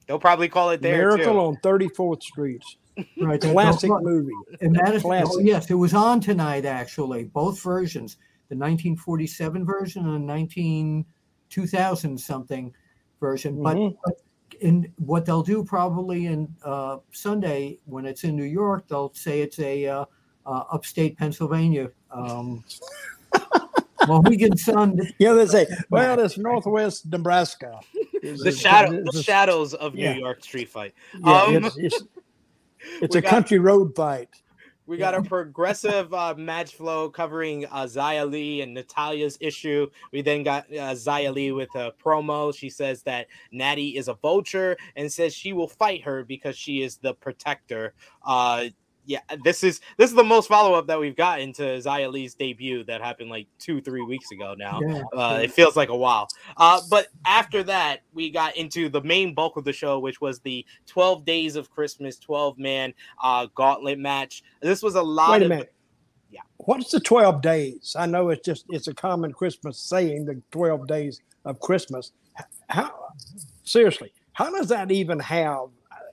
They'll 0.06 0.18
probably 0.18 0.48
call 0.48 0.70
it 0.70 0.80
there 0.80 0.96
Miracle 1.16 1.34
too. 1.34 1.38
on 1.40 1.56
34th 1.58 2.22
Street. 2.22 2.62
uh, 2.98 3.02
right. 3.20 3.40
Classic 3.40 3.90
they'll- 3.90 4.00
movie. 4.00 4.32
in 4.62 4.72
Madison, 4.72 4.96
oh, 5.12 5.20
Classic. 5.22 5.46
yes, 5.46 5.70
it 5.70 5.74
was 5.74 5.92
on 5.94 6.18
tonight 6.20 6.64
actually, 6.64 7.24
both 7.24 7.60
versions, 7.62 8.16
the 8.48 8.56
1947 8.56 9.64
version 9.66 10.06
and 10.06 10.14
the 10.14 10.18
19 10.26 11.04
2000 11.50 12.18
something 12.18 12.72
version. 13.20 13.62
But, 13.62 13.76
Mhm. 13.76 13.96
but 14.04 14.14
in 14.60 14.92
what 14.96 15.24
they'll 15.26 15.42
do 15.42 15.64
probably 15.64 16.26
in 16.26 16.48
uh, 16.64 16.98
Sunday 17.12 17.78
when 17.86 18.04
it's 18.06 18.24
in 18.24 18.36
New 18.36 18.44
York, 18.44 18.86
they'll 18.88 19.12
say 19.14 19.40
it's 19.40 19.58
a 19.60 19.86
uh, 19.86 20.04
uh, 20.46 20.64
upstate 20.72 21.16
Pennsylvania. 21.18 21.90
Um, 22.10 22.64
Mohegan 24.06 24.56
Sun. 24.56 25.00
Yeah, 25.18 25.32
they 25.34 25.46
say, 25.46 25.66
well, 25.90 26.18
it's 26.20 26.38
Northwest 26.38 27.06
Nebraska. 27.10 27.80
Is- 28.22 28.40
The 28.40 28.48
is- 28.50 28.60
shadow, 28.60 28.92
is- 28.98 29.04
the 29.12 29.18
is- 29.18 29.24
shadows 29.24 29.74
of 29.74 29.94
yeah. 29.94 30.14
New 30.14 30.20
York 30.20 30.42
street 30.42 30.68
fight. 30.68 30.94
Yeah, 31.18 31.42
Um, 31.42 31.64
it's, 31.64 31.76
it's, 31.76 32.02
it's 33.02 33.14
a 33.16 33.20
got- 33.20 33.30
country 33.30 33.58
road 33.58 33.94
fight. 33.94 34.28
We 34.88 34.96
got 34.96 35.14
a 35.14 35.22
progressive 35.22 36.14
uh, 36.14 36.34
match 36.38 36.74
flow 36.74 37.10
covering 37.10 37.66
uh, 37.66 37.82
Xia 37.82 38.28
Li 38.28 38.62
and 38.62 38.74
Natalya's 38.74 39.36
issue. 39.38 39.86
We 40.12 40.22
then 40.22 40.42
got 40.42 40.64
uh, 40.72 40.94
Xia 40.94 41.34
Li 41.34 41.52
with 41.52 41.68
a 41.74 41.92
promo. 42.02 42.56
She 42.56 42.70
says 42.70 43.02
that 43.02 43.26
Natty 43.52 43.98
is 43.98 44.08
a 44.08 44.14
vulture 44.14 44.78
and 44.96 45.12
says 45.12 45.34
she 45.34 45.52
will 45.52 45.68
fight 45.68 46.04
her 46.04 46.24
because 46.24 46.56
she 46.56 46.80
is 46.80 46.96
the 46.96 47.12
protector. 47.12 47.92
Uh, 48.24 48.68
yeah, 49.08 49.20
this 49.42 49.64
is 49.64 49.80
this 49.96 50.10
is 50.10 50.16
the 50.16 50.22
most 50.22 50.48
follow 50.48 50.74
up 50.74 50.86
that 50.86 51.00
we've 51.00 51.16
gotten 51.16 51.50
to 51.54 51.62
Xia 51.62 52.12
Li's 52.12 52.34
debut 52.34 52.84
that 52.84 53.00
happened 53.00 53.30
like 53.30 53.46
two 53.58 53.80
three 53.80 54.02
weeks 54.02 54.30
ago 54.32 54.54
now. 54.56 54.80
Yeah, 54.86 55.02
Uh, 55.16 55.40
it 55.42 55.50
feels 55.50 55.76
like 55.76 55.88
a 55.88 55.96
while. 55.96 56.28
Uh, 56.58 56.82
but 56.90 57.06
after 57.24 57.62
that, 57.62 58.00
we 58.12 58.28
got 58.28 58.54
into 58.58 58.90
the 58.90 59.00
main 59.00 59.32
bulk 59.32 59.56
of 59.56 59.64
the 59.64 59.72
show, 59.72 59.98
which 59.98 60.20
was 60.20 60.40
the 60.40 60.64
12 60.86 61.24
Days 61.24 61.56
of 61.56 61.70
Christmas 61.70 62.18
12 62.18 62.58
man 62.58 62.92
uh, 63.22 63.46
gauntlet 63.54 63.98
match. 63.98 64.42
This 64.60 64.82
was 64.82 64.94
a 64.94 65.02
lot 65.02 65.30
Wait 65.30 65.40
a 65.40 65.44
of. 65.46 65.48
minute. 65.48 65.72
Yeah. 66.30 66.40
What's 66.58 66.90
the 66.90 67.00
12 67.00 67.40
days? 67.40 67.96
I 67.98 68.04
know 68.04 68.28
it's 68.28 68.44
just, 68.44 68.66
it's 68.68 68.88
a 68.88 68.94
common 68.94 69.32
Christmas 69.32 69.78
saying, 69.78 70.26
the 70.26 70.42
12 70.50 70.86
days 70.86 71.22
of 71.46 71.58
Christmas. 71.60 72.12
How, 72.68 72.92
seriously, 73.62 74.12
how 74.34 74.50
does 74.50 74.68
that 74.68 74.92
even 74.92 75.18
have 75.18 75.68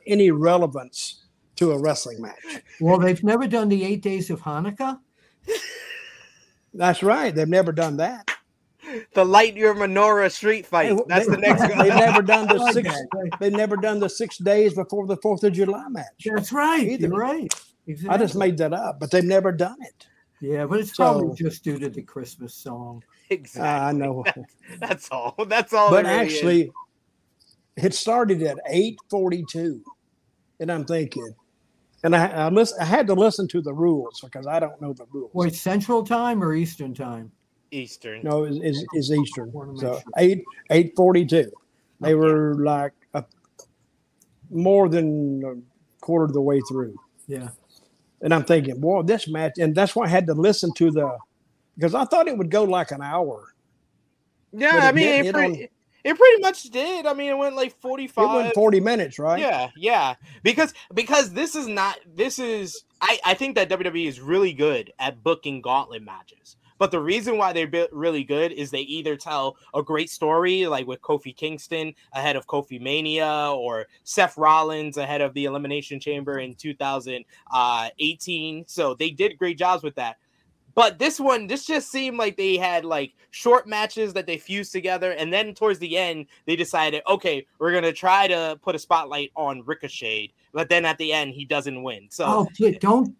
any 0.07 0.31
relevance 0.31 1.24
to 1.57 1.71
a 1.71 1.79
wrestling 1.79 2.21
match? 2.21 2.61
Well, 2.79 2.99
they've 2.99 3.23
never 3.23 3.47
done 3.47 3.69
the 3.69 3.83
eight 3.83 4.01
days 4.01 4.29
of 4.29 4.41
Hanukkah. 4.41 4.99
That's 6.73 7.01
right. 7.03 7.33
They've 7.33 7.47
never 7.47 7.71
done 7.71 7.97
that. 7.97 8.29
The 9.13 9.25
Light 9.25 9.55
Your 9.55 9.73
Menorah 9.73 10.31
street 10.31 10.65
fight. 10.65 10.91
Hey, 10.91 10.97
That's 11.07 11.25
they- 11.27 11.31
the 11.35 11.41
next 11.41 11.61
They've 11.61 11.77
one. 11.77 11.87
never 11.87 12.21
done 12.21 12.47
the 12.47 12.71
six. 12.73 12.93
They've 13.39 13.51
never 13.51 13.77
done 13.77 13.99
the 13.99 14.09
six 14.09 14.37
days 14.37 14.73
before 14.73 15.07
the 15.07 15.17
Fourth 15.17 15.43
of 15.43 15.53
July 15.53 15.87
match. 15.89 16.05
That's 16.25 16.51
right. 16.51 16.85
Either. 16.87 17.07
You're 17.07 17.17
right. 17.17 17.53
I 18.09 18.17
just 18.17 18.35
made 18.35 18.57
that 18.57 18.73
up, 18.73 18.99
but 18.99 19.11
they've 19.11 19.23
never 19.23 19.51
done 19.51 19.77
it. 19.81 20.07
Yeah, 20.41 20.65
but 20.65 20.79
it's 20.79 20.95
probably 20.95 21.29
So- 21.29 21.35
just 21.49 21.63
due 21.63 21.79
to 21.79 21.89
the 21.89 22.01
Christmas 22.03 22.53
song. 22.53 23.03
exactly. 23.29 23.69
I 23.69 23.91
know. 23.91 24.23
That's 24.79 25.09
all. 25.09 25.35
That's 25.47 25.73
all. 25.73 25.89
but 25.89 26.05
it 26.05 26.09
really 26.09 26.25
is. 26.27 26.33
actually, 26.35 26.71
it 27.77 27.93
started 27.93 28.43
at 28.43 28.57
eight 28.69 28.97
forty-two, 29.09 29.81
and 30.59 30.71
I'm 30.71 30.85
thinking, 30.85 31.33
and 32.05 32.15
I 32.15 32.27
I, 32.27 32.49
listen, 32.49 32.77
I 32.79 32.85
had 32.85 33.07
to 33.07 33.13
listen 33.13 33.47
to 33.49 33.61
the 33.61 33.73
rules 33.73 34.21
because 34.21 34.47
I 34.47 34.59
don't 34.59 34.79
know 34.81 34.93
the 34.93 35.05
rules. 35.11 35.31
Wait, 35.33 35.55
Central 35.55 36.03
Time 36.03 36.41
or 36.43 36.53
Eastern 36.53 36.93
Time? 36.93 37.31
Eastern. 37.71 38.21
No, 38.23 38.45
is 38.45 38.57
is, 38.61 38.85
is 38.93 39.11
Eastern. 39.11 39.51
So 39.77 39.99
eight 40.17 40.43
eight 40.69 40.93
forty-two. 40.95 41.51
They 41.99 42.13
were 42.15 42.55
like 42.55 42.93
a, 43.13 43.23
more 44.49 44.87
than 44.87 45.43
a 45.43 46.01
quarter 46.05 46.25
of 46.25 46.33
the 46.33 46.41
way 46.41 46.61
through. 46.69 46.95
Yeah. 47.27 47.49
And 48.21 48.33
I'm 48.33 48.43
thinking, 48.43 48.79
boy, 48.79 49.01
this 49.03 49.27
match, 49.27 49.53
and 49.59 49.75
that's 49.75 49.95
why 49.95 50.05
I 50.05 50.07
had 50.07 50.25
to 50.27 50.33
listen 50.33 50.73
to 50.75 50.89
the, 50.91 51.17
because 51.75 51.93
I 51.93 52.05
thought 52.05 52.27
it 52.27 52.37
would 52.37 52.49
go 52.49 52.63
like 52.63 52.91
an 52.91 53.01
hour. 53.01 53.53
Yeah, 54.51 54.79
I 54.83 54.91
mean, 54.91 55.05
didn't- 55.05 55.25
it, 55.25 55.29
it 55.29 55.33
pretty, 55.33 55.53
don't- 55.53 55.69
it 56.05 56.15
pretty 56.15 56.41
much 56.41 56.63
did. 56.65 57.07
I 57.07 57.13
mean, 57.13 57.31
it 57.31 57.37
went 57.37 57.55
like 57.55 57.75
It 58.39 58.43
went 58.43 58.53
40 58.53 58.79
minutes, 58.79 59.17
right? 59.17 59.39
Yeah, 59.39 59.69
yeah. 59.75 60.13
Because 60.43 60.73
because 60.93 61.33
this 61.33 61.55
is 61.55 61.67
not 61.67 61.97
this 62.05 62.37
is 62.37 62.83
I 63.01 63.19
I 63.25 63.33
think 63.33 63.55
that 63.55 63.69
WWE 63.69 64.07
is 64.07 64.21
really 64.21 64.53
good 64.53 64.93
at 64.99 65.23
booking 65.23 65.61
gauntlet 65.61 66.03
matches. 66.03 66.57
But 66.77 66.91
the 66.91 66.99
reason 66.99 67.37
why 67.37 67.53
they're 67.53 67.87
really 67.91 68.23
good 68.23 68.51
is 68.51 68.69
they 68.69 68.81
either 68.81 69.15
tell 69.15 69.57
a 69.73 69.81
great 69.81 70.09
story, 70.09 70.67
like 70.67 70.85
with 70.85 71.01
Kofi 71.01 71.35
Kingston 71.35 71.95
ahead 72.11 72.35
of 72.35 72.47
Kofi 72.47 72.81
Mania, 72.81 73.53
or 73.55 73.87
Seth 74.03 74.37
Rollins 74.37 74.97
ahead 74.97 75.21
of 75.21 75.33
the 75.33 75.45
Elimination 75.45 75.99
Chamber 75.99 76.39
in 76.39 76.53
2018. 76.53 78.59
Uh, 78.59 78.63
so 78.67 78.93
they 78.93 79.09
did 79.09 79.37
great 79.37 79.57
jobs 79.57 79.83
with 79.83 79.95
that. 79.95 80.17
But 80.75 80.99
this 80.99 81.19
one, 81.19 81.47
this 81.47 81.65
just 81.65 81.89
seemed 81.89 82.17
like 82.17 82.35
they 82.37 82.57
had 82.57 82.83
like 82.85 83.13
short 83.31 83.65
matches 83.67 84.13
that 84.13 84.27
they 84.27 84.37
fused 84.37 84.71
together, 84.73 85.11
and 85.11 85.31
then 85.31 85.53
towards 85.53 85.79
the 85.79 85.97
end, 85.97 86.27
they 86.45 86.55
decided, 86.57 87.01
okay, 87.09 87.47
we're 87.59 87.71
gonna 87.73 87.93
try 87.93 88.27
to 88.27 88.59
put 88.61 88.75
a 88.75 88.79
spotlight 88.79 89.31
on 89.35 89.63
Ricochet, 89.65 90.33
but 90.53 90.67
then 90.69 90.83
at 90.85 90.97
the 90.97 91.13
end, 91.13 91.33
he 91.33 91.45
doesn't 91.45 91.81
win. 91.81 92.07
So 92.11 92.25
Oh, 92.27 92.69
don't. 92.79 93.15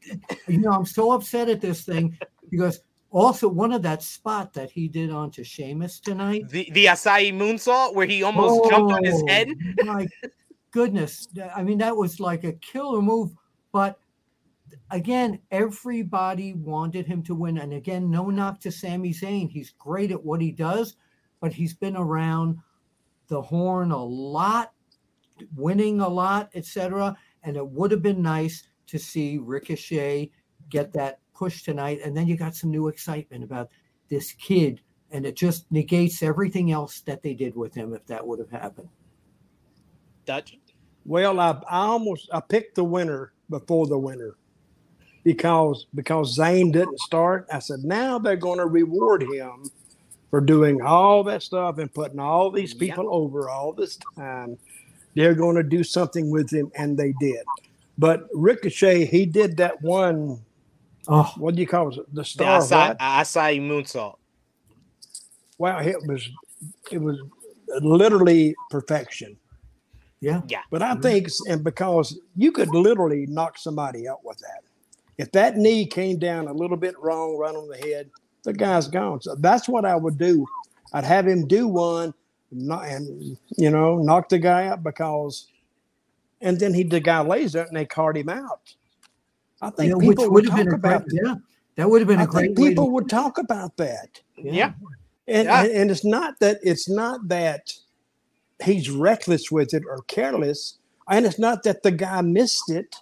You 0.47 0.59
know, 0.59 0.71
I'm 0.71 0.85
so 0.85 1.11
upset 1.13 1.49
at 1.49 1.61
this 1.61 1.83
thing 1.85 2.17
because 2.51 2.81
also 3.11 3.47
one 3.47 3.71
of 3.71 3.81
that 3.83 4.03
spot 4.03 4.51
that 4.53 4.69
he 4.69 4.89
did 4.89 5.09
onto 5.09 5.43
Sheamus 5.43 6.01
tonight. 6.01 6.49
the 6.49 6.69
the 6.73 6.87
Asai 6.87 7.31
moonsault 7.33 7.95
where 7.95 8.05
he 8.05 8.21
almost 8.23 8.69
jumped 8.69 8.91
on 8.91 9.03
his 9.05 9.21
Oh, 9.23 9.27
head. 9.27 9.47
My 9.85 10.05
goodness. 10.71 11.27
I 11.55 11.63
mean, 11.63 11.77
that 11.77 11.95
was 11.95 12.19
like 12.19 12.43
a 12.43 12.51
killer 12.53 13.01
move. 13.01 13.31
But 13.71 13.97
again, 14.91 15.39
everybody 15.51 16.53
wanted 16.53 17.05
him 17.05 17.23
to 17.23 17.35
win. 17.35 17.57
And 17.57 17.73
again, 17.73 18.09
no 18.09 18.29
knock 18.29 18.59
to 18.61 18.71
Sami 18.71 19.13
Zayn. 19.13 19.49
He's 19.49 19.71
great 19.71 20.11
at 20.11 20.23
what 20.23 20.41
he 20.41 20.51
does, 20.51 20.95
but 21.41 21.53
he's 21.53 21.73
been 21.73 21.95
around 21.95 22.57
the 23.27 23.41
horn 23.41 23.91
a 23.91 24.03
lot, 24.03 24.73
winning 25.55 26.01
a 26.01 26.07
lot, 26.07 26.49
etc. 26.53 27.15
And 27.43 27.57
it 27.57 27.67
would 27.67 27.91
have 27.91 28.01
been 28.01 28.21
nice 28.21 28.67
to 28.87 28.99
see 28.99 29.37
Ricochet 29.37 30.31
get 30.69 30.93
that 30.93 31.19
push 31.33 31.63
tonight. 31.63 31.99
And 32.03 32.15
then 32.15 32.27
you 32.27 32.37
got 32.37 32.55
some 32.55 32.71
new 32.71 32.87
excitement 32.87 33.43
about 33.43 33.69
this 34.09 34.33
kid. 34.33 34.81
And 35.11 35.25
it 35.25 35.35
just 35.35 35.71
negates 35.71 36.21
everything 36.23 36.71
else 36.71 37.01
that 37.01 37.21
they 37.21 37.33
did 37.33 37.55
with 37.55 37.73
him 37.73 37.93
if 37.93 38.05
that 38.07 38.25
would 38.25 38.39
have 38.39 38.49
happened. 38.49 38.89
Dutch. 40.25 40.57
Well, 41.05 41.39
I, 41.39 41.51
I 41.69 41.85
almost 41.85 42.29
I 42.33 42.39
picked 42.39 42.75
the 42.75 42.83
winner 42.83 43.33
before 43.49 43.85
the 43.85 43.97
winner 43.97 44.35
because 45.25 45.87
because 45.93 46.37
Zayn 46.37 46.71
didn't 46.71 46.99
start. 47.01 47.47
I 47.51 47.59
said 47.59 47.83
now 47.83 48.17
they're 48.17 48.37
going 48.37 48.59
to 48.59 48.67
reward 48.67 49.23
him 49.23 49.69
for 50.29 50.39
doing 50.39 50.81
all 50.81 51.23
that 51.25 51.43
stuff 51.43 51.79
and 51.79 51.93
putting 51.93 52.19
all 52.19 52.51
these 52.51 52.73
people 52.73 53.13
over 53.13 53.49
all 53.49 53.73
this 53.73 53.97
time. 54.15 54.57
They're 55.15 55.33
going 55.33 55.55
to 55.55 55.63
do 55.63 55.83
something 55.83 56.29
with 56.29 56.49
him, 56.51 56.71
and 56.75 56.97
they 56.97 57.11
did. 57.13 57.45
But 57.97 58.27
Ricochet, 58.33 59.05
he 59.05 59.25
did 59.25 59.57
that 59.57 59.81
one. 59.81 60.39
Oh, 61.07 61.31
What 61.37 61.55
do 61.55 61.61
you 61.61 61.67
call 61.67 61.89
it? 61.89 61.95
The 62.13 62.21
The 62.21 62.25
star. 62.25 62.59
Asai, 62.61 62.87
what? 62.89 62.99
Asai 62.99 63.59
moonsault. 63.61 64.15
Wow, 65.57 65.79
it 65.79 66.05
was 66.05 66.29
it 66.91 66.99
was 66.99 67.19
literally 67.81 68.55
perfection. 68.69 69.37
yeah. 70.21 70.41
Yeah. 70.47 70.61
But 70.71 70.81
I 70.81 70.93
Mhm. 70.95 71.01
think, 71.01 71.27
and 71.49 71.63
because 71.63 72.19
you 72.35 72.51
could 72.51 72.69
literally 72.69 73.25
knock 73.27 73.57
somebody 73.57 74.07
out 74.07 74.23
with 74.25 74.37
that. 74.39 74.63
If 75.17 75.31
that 75.31 75.57
knee 75.57 75.85
came 75.85 76.17
down 76.19 76.47
a 76.47 76.53
little 76.53 76.77
bit 76.77 76.95
wrong, 76.99 77.37
right 77.37 77.55
on 77.55 77.67
the 77.69 77.77
head, 77.77 78.09
the 78.43 78.53
guy's 78.53 78.87
gone. 78.87 79.21
So 79.21 79.35
that's 79.35 79.67
what 79.69 79.85
I 79.85 79.95
would 79.95 80.17
do. 80.17 80.45
I'd 80.93 81.03
have 81.05 81.27
him 81.27 81.47
do 81.47 81.67
one, 81.67 82.13
not, 82.51 82.85
and 82.85 83.37
you 83.57 83.69
know, 83.69 83.97
knock 83.97 84.29
the 84.29 84.39
guy 84.39 84.67
out 84.67 84.83
because 84.83 85.47
and 86.41 86.59
then 86.59 86.73
he 86.73 86.83
the 86.83 86.99
guy 86.99 87.21
lays 87.21 87.53
there 87.53 87.63
and 87.65 87.75
they 87.75 87.85
cart 87.85 88.17
him 88.17 88.29
out. 88.29 88.73
I 89.61 89.69
think 89.69 89.89
Yeah, 89.89 89.95
which 89.95 90.09
people 90.09 90.25
would 90.25 90.33
would 90.33 90.45
have 90.45 90.51
talk 90.51 90.57
been 90.57 90.67
great, 90.67 90.79
about 90.79 91.05
that. 91.05 91.21
yeah, 91.25 91.35
that 91.75 91.89
would 91.89 92.01
have 92.01 92.07
been 92.07 92.19
I 92.19 92.23
a 92.23 92.27
great 92.27 92.45
think 92.55 92.57
people 92.57 92.85
to- 92.85 92.91
would 92.91 93.09
talk 93.09 93.37
about 93.37 93.77
that. 93.77 94.19
Yeah. 94.37 94.73
And, 95.27 95.45
Yeah. 95.45 95.63
and 95.63 95.71
and 95.71 95.91
it's 95.91 96.05
not 96.05 96.39
that 96.41 96.59
it's 96.61 96.87
not 96.89 97.27
that 97.29 97.73
he's 98.63 98.89
reckless 98.91 99.49
with 99.49 99.73
it 99.73 99.83
or 99.89 100.01
careless, 100.07 100.77
and 101.09 101.25
it's 101.25 101.39
not 101.39 101.63
that 101.63 101.83
the 101.83 101.91
guy 101.91 102.21
missed 102.21 102.69
it, 102.69 102.95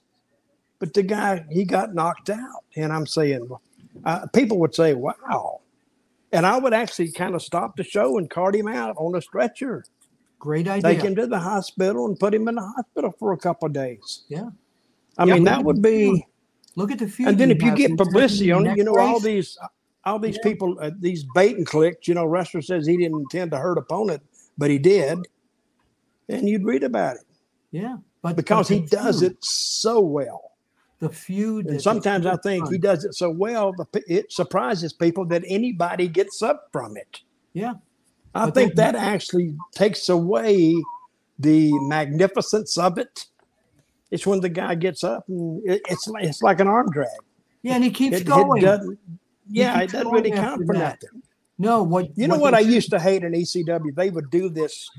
but 0.79 0.93
the 0.93 1.03
guy 1.03 1.45
he 1.49 1.63
got 1.63 1.93
knocked 1.93 2.29
out. 2.29 2.63
And 2.75 2.91
I'm 2.91 3.05
saying, 3.07 3.47
uh, 4.05 4.27
people 4.27 4.59
would 4.59 4.75
say, 4.75 4.93
"Wow," 4.93 5.61
and 6.31 6.45
I 6.45 6.57
would 6.57 6.73
actually 6.73 7.11
kind 7.11 7.35
of 7.35 7.41
stop 7.41 7.75
the 7.77 7.83
show 7.83 8.17
and 8.17 8.29
cart 8.29 8.55
him 8.55 8.67
out 8.67 8.95
on 8.97 9.15
a 9.15 9.21
stretcher, 9.21 9.85
great 10.39 10.67
idea. 10.67 10.93
take 10.95 11.03
him 11.03 11.15
to 11.15 11.27
the 11.27 11.39
hospital, 11.39 12.05
and 12.07 12.19
put 12.19 12.33
him 12.33 12.47
in 12.47 12.55
the 12.55 12.61
hospital 12.61 13.13
for 13.19 13.33
a 13.33 13.37
couple 13.37 13.67
of 13.67 13.73
days. 13.73 14.23
Yeah. 14.29 14.49
I 15.17 15.25
Yeah, 15.25 15.35
mean 15.35 15.43
that 15.45 15.63
would 15.63 15.81
be. 15.81 16.25
Look 16.75 16.91
at 16.91 16.97
the 16.97 17.07
future. 17.07 17.29
And 17.29 17.37
then 17.37 17.51
if 17.51 17.61
you 17.61 17.75
get 17.75 17.95
publicity 17.97 18.51
on 18.51 18.65
it, 18.65 18.75
you 18.77 18.83
know 18.83 18.97
all 18.97 19.19
these 19.19 19.57
all 20.05 20.19
these 20.19 20.35
Yeah. 20.37 20.43
people, 20.43 20.77
uh, 20.81 20.91
these 20.99 21.23
bait 21.35 21.55
and 21.55 21.65
clicks. 21.65 22.07
You 22.07 22.15
know, 22.15 22.25
wrestler 22.25 22.61
says 22.61 22.85
he 22.87 22.97
didn't 22.97 23.19
intend 23.19 23.51
to 23.51 23.57
hurt 23.57 23.77
opponent, 23.77 24.21
but 24.57 24.69
he 24.71 24.77
did, 24.79 25.19
and 26.29 26.49
you'd 26.49 26.65
read 26.65 26.83
about 26.83 27.15
it 27.17 27.23
Yeah, 27.71 27.97
but 28.21 28.35
because 28.35 28.69
but 28.69 28.75
he 28.75 28.81
does 28.81 29.21
it 29.21 29.37
so 29.39 29.99
well. 30.01 30.52
The 31.03 31.09
feud. 31.09 31.67
And 31.67 31.81
sometimes 31.81 32.25
I 32.25 32.37
think 32.37 32.69
he 32.71 32.77
does 32.77 33.03
it 33.03 33.13
so 33.13 33.29
well, 33.29 33.73
it 34.07 34.31
surprises 34.31 34.93
people 34.93 35.25
that 35.25 35.43
anybody 35.47 36.07
gets 36.07 36.41
up 36.41 36.69
from 36.71 36.95
it. 36.97 37.19
Yeah, 37.53 37.73
I 38.33 38.45
But 38.45 38.53
think 38.55 38.75
that 38.75 38.95
actually 38.95 39.55
takes 39.73 40.07
away 40.09 40.75
the 41.39 41.71
magnificence 41.87 42.77
of 42.77 42.97
it. 42.97 43.25
It's 44.11 44.25
when 44.25 44.39
the 44.39 44.49
guy 44.49 44.75
gets 44.75 45.03
up 45.03 45.27
and 45.27 45.61
it, 45.69 45.81
it's 45.89 46.07
like, 46.07 46.23
it's 46.23 46.41
like 46.41 46.59
an 46.59 46.67
arm 46.67 46.89
drag. 46.91 47.09
yeah, 47.63 47.75
and 47.75 47.83
he 47.83 47.89
keeps 47.91 48.17
It, 48.17 48.21
it 48.21 48.27
going. 48.27 48.61
doesn't, 48.61 48.97
yeah, 49.49 49.79
it 49.81 49.91
doesn't 49.91 50.11
really 50.11 50.31
count 50.31 50.65
for 50.65 50.73
that. 50.75 51.01
nothing. 51.03 51.21
no, 51.57 51.83
what 51.83 52.17
You 52.17 52.27
know 52.27 52.37
what 52.37 52.51
they 52.51 52.57
I 52.57 52.61
used 52.61 52.89
to 52.91 52.99
hate 52.99 53.23
in 53.23 53.33
ECW? 53.33 53.93
They 53.93 54.09
would 54.09 54.29
do 54.29 54.47
this 54.49 54.89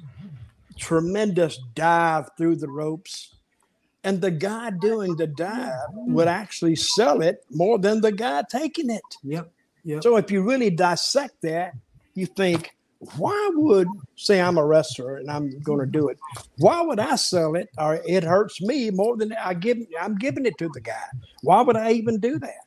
tremendous 0.76 1.58
dive 1.74 2.28
through 2.36 2.56
the 2.56 2.68
ropes, 2.68 3.33
and 4.04 4.20
the 4.20 4.30
guy 4.30 4.70
doing 4.70 5.16
the 5.16 5.26
dive 5.26 5.88
would 5.92 6.28
actually 6.28 6.76
sell 6.76 7.22
it 7.22 7.44
more 7.50 7.78
than 7.78 8.00
the 8.00 8.12
guy 8.12 8.44
taking 8.50 8.90
it. 8.90 9.02
Yep, 9.22 9.50
yep. 9.82 10.02
So 10.02 10.16
if 10.16 10.30
you 10.30 10.42
really 10.42 10.70
dissect 10.70 11.40
that, 11.42 11.72
you 12.14 12.26
think, 12.26 12.76
why 13.16 13.50
would 13.54 13.88
say 14.16 14.40
I'm 14.40 14.58
a 14.58 14.64
wrestler 14.64 15.16
and 15.16 15.30
I'm 15.30 15.58
going 15.60 15.80
to 15.80 15.86
do 15.86 16.08
it? 16.08 16.18
Why 16.58 16.80
would 16.82 17.00
I 17.00 17.16
sell 17.16 17.54
it 17.54 17.68
or 17.76 18.00
it 18.06 18.22
hurts 18.24 18.60
me 18.60 18.90
more 18.90 19.16
than 19.16 19.32
I 19.32 19.54
give? 19.54 19.78
I'm 20.00 20.16
giving 20.16 20.46
it 20.46 20.56
to 20.58 20.68
the 20.72 20.80
guy. 20.80 21.04
Why 21.42 21.62
would 21.62 21.76
I 21.76 21.92
even 21.92 22.20
do 22.20 22.38
that? 22.38 22.64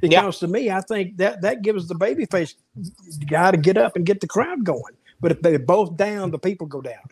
Because 0.00 0.38
to 0.38 0.48
me, 0.48 0.70
I 0.70 0.80
think 0.80 1.16
that 1.18 1.42
that 1.42 1.62
gives 1.62 1.86
the 1.86 1.94
babyface 1.94 2.54
guy 3.28 3.50
to 3.50 3.56
get 3.56 3.76
up 3.76 3.96
and 3.96 4.06
get 4.06 4.20
the 4.20 4.26
crowd 4.26 4.64
going. 4.64 4.94
But 5.20 5.32
if 5.32 5.42
they're 5.42 5.58
both 5.58 5.96
down, 5.96 6.30
the 6.30 6.38
people 6.38 6.66
go 6.66 6.80
down. 6.80 7.02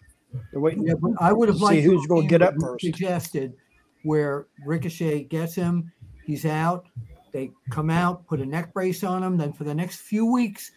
They're 0.52 0.60
waiting. 0.60 0.86
Yeah, 0.86 0.94
but 1.00 1.12
I 1.20 1.32
would 1.32 1.48
have 1.48 1.58
See 1.58 1.64
liked 1.64 1.82
who's 1.84 2.06
gonna 2.06 2.26
get 2.26 2.42
up 2.42 2.54
first. 2.60 2.84
Suggested 2.84 3.54
where 4.02 4.46
Ricochet 4.66 5.24
gets 5.24 5.54
him, 5.54 5.90
he's 6.24 6.44
out. 6.46 6.86
They 7.32 7.50
come 7.70 7.90
out, 7.90 8.26
put 8.26 8.40
a 8.40 8.46
neck 8.46 8.72
brace 8.72 9.04
on 9.04 9.22
him. 9.22 9.36
Then 9.36 9.52
for 9.52 9.64
the 9.64 9.74
next 9.74 10.00
few 10.00 10.30
weeks, 10.30 10.70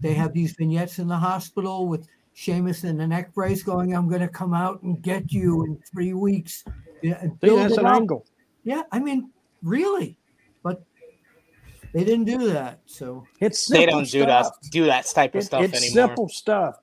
they 0.00 0.14
have 0.14 0.32
these 0.32 0.52
vignettes 0.52 0.98
in 0.98 1.06
the 1.08 1.16
hospital 1.16 1.86
with 1.86 2.08
Sheamus 2.34 2.84
in 2.84 2.96
the 2.96 3.06
neck 3.06 3.32
brace, 3.34 3.62
going, 3.62 3.94
"I'm 3.94 4.08
going 4.08 4.20
to 4.22 4.28
come 4.28 4.54
out 4.54 4.82
and 4.82 5.00
get 5.02 5.30
you 5.32 5.64
in 5.64 5.78
three 5.92 6.12
weeks." 6.14 6.64
Yeah, 7.02 7.18
and 7.20 7.38
See, 7.42 7.54
that's 7.54 7.76
an 7.76 7.86
up. 7.86 7.96
angle. 7.96 8.26
Yeah, 8.64 8.82
I 8.90 8.98
mean, 9.00 9.30
really, 9.62 10.16
but 10.62 10.82
they 11.92 12.04
didn't 12.04 12.24
do 12.24 12.48
that. 12.52 12.80
So 12.86 13.24
It's 13.40 13.66
They 13.66 13.86
don't 13.86 14.08
do 14.10 14.24
that 14.24 14.46
do 14.70 14.86
that 14.86 15.04
type 15.06 15.34
of 15.34 15.40
It- 15.42 15.44
stuff 15.44 15.62
it's 15.62 15.76
anymore. 15.76 16.08
simple 16.08 16.28
stuff, 16.28 16.76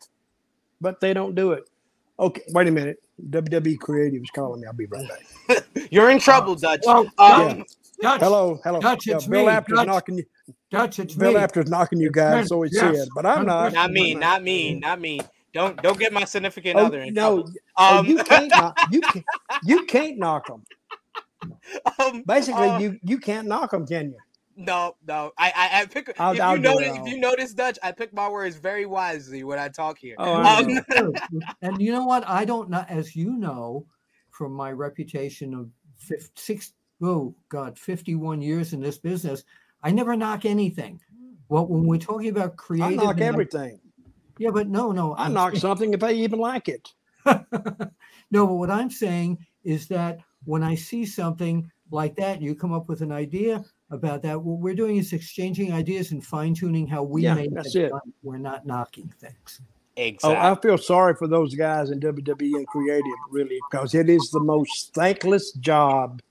but 0.80 1.00
they 1.00 1.14
don't 1.14 1.36
do 1.36 1.54
it. 1.54 1.70
Okay, 2.20 2.42
wait 2.50 2.68
a 2.68 2.72
minute. 2.72 2.98
WWE 3.30 3.80
Creative 3.80 4.22
is 4.22 4.30
calling 4.32 4.62
me. 4.62 4.68
I'll 4.68 4.74
be 4.74 4.86
right 4.88 5.06
back. 5.08 5.64
You're 5.92 6.10
in 6.10 6.20
trouble, 6.20 6.56
Dutch. 6.56 6.82
Well, 6.86 7.08
um, 7.18 7.66
Dutch, 8.02 8.20
Hello, 8.20 8.60
hello. 8.64 8.82
Dutch, 8.82 9.08
Yeah, 9.08 9.16
it's 9.16 9.28
Bill 9.28 9.46
me, 9.46 9.48
Apter's 9.50 9.78
Dutch. 9.78 9.88
knocking 9.88 10.18
you. 10.18 10.26
Dutch, 10.70 11.00
it's 11.00 11.16
Bill 11.16 11.34
me. 11.34 11.40
Apter's 11.40 11.70
knocking 11.70 12.00
you 12.00 12.12
guys, 12.12 12.50
so 12.50 12.62
he 12.62 12.70
Yes. 12.72 12.98
said. 12.98 13.08
But 13.16 13.26
I'm 13.26 13.46
not. 13.46 13.74
Not 13.74 13.92
me, 13.92 14.14
not 14.16 14.44
me, 14.44 14.76
not 14.76 15.00
me. 15.00 15.22
Don't 15.54 15.82
don't 15.82 15.98
get 15.98 16.12
my 16.14 16.26
significant 16.26 16.78
Oh, 16.78 16.86
other 16.86 17.02
in 17.02 17.14
no, 17.14 17.38
trouble. 17.38 17.54
oh, 17.78 18.00
Um, 18.00 18.06
you 18.06 18.18
can't 18.24 18.56
knock. 18.56 18.78
You 18.92 19.02
can't. 19.02 19.26
You 19.64 19.86
can't 19.86 20.18
knock 20.18 20.48
them. 20.48 20.64
um, 22.00 22.24
Basically, 22.26 22.68
uh, 22.68 22.80
you 22.80 23.00
you 23.04 23.20
can't 23.20 23.48
knock 23.48 23.72
them, 23.72 23.86
can 23.88 24.12
you? 24.12 24.18
No, 24.60 24.96
no. 25.08 25.32
I 25.38 25.52
I, 25.56 25.82
I 25.82 25.86
pick. 25.86 26.14
I'll- 26.20 26.34
if 26.34 26.42
I'll 26.42 26.56
you 26.58 26.62
notice, 26.62 26.98
if 26.98 27.08
you 27.08 27.18
notice, 27.18 27.54
Dutch, 27.54 27.80
I 27.82 27.94
pick 27.94 28.14
my 28.14 28.28
words 28.28 28.58
very 28.58 28.86
wisely 28.86 29.44
when 29.46 29.58
I 29.58 29.70
talk 29.70 29.98
here. 29.98 30.16
Oh, 30.18 30.34
I 30.34 30.60
Um, 30.98 31.14
and 31.62 31.82
you 31.82 31.94
know 31.94 32.06
what? 32.06 32.28
I 32.28 32.44
don't 32.44 32.70
know, 32.70 32.86
as 32.90 33.16
you 33.16 33.32
know, 33.38 33.86
from 34.32 34.52
my 34.52 34.72
reputation 34.74 35.54
of 35.54 35.70
fif- 35.98 36.30
six, 36.36 36.74
oh 37.02 37.34
God, 37.48 37.80
51 37.80 38.42
years 38.42 38.74
in 38.74 38.82
this 38.82 38.98
business, 38.98 39.46
I 39.82 39.92
never 39.92 40.18
knock 40.18 40.44
anything. 40.44 41.00
Well, 41.48 41.66
when 41.66 41.86
we're 41.88 41.98
talking 41.98 42.30
about 42.30 42.58
creating 42.58 43.00
I 43.00 43.04
knock 43.04 43.14
and- 43.16 43.22
everything. 43.24 43.80
Yeah, 44.38 44.52
but 44.52 44.68
no, 44.68 44.92
no. 44.92 45.14
I 45.16 45.26
I'm 45.26 45.34
knock 45.34 45.52
saying- 45.54 45.62
something 45.62 45.94
if 45.94 46.04
I 46.04 46.12
even 46.12 46.40
like 46.40 46.68
it. 46.68 46.94
no, 47.26 48.46
but 48.48 48.54
what 48.56 48.70
I'm 48.70 48.90
saying 48.90 49.38
is 49.64 49.88
that 49.88 50.20
when 50.46 50.64
I 50.64 50.76
see 50.76 51.06
something 51.06 51.70
like 51.92 52.16
that, 52.18 52.42
you 52.42 52.56
come 52.56 52.74
up 52.74 52.88
with 52.90 53.02
an 53.02 53.12
idea 53.12 53.64
about 53.92 54.22
that. 54.24 54.42
What 54.42 54.60
we're 54.60 54.76
doing 54.76 54.98
is 54.98 55.14
exchanging 55.14 55.74
ideas 55.74 56.12
and 56.12 56.24
fine 56.26 56.54
tuning 56.54 56.86
how 56.88 57.04
we 57.04 57.24
Yeah, 57.24 57.34
make 57.36 57.54
that's 57.54 57.76
it. 57.76 57.86
it. 57.86 57.92
We're 58.24 58.38
not 58.38 58.66
knocking 58.66 59.12
things. 59.20 59.62
exactly. 59.98 60.36
Oh, 60.38 60.52
I 60.52 60.56
feel 60.62 60.78
sorry 60.78 61.16
for 61.16 61.28
those 61.28 61.56
guys 61.56 61.90
in 61.90 62.00
WWE 62.00 62.56
and 62.56 62.68
creative, 62.68 63.04
really, 63.32 63.60
because 63.70 63.96
it 63.96 64.10
is 64.10 64.30
the 64.32 64.40
most 64.40 64.94
thankless 64.94 65.52
job 65.54 66.22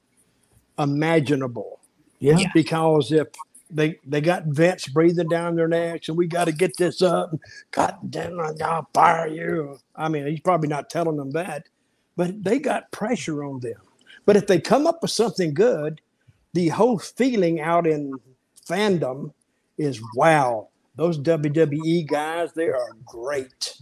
imaginable. 0.78 1.80
Yeah. 2.20 2.38
Yeah. 2.38 2.50
Because 2.54 3.12
if 3.12 3.28
they 3.70 3.98
they 4.06 4.20
got 4.20 4.44
Vince 4.46 4.88
breathing 4.88 5.28
down 5.28 5.54
their 5.54 5.68
necks, 5.68 6.08
and 6.08 6.16
we 6.16 6.26
got 6.26 6.44
to 6.46 6.52
get 6.52 6.76
this 6.76 7.02
up. 7.02 7.34
God 7.70 7.96
damn, 8.08 8.38
it, 8.40 8.62
I'll 8.62 8.88
fire 8.94 9.26
you. 9.28 9.78
I 9.94 10.08
mean, 10.08 10.26
he's 10.26 10.40
probably 10.40 10.68
not 10.68 10.88
telling 10.90 11.16
them 11.16 11.30
that, 11.32 11.68
but 12.16 12.42
they 12.42 12.58
got 12.58 12.90
pressure 12.92 13.44
on 13.44 13.60
them. 13.60 13.80
But 14.24 14.36
if 14.36 14.46
they 14.46 14.60
come 14.60 14.86
up 14.86 15.02
with 15.02 15.10
something 15.10 15.52
good, 15.54 16.00
the 16.58 16.66
whole 16.70 16.98
feeling 16.98 17.60
out 17.60 17.86
in 17.86 18.12
fandom 18.68 19.32
is 19.78 20.02
wow, 20.16 20.66
those 20.96 21.16
WWE 21.20 22.04
guys, 22.08 22.52
they 22.52 22.66
are 22.66 22.90
great. 23.06 23.76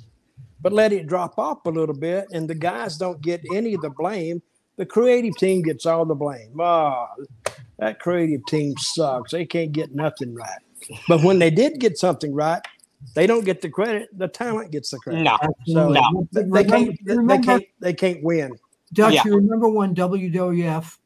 But 0.61 0.75
let 0.75 0.93
it 0.93 1.07
drop 1.07 1.39
off 1.39 1.65
a 1.65 1.71
little 1.71 1.95
bit, 1.95 2.27
and 2.33 2.47
the 2.51 2.55
guys 2.55 2.99
don't 2.99 3.19
get 3.23 3.41
any 3.55 3.73
of 3.73 3.81
the 3.81 3.89
blame. 3.89 4.43
The 4.77 4.85
creative 4.85 5.35
team 5.39 5.63
gets 5.63 5.87
all 5.87 6.05
the 6.05 6.15
blame. 6.15 6.53
Ah, 6.61 7.09
that 7.79 7.99
creative 7.99 8.45
team 8.45 8.75
sucks. 8.77 9.33
They 9.33 9.47
can't 9.47 9.73
get 9.73 9.95
nothing 9.95 10.35
right. 10.35 10.61
But 11.09 11.23
when 11.25 11.39
they 11.39 11.49
did 11.49 11.81
get 11.81 11.97
something 11.97 12.35
right, 12.35 12.61
they 13.15 13.27
don't 13.27 13.47
get 13.47 13.63
the 13.63 13.71
credit. 13.71 14.11
The 14.19 14.29
talent 14.29 14.71
gets 14.71 14.91
the 14.91 14.99
credit. 14.99 15.23
no, 15.23 15.39
So 15.67 15.89
No. 15.89 16.29
they, 16.31 16.43
they 16.43 16.47
Remember- 16.47 16.69
can't. 16.77 17.07
They 17.07 17.17
remember- 17.17 17.47
can't. 17.47 17.65
They 17.81 17.95
can't 17.95 18.23
win. 18.23 18.53
Dutch, 18.93 19.15
Yeah. 19.15 19.23
you 19.25 19.35
remember 19.37 19.69
when 19.71 19.95
WWF, 19.95 20.99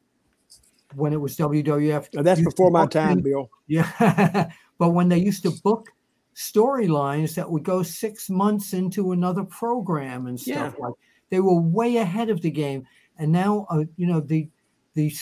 when 0.95 1.13
it 1.13 1.21
was 1.21 1.35
WWF? 1.37 2.09
That's 2.23 2.41
before 2.41 2.71
my 2.71 2.85
time, 2.87 3.19
Bill. 3.21 3.49
Yeah, 3.67 4.49
but 4.77 4.89
when 4.89 5.07
they 5.09 5.17
used 5.19 5.43
to 5.43 5.51
book 5.63 5.87
storylines 6.35 7.35
that 7.35 7.49
would 7.49 7.63
go 7.63 7.83
six 7.83 8.29
months 8.29 8.73
into 8.73 9.11
another 9.11 9.43
program 9.43 10.27
and 10.27 10.39
stuff 10.39 10.75
like, 10.79 10.93
they 11.29 11.39
were 11.39 11.59
way 11.61 11.97
ahead 11.97 12.29
of 12.29 12.41
the 12.41 12.51
game. 12.51 12.85
And 13.17 13.31
now, 13.31 13.65
uh, 13.69 13.83
you 13.97 14.07
know, 14.07 14.19
the 14.19 14.49
the 14.93 15.13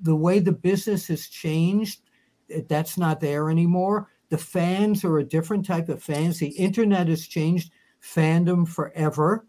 the 0.00 0.16
way 0.16 0.38
the 0.40 0.52
business 0.52 1.06
has 1.08 1.28
changed, 1.28 2.00
it- 2.48 2.68
that's 2.68 2.98
not 2.98 3.20
there 3.20 3.50
anymore. 3.50 4.08
The 4.30 4.38
fans 4.38 5.04
are 5.04 5.18
a 5.18 5.24
different 5.24 5.64
type 5.66 5.88
of 5.88 6.02
fans. 6.02 6.38
The 6.38 6.48
internet 6.48 7.06
has 7.08 7.26
changed 7.26 7.72
fandom 8.02 8.66
forever 8.66 9.46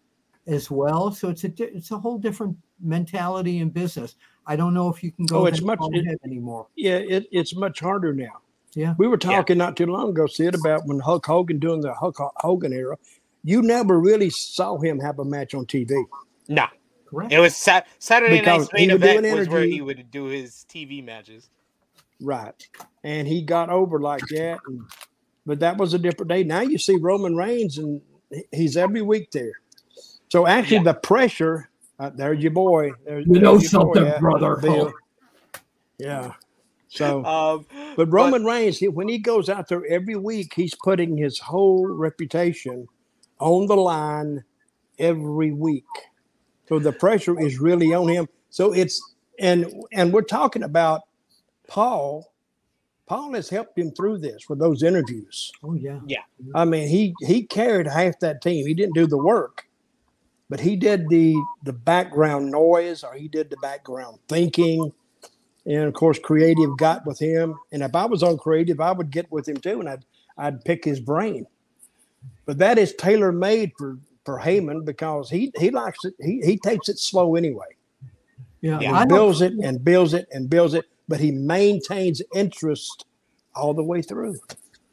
as 0.47 0.71
well. 0.71 1.11
So 1.11 1.29
it's 1.29 1.43
a 1.43 1.49
di- 1.49 1.65
it's 1.65 1.91
a 1.91 1.97
whole 1.97 2.17
different 2.17 2.57
mentality 2.81 3.59
in 3.59 3.69
business. 3.69 4.15
I 4.45 4.55
don't 4.55 4.73
know 4.73 4.89
if 4.89 5.03
you 5.03 5.11
can 5.11 5.25
go 5.25 5.39
Oh, 5.39 5.45
it's 5.45 5.61
much- 5.61 5.79
it- 5.91 6.19
anymore. 6.23 6.67
Yeah, 6.75 6.95
it, 6.97 7.27
it's 7.31 7.55
much 7.55 7.79
harder 7.79 8.13
now. 8.13 8.39
Yeah. 8.73 8.95
We 8.97 9.07
were 9.07 9.17
talking 9.17 9.57
not 9.57 9.75
too 9.75 9.87
long 9.87 10.09
ago, 10.09 10.27
Sid, 10.27 10.53
about 10.55 10.85
when 10.85 10.99
Hulk 10.99 11.25
Hogan 11.25 11.57
doing 11.59 11.81
the 11.81 11.93
Hulk 11.93 12.17
Hogan 12.37 12.73
era. 12.73 12.97
You 13.43 13.61
never 13.61 13.99
really 13.99 14.29
saw 14.29 14.77
him 14.77 14.99
have 14.99 15.19
a 15.19 15.25
match 15.25 15.53
on 15.53 15.65
TV. 15.65 16.03
no. 16.47 16.65
Correct. 17.09 17.31
It 17.31 17.39
was 17.39 17.55
sat- 17.55 17.87
Saturday 17.99 18.39
Because 18.39 18.63
night's 18.63 18.73
main 18.73 18.89
he 18.89 18.93
would 18.95 19.01
do 19.01 19.07
event 19.07 19.25
an 19.27 19.37
was 19.37 19.47
where 19.47 19.63
he 19.63 19.79
would 19.81 20.11
do 20.11 20.25
his 20.25 20.65
TV 20.69 21.01
matches. 21.01 21.49
Right. 22.19 22.67
And 23.05 23.25
he 23.25 23.41
got 23.43 23.69
over 23.69 24.01
like 24.01 24.27
that. 24.31 24.59
And, 24.67 24.81
but 25.45 25.61
that 25.61 25.77
was 25.77 25.93
a 25.93 25.99
different 25.99 26.27
day. 26.27 26.43
Now 26.43 26.59
you 26.59 26.77
see 26.77 26.97
Roman 26.97 27.33
Reigns 27.37 27.77
and 27.77 28.01
he's 28.51 28.75
every 28.75 29.01
week 29.01 29.31
there. 29.31 29.53
So 30.29 30.45
actually 30.47 30.77
Yeah. 30.77 30.83
the 30.83 30.93
pressure 30.95 31.69
Uh, 31.99 32.11
there's 32.13 32.39
your 32.43 32.51
boy. 32.51 32.91
There's, 33.05 33.25
You 33.25 33.33
there's 33.33 33.43
know 33.43 33.57
something, 33.59 34.03
boy, 34.03 34.09
yeah, 34.09 34.19
brother. 34.19 34.55
Bill. 34.57 34.93
Yeah. 35.97 36.33
So, 36.89 37.25
Um, 37.25 37.65
but 37.95 38.05
Roman 38.13 38.45
Reigns, 38.45 38.77
he, 38.77 38.87
when 38.87 39.07
he 39.07 39.17
goes 39.17 39.49
out 39.49 39.67
there 39.67 39.83
every 39.87 40.15
week, 40.15 40.53
he's 40.53 40.75
putting 40.75 41.17
his 41.17 41.39
whole 41.39 41.87
reputation 41.87 42.87
on 43.39 43.65
the 43.65 43.75
line 43.75 44.43
every 44.99 45.51
week. 45.53 45.85
So 46.69 46.77
the 46.77 46.91
pressure 46.91 47.39
is 47.39 47.59
really 47.59 47.93
on 47.95 48.07
him. 48.09 48.27
So 48.51 48.73
it's 48.73 49.01
and 49.39 49.65
and 49.91 50.13
we're 50.13 50.21
talking 50.21 50.63
about 50.63 51.01
Paul. 51.67 52.31
Paul 53.07 53.33
has 53.33 53.49
helped 53.49 53.77
him 53.77 53.91
through 53.91 54.19
this 54.19 54.47
with 54.49 54.59
those 54.59 54.83
interviews. 54.83 55.51
Oh 55.63 55.73
yeah, 55.73 55.99
yeah. 56.05 56.21
I 56.53 56.63
mean, 56.65 56.87
he 56.89 57.15
he 57.21 57.41
carried 57.43 57.87
half 57.87 58.19
that 58.19 58.41
team. 58.41 58.67
He 58.67 58.73
didn't 58.73 58.95
do 58.95 59.07
the 59.07 59.17
work, 59.17 59.66
but 60.49 60.59
he 60.59 60.75
did 60.75 61.09
the 61.09 61.35
the 61.63 61.73
background 61.73 62.51
noise, 62.51 63.03
or 63.03 63.13
he 63.13 63.27
did 63.27 63.49
the 63.49 63.57
background 63.57 64.19
thinking, 64.27 64.91
and 65.65 65.83
of 65.83 65.93
course, 65.93 66.19
creative 66.19 66.77
got 66.77 67.05
with 67.05 67.19
him. 67.19 67.55
And 67.71 67.83
if 67.83 67.95
I 67.95 68.05
was 68.05 68.23
on 68.23 68.37
creative, 68.37 68.79
I 68.79 68.91
would 68.91 69.11
get 69.11 69.31
with 69.31 69.47
him 69.47 69.57
too, 69.57 69.79
and 69.79 69.89
I'd 69.89 70.05
I'd 70.37 70.63
pick 70.63 70.83
his 70.85 70.99
brain. 70.99 71.45
But 72.45 72.57
that 72.59 72.77
is 72.77 72.93
tailor 72.95 73.31
made 73.31 73.71
for 73.77 73.97
for 74.25 74.39
Heyman 74.39 74.85
because 74.85 75.29
he 75.29 75.51
he 75.57 75.71
likes 75.71 76.03
it. 76.05 76.13
He 76.19 76.41
he 76.43 76.57
takes 76.57 76.89
it 76.89 76.99
slow 76.99 77.35
anyway. 77.35 77.75
Yeah. 78.61 78.79
Yeah. 78.79 79.05
Builds 79.05 79.41
it 79.41 79.53
and 79.53 79.83
builds 79.83 80.13
it 80.13 80.27
and 80.31 80.49
builds 80.49 80.73
it, 80.73 80.85
but 81.07 81.19
he 81.19 81.31
maintains 81.31 82.21
interest 82.33 83.05
all 83.57 83.73
the 83.73 83.83
way 83.83 84.01
through, 84.01 84.39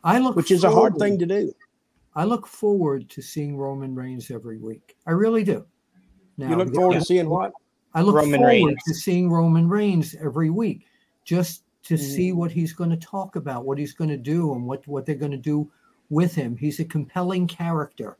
I 0.03 0.19
look 0.19 0.37
which 0.37 0.51
is 0.51 0.65
a 0.65 0.71
hard 0.71 0.97
thing 0.97 1.19
to 1.19 1.27
do. 1.27 1.55
I 2.17 2.25
look 2.25 2.47
forward 2.47 3.11
to 3.11 3.23
seeing 3.23 3.57
Roman 3.57 3.95
Reigns 3.95 4.31
every 4.31 4.59
week. 4.59 4.97
I 5.07 5.11
really 5.13 5.45
do. 5.45 5.67
Now, 6.37 6.51
You 6.51 6.57
look 6.57 6.75
forward 6.75 6.99
to 6.99 7.05
seeing 7.05 7.29
what? 7.29 7.53
I 7.95 8.03
look 8.03 8.17
Roman 8.17 8.41
forward 8.41 8.71
Reigns. 8.71 8.83
to 8.87 8.95
seeing 8.95 9.31
Roman 9.31 9.69
Reigns 9.69 10.15
every 10.17 10.51
week, 10.51 10.87
just 11.25 11.65
to 11.85 11.97
see 11.97 12.33
Mm. 12.33 12.37
what 12.37 12.51
he's 12.51 12.73
going 12.73 12.91
to 12.91 12.97
talk 12.97 13.37
about, 13.37 13.65
what 13.65 13.79
he's 13.79 13.95
going 13.95 14.11
to 14.11 14.17
do, 14.17 14.55
and 14.55 14.67
what 14.67 14.87
what 14.87 15.07
they're 15.07 15.15
going 15.15 15.31
to 15.31 15.37
do 15.37 15.71
with 16.11 16.35
him. 16.35 16.57
He's 16.57 16.81
a 16.81 16.85
compelling 16.85 17.47
character. 17.47 18.17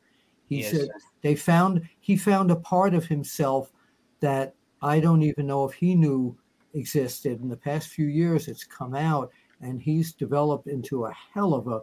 He 0.49 0.61
Yes. 0.61 0.71
said 0.71 0.89
they 1.23 1.35
found 1.35 1.89
he 2.01 2.17
found 2.17 2.51
a 2.51 2.57
part 2.57 2.95
of 2.95 3.07
himself 3.07 3.73
that 4.21 4.55
I 4.83 5.01
don't 5.01 5.23
even 5.23 5.47
know 5.47 5.65
if 5.65 5.73
he 5.75 5.95
knew 5.95 6.37
existed. 6.75 7.41
In 7.41 7.49
the 7.49 7.57
past 7.57 7.89
few 7.89 8.07
years, 8.07 8.49
it's 8.49 8.65
come 8.65 8.95
out, 8.95 9.31
and 9.61 9.81
he's 9.81 10.13
developed 10.13 10.67
into 10.67 11.07
a 11.07 11.13
hell 11.13 11.55
of 11.55 11.67
a 11.69 11.81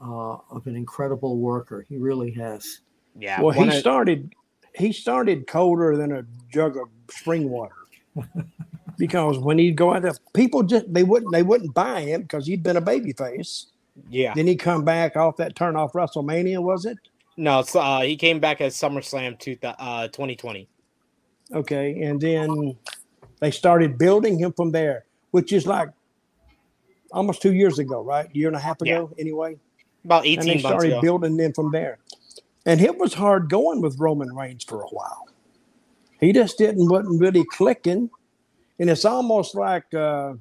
uh, 0.00 0.36
of 0.50 0.66
an 0.66 0.76
incredible 0.76 1.38
worker. 1.38 1.84
He 1.88 1.96
really 1.96 2.30
has. 2.32 2.80
yeah. 3.18 3.40
Well, 3.40 3.50
he 3.52 3.68
of- 3.68 3.74
started 3.74 4.34
he 4.74 4.92
started 4.92 5.46
colder 5.46 5.96
than 5.96 6.10
a 6.12 6.24
jug 6.52 6.76
of 6.76 6.88
spring 7.10 7.48
water. 7.48 7.74
because 8.98 9.38
when 9.38 9.58
he'd 9.58 9.76
go 9.76 9.94
out 9.94 10.02
there, 10.02 10.12
people 10.34 10.62
just 10.62 10.92
they 10.92 11.02
wouldn't 11.02 11.32
they 11.32 11.42
wouldn't 11.42 11.74
buy 11.74 12.00
him 12.02 12.22
because 12.22 12.46
he'd 12.46 12.62
been 12.62 12.76
a 12.76 12.80
baby 12.80 13.12
face. 13.12 13.66
yeah. 14.10 14.32
Then 14.34 14.46
he 14.46 14.56
come 14.56 14.84
back 14.84 15.16
off 15.16 15.36
that 15.36 15.54
turn 15.56 15.76
off 15.76 15.92
WrestleMania, 15.92 16.60
was 16.62 16.84
it? 16.86 16.98
No, 17.36 17.62
so, 17.62 17.80
uh, 17.80 18.00
he 18.02 18.16
came 18.16 18.38
back 18.38 18.60
at 18.60 18.70
SummerSlam 18.72 19.38
two, 19.40 19.56
thou- 19.60 19.74
uh, 19.78 20.06
2020. 20.08 20.68
Okay. 21.52 22.00
And 22.02 22.20
then 22.20 22.76
they 23.40 23.50
started 23.50 23.98
building 23.98 24.38
him 24.38 24.52
from 24.52 24.70
there, 24.70 25.04
which 25.32 25.52
is 25.52 25.66
like 25.66 25.88
almost 27.10 27.42
two 27.42 27.52
years 27.52 27.78
ago, 27.80 28.02
right? 28.04 28.28
year 28.34 28.48
and 28.48 28.56
a 28.56 28.60
half 28.60 28.76
Yeah. 28.82 28.94
ago, 28.98 29.10
anyway. 29.18 29.56
About 30.04 30.26
18 30.26 30.38
and 30.40 30.48
18 30.48 30.48
they 30.48 30.62
months 30.62 30.68
started 30.68 30.92
ago. 30.92 31.00
building 31.00 31.36
them 31.36 31.52
from 31.52 31.70
there. 31.72 31.98
And 32.66 32.80
it 32.80 32.98
was 32.98 33.14
hard 33.14 33.50
going 33.50 33.80
with 33.82 33.98
Roman 33.98 34.34
Reigns 34.34 34.64
for 34.64 34.82
a 34.82 34.88
while. 34.88 35.28
He 36.20 36.32
just 36.32 36.58
didn't 36.58 36.88
wasn't 36.88 37.20
really 37.20 37.44
clicking, 37.44 38.10
and 38.78 38.90
it's 38.90 39.04
almost 39.04 39.54
like 39.54 39.92
uh, 39.94 40.34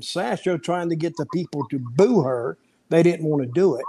Sasha 0.00 0.58
trying 0.58 0.88
to 0.90 0.96
get 0.96 1.16
the 1.16 1.26
people 1.26 1.66
to 1.68 1.78
boo 1.78 2.22
her. 2.22 2.58
They 2.90 3.02
didn't 3.02 3.26
want 3.26 3.42
to 3.42 3.48
do 3.48 3.76
it. 3.76 3.84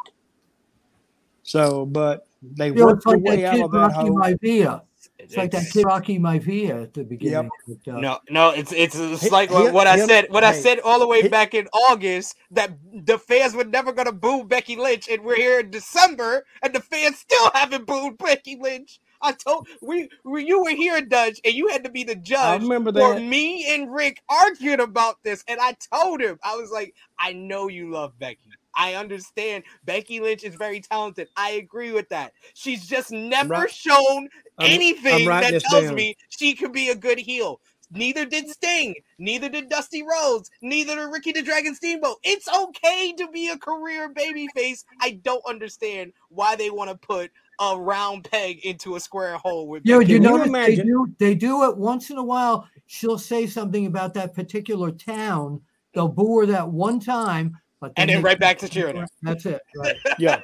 So, 1.44 1.86
but 1.86 2.28
they 2.42 2.72
You 2.74 2.82
know, 2.82 2.90
worked 2.90 3.04
it's 3.06 3.06
their 3.06 3.20
like 3.26 3.44
way 3.44 3.46
out 3.46 3.62
of 3.62 3.72
that 3.74 3.92
Rocky 3.94 3.94
hole. 3.94 4.16
Maivia. 4.16 4.84
It's 5.24 5.38
like 5.38 5.52
that 5.52 5.58
It's- 5.60 5.74
kid 5.74 5.86
Rocky 5.86 6.20
Maivia 6.20 6.84
at 6.84 6.94
the 6.94 7.04
beginning. 7.04 7.50
But, 7.68 7.94
uh, 7.94 8.00
No, 8.00 8.20
no, 8.30 8.50
it's 8.50 8.72
it's, 8.72 8.96
it's 8.98 9.32
like 9.32 9.50
he- 9.50 9.56
what, 9.56 9.74
what 9.74 9.88
I 9.88 10.06
said. 10.06 10.28
What 10.30 10.44
I 10.44 10.54
said 10.54 10.80
all 10.80 11.00
the 11.00 11.08
way 11.08 11.22
he- 11.22 11.28
back 11.30 11.54
in 11.54 11.68
August 11.68 12.36
that 12.52 12.72
the 12.94 13.18
fans 13.18 13.54
were 13.54 13.64
never 13.64 13.92
gonna 13.94 14.12
boo 14.12 14.44
Becky 14.44 14.76
Lynch, 14.76 15.08
and 15.10 15.24
we're 15.24 15.36
here 15.36 15.60
in 15.60 15.70
December, 15.72 16.46
and 16.62 16.74
the 16.74 16.82
fans 16.82 17.20
still 17.20 17.50
haven't 17.54 17.86
booed 17.86 18.18
Becky 18.18 18.58
Lynch. 18.60 19.00
I 19.24 19.34
told 19.34 19.68
we, 19.82 20.10
we 20.24 20.46
you 20.48 20.64
were 20.64 20.72
here, 20.72 21.00
Dutch, 21.02 21.40
and 21.46 21.54
you 21.54 21.68
had 21.68 21.84
to 21.84 21.92
be 21.92 22.04
the 22.04 22.16
judge. 22.16 22.40
I 22.40 22.56
judge 22.58 22.64
remember 22.64 22.92
that. 22.92 23.22
me 23.22 23.72
and 23.72 23.94
Rick 23.94 24.22
arguing 24.28 24.80
about 24.80 25.18
this, 25.24 25.44
and 25.48 25.60
I 25.62 25.76
told 25.94 26.22
him 26.22 26.40
I 26.44 26.56
was 26.56 26.72
like, 26.72 26.96
I 27.20 27.34
know 27.34 27.68
you 27.68 27.92
love 27.92 28.18
Becky. 28.18 28.40
I 28.76 28.96
understand 28.96 29.64
Becky 29.86 30.20
Lynch 30.20 30.44
is 30.44 30.56
very 30.56 30.80
talented. 30.82 31.28
I 31.38 31.52
agree 31.52 31.92
with 31.92 32.10
that. 32.10 32.34
She's 32.54 32.88
just 32.88 33.12
never 33.12 33.54
right. 33.54 33.72
shown 33.72 34.30
I'm- 34.60 34.72
anything 34.72 35.24
I'm 35.24 35.28
writing 35.28 35.54
that 35.54 35.64
tells 35.64 35.86
down. 35.86 35.96
me 35.96 36.16
she 36.30 36.54
could 36.54 36.72
be 36.74 36.90
a 36.90 36.96
good 36.96 37.20
heel. 37.20 37.60
Neither 37.94 38.26
did 38.26 38.48
Sting. 38.50 38.96
Neither 39.20 39.50
did 39.50 39.68
Dusty 39.68 40.02
Rhodes. 40.02 40.50
Neither 40.62 40.96
did 40.96 41.12
Ricky 41.12 41.34
the 41.34 41.42
Dragon 41.42 41.76
Steamboat. 41.76 42.20
It's 42.24 42.48
okay 42.48 43.12
to 43.18 43.28
be 43.28 43.50
a 43.50 43.58
career 43.58 44.10
babyface. 44.14 44.86
I 45.02 45.20
don't 45.24 45.44
understand 45.46 46.14
why 46.30 46.56
they 46.56 46.70
want 46.70 46.90
to 46.90 46.96
put 46.96 47.32
a 47.60 47.78
round 47.78 48.30
peg 48.32 48.60
into 48.66 48.96
a 48.96 49.00
square 49.02 49.36
hole 49.38 49.68
with. 49.68 49.84
Yeah, 49.86 49.98
Becky 50.00 50.14
you 50.14 50.20
Can 50.20 50.24
you 50.24 50.30
know 50.30 50.38
they 50.38 50.48
imagine- 50.48 50.88
do. 50.88 51.08
They 51.20 51.36
do 51.36 51.66
it 51.70 51.76
once 51.76 52.10
in 52.10 52.18
a 52.18 52.24
while. 52.24 52.66
She'll 52.86 53.20
say 53.20 53.46
something 53.46 53.86
about 53.86 54.14
that 54.14 54.34
particular 54.34 54.92
town. 54.92 55.62
They'll 55.94 56.08
boo 56.08 56.40
her 56.40 56.46
that 56.46 56.70
one 56.70 57.02
time, 57.02 57.58
but 57.82 57.92
And 57.98 58.10
then 58.10 58.18
they- 58.18 58.24
right 58.24 58.40
back 58.40 58.58
to 58.60 58.70
cheering. 58.70 59.06
That's 59.22 59.46
it. 59.46 59.62
Right. 59.76 59.98
Yeah. 60.20 60.40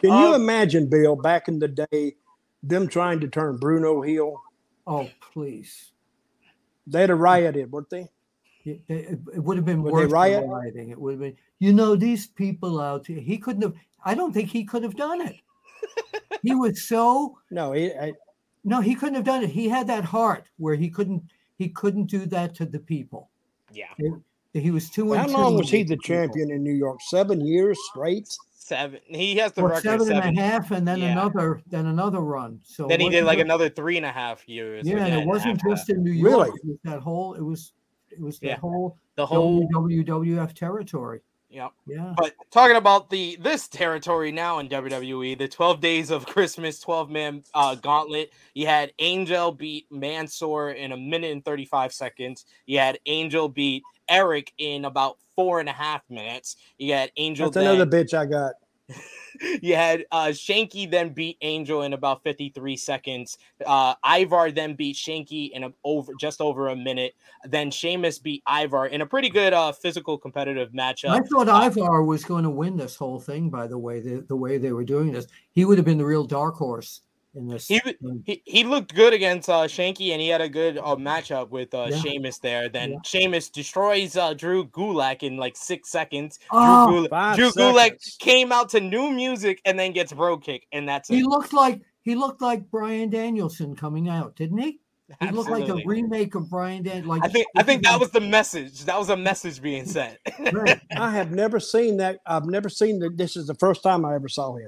Can 0.00 0.10
you 0.10 0.34
Um, 0.34 0.42
imagine, 0.42 0.88
Bill, 0.88 1.14
back 1.16 1.46
in 1.48 1.58
the 1.58 1.68
day, 1.68 2.16
them 2.62 2.88
trying 2.88 3.20
to 3.20 3.28
turn 3.28 3.56
Bruno 3.58 4.02
heel? 4.02 4.40
Oh, 4.86 5.08
please. 5.32 5.92
They'd 6.86 7.08
have 7.10 7.18
rioted, 7.18 7.70
weren't 7.70 7.90
they? 7.90 8.08
It, 8.64 8.82
it- 8.88 9.18
it 9.34 9.38
would 9.42 9.56
have 9.56 9.64
been 9.66 9.82
Would 9.82 9.90
they 9.92 9.94
worth 9.94 10.08
the 10.08 10.14
riot? 10.14 10.44
rioting. 10.46 10.90
It 10.90 11.00
would 11.00 11.12
have 11.12 11.20
been. 11.20 11.36
You 11.60 11.72
know, 11.72 11.94
these 11.96 12.26
people 12.26 12.80
out 12.80 13.06
here. 13.06 13.20
He 13.20 13.38
couldn't 13.38 13.62
have. 13.62 13.74
I 14.04 14.14
don't 14.14 14.32
think 14.32 14.50
he 14.50 14.64
could 14.64 14.82
have 14.82 14.96
done 14.96 15.20
it. 15.20 15.36
he 16.42 16.54
was 16.54 16.82
so 16.88 17.38
No, 17.50 17.72
he, 17.72 17.92
I, 17.92 18.12
no. 18.64 18.80
He 18.80 18.94
couldn't 18.94 19.14
have 19.14 19.24
done 19.24 19.42
it. 19.44 19.50
He 19.50 19.68
had 19.68 19.86
that 19.88 20.04
heart 20.04 20.48
where 20.58 20.74
he 20.74 20.88
couldn't. 20.90 21.22
He 21.56 21.68
couldn't 21.70 22.06
do 22.06 22.26
that 22.26 22.54
to 22.56 22.66
the 22.66 22.78
people. 22.80 23.30
yeah, 23.72 23.86
He 24.60 24.70
was 24.70 24.90
too. 24.90 25.12
how 25.14 25.24
in 25.26 25.32
long 25.32 25.50
tune 25.52 25.58
was 25.58 25.70
he 25.70 25.82
the 25.82 25.96
people. 25.96 26.02
champion 26.16 26.50
in 26.50 26.62
New 26.62 26.72
York? 26.72 27.00
Seven 27.08 27.40
years 27.44 27.78
straight. 27.90 28.28
seven. 28.52 28.98
He 29.06 29.36
has 29.36 29.52
the 29.52 29.62
Well, 29.62 29.70
record 29.74 30.00
seven 30.00 30.12
and 30.20 30.36
a 30.36 30.42
half, 30.42 30.72
and 30.72 30.86
then 30.88 30.98
Yeah. 30.98 31.12
another, 31.12 31.60
then 31.68 31.86
another 31.86 32.18
run. 32.18 32.58
So 32.64 32.88
Then 32.88 32.98
he 32.98 33.08
did 33.08 33.22
like 33.24 33.38
just- 33.38 33.44
another 33.44 33.68
three 33.68 33.96
and 33.96 34.04
a 34.04 34.10
half 34.10 34.48
years. 34.48 34.84
Yeah, 34.88 35.04
and 35.06 35.20
it 35.20 35.24
wasn't 35.26 35.60
just 35.62 35.86
that. 35.86 35.94
in 35.96 36.02
New 36.02 36.10
York. 36.10 36.32
Really? 36.48 36.48
It 36.48 36.66
was 36.66 36.78
that 36.82 37.00
whole. 37.00 37.34
It 37.34 37.42
was. 37.42 37.72
It 38.10 38.20
was 38.20 38.38
that 38.40 38.46
Yeah. 38.46 38.56
whole 38.56 38.96
the 39.14 39.24
whole. 39.26 39.68
WWF 39.72 40.52
territory. 40.54 41.20
Yep. 41.48 41.70
Yeah. 41.86 42.12
But 42.16 42.34
talking 42.50 42.74
about 42.76 43.08
the 43.08 43.36
this 43.40 43.68
territory 43.68 44.32
now 44.32 44.58
in 44.58 44.68
WWE, 44.68 45.36
the 45.36 45.46
12 45.46 45.80
days 45.80 46.10
of 46.10 46.26
Christmas 46.26 46.80
12 46.80 47.08
man 47.08 47.44
uh, 47.54 47.76
gauntlet. 47.76 48.32
You 48.54 48.66
had 48.66 48.92
Angel 48.98 49.52
beat 49.52 49.86
Mansoor 49.92 50.72
in 50.72 50.90
a 50.90 50.96
minute 50.96 51.30
and 51.30 51.44
35 51.44 51.92
seconds. 51.92 52.46
You 52.66 52.78
had 52.80 52.98
Angel 53.06 53.48
beat 53.48 53.84
Eric 54.08 54.52
in 54.58 54.84
about 54.84 55.18
four 55.34 55.60
and 55.60 55.68
a 55.68 55.72
half 55.72 56.02
minutes. 56.08 56.56
You 56.78 56.94
had 56.94 57.12
Angel. 57.16 57.50
That's 57.50 57.64
another 57.64 57.86
bitch 57.86 58.14
I 58.14 58.26
got. 58.26 58.54
you 59.62 59.74
had 59.74 60.04
uh 60.12 60.26
Shanky 60.26 60.88
then 60.88 61.10
beat 61.10 61.36
Angel 61.40 61.82
in 61.82 61.92
about 61.92 62.22
53 62.22 62.76
seconds. 62.76 63.36
Uh 63.64 63.94
Ivar 64.04 64.52
then 64.52 64.74
beat 64.74 64.96
Shanky 64.96 65.50
in 65.50 65.64
a, 65.64 65.72
over 65.82 66.12
just 66.20 66.40
over 66.40 66.68
a 66.68 66.76
minute. 66.76 67.14
Then 67.44 67.70
Sheamus 67.70 68.18
beat 68.18 68.42
Ivar 68.48 68.86
in 68.86 69.00
a 69.00 69.06
pretty 69.06 69.28
good 69.28 69.52
uh 69.52 69.72
physical 69.72 70.18
competitive 70.18 70.70
matchup. 70.70 71.10
I 71.10 71.20
thought 71.20 71.48
Ivar 71.48 72.04
was 72.04 72.24
going 72.24 72.44
to 72.44 72.50
win 72.50 72.76
this 72.76 72.96
whole 72.96 73.18
thing. 73.18 73.50
By 73.50 73.66
the 73.66 73.78
way, 73.78 74.00
the, 74.00 74.24
the 74.28 74.36
way 74.36 74.58
they 74.58 74.72
were 74.72 74.84
doing 74.84 75.12
this, 75.12 75.26
he 75.50 75.64
would 75.64 75.78
have 75.78 75.84
been 75.84 75.98
the 75.98 76.06
real 76.06 76.24
dark 76.24 76.54
horse 76.54 77.00
in 77.36 77.48
this. 77.48 77.68
He. 77.68 77.80
He, 78.24 78.42
he 78.44 78.64
looked 78.64 78.94
good 78.94 79.12
against 79.12 79.48
uh, 79.48 79.62
Shanky, 79.64 80.10
and 80.12 80.20
he 80.20 80.28
had 80.28 80.40
a 80.40 80.48
good 80.48 80.78
uh, 80.78 80.96
matchup 80.96 81.50
with 81.50 81.72
uh, 81.74 81.88
Yeah. 81.90 81.98
Sheamus 81.98 82.38
there. 82.38 82.68
Then 82.68 82.92
Yeah. 82.92 82.98
Sheamus 83.04 83.48
destroys 83.50 84.16
uh, 84.16 84.34
Drew 84.34 84.66
Gulak 84.66 85.22
in 85.22 85.36
like 85.36 85.56
six 85.56 85.90
seconds. 85.90 86.38
Oh, 86.50 86.90
Drew, 86.90 87.02
Gulak, 87.02 87.10
five 87.10 87.36
Drew 87.36 87.50
Gulak 87.52 88.18
came 88.18 88.52
out 88.52 88.70
to 88.70 88.80
new 88.80 89.10
music 89.10 89.60
and 89.64 89.78
then 89.78 89.92
gets 89.92 90.12
bro 90.12 90.38
kick, 90.38 90.66
and 90.72 90.88
that's 90.88 91.08
he 91.08 91.20
it. 91.20 91.26
looked 91.26 91.52
like 91.52 91.82
he 92.02 92.14
looked 92.14 92.40
like 92.40 92.70
Bryan 92.70 93.10
Danielson 93.10 93.76
coming 93.76 94.08
out, 94.08 94.34
didn't 94.36 94.58
he? 94.58 94.80
He 95.20 95.30
looked 95.30 95.50
like 95.50 95.68
a 95.68 95.80
remake 95.84 96.34
of 96.34 96.50
Bryan 96.50 96.82
Dan. 96.82 97.06
Like 97.06 97.24
I 97.24 97.28
think 97.28 97.46
I 97.56 97.62
think 97.62 97.84
that 97.84 98.00
was 98.00 98.10
the 98.10 98.20
message. 98.20 98.84
That 98.86 98.98
was 98.98 99.08
a 99.08 99.16
message 99.16 99.62
being 99.62 99.84
sent. 99.86 100.18
I 100.96 101.10
have 101.12 101.30
never 101.30 101.60
seen 101.60 101.98
that. 101.98 102.18
I've 102.26 102.46
never 102.46 102.68
seen 102.68 102.98
that. 102.98 103.16
This 103.16 103.36
is 103.36 103.46
the 103.46 103.54
first 103.54 103.84
time 103.84 104.04
I 104.04 104.16
ever 104.16 104.28
saw 104.28 104.56
him. 104.56 104.66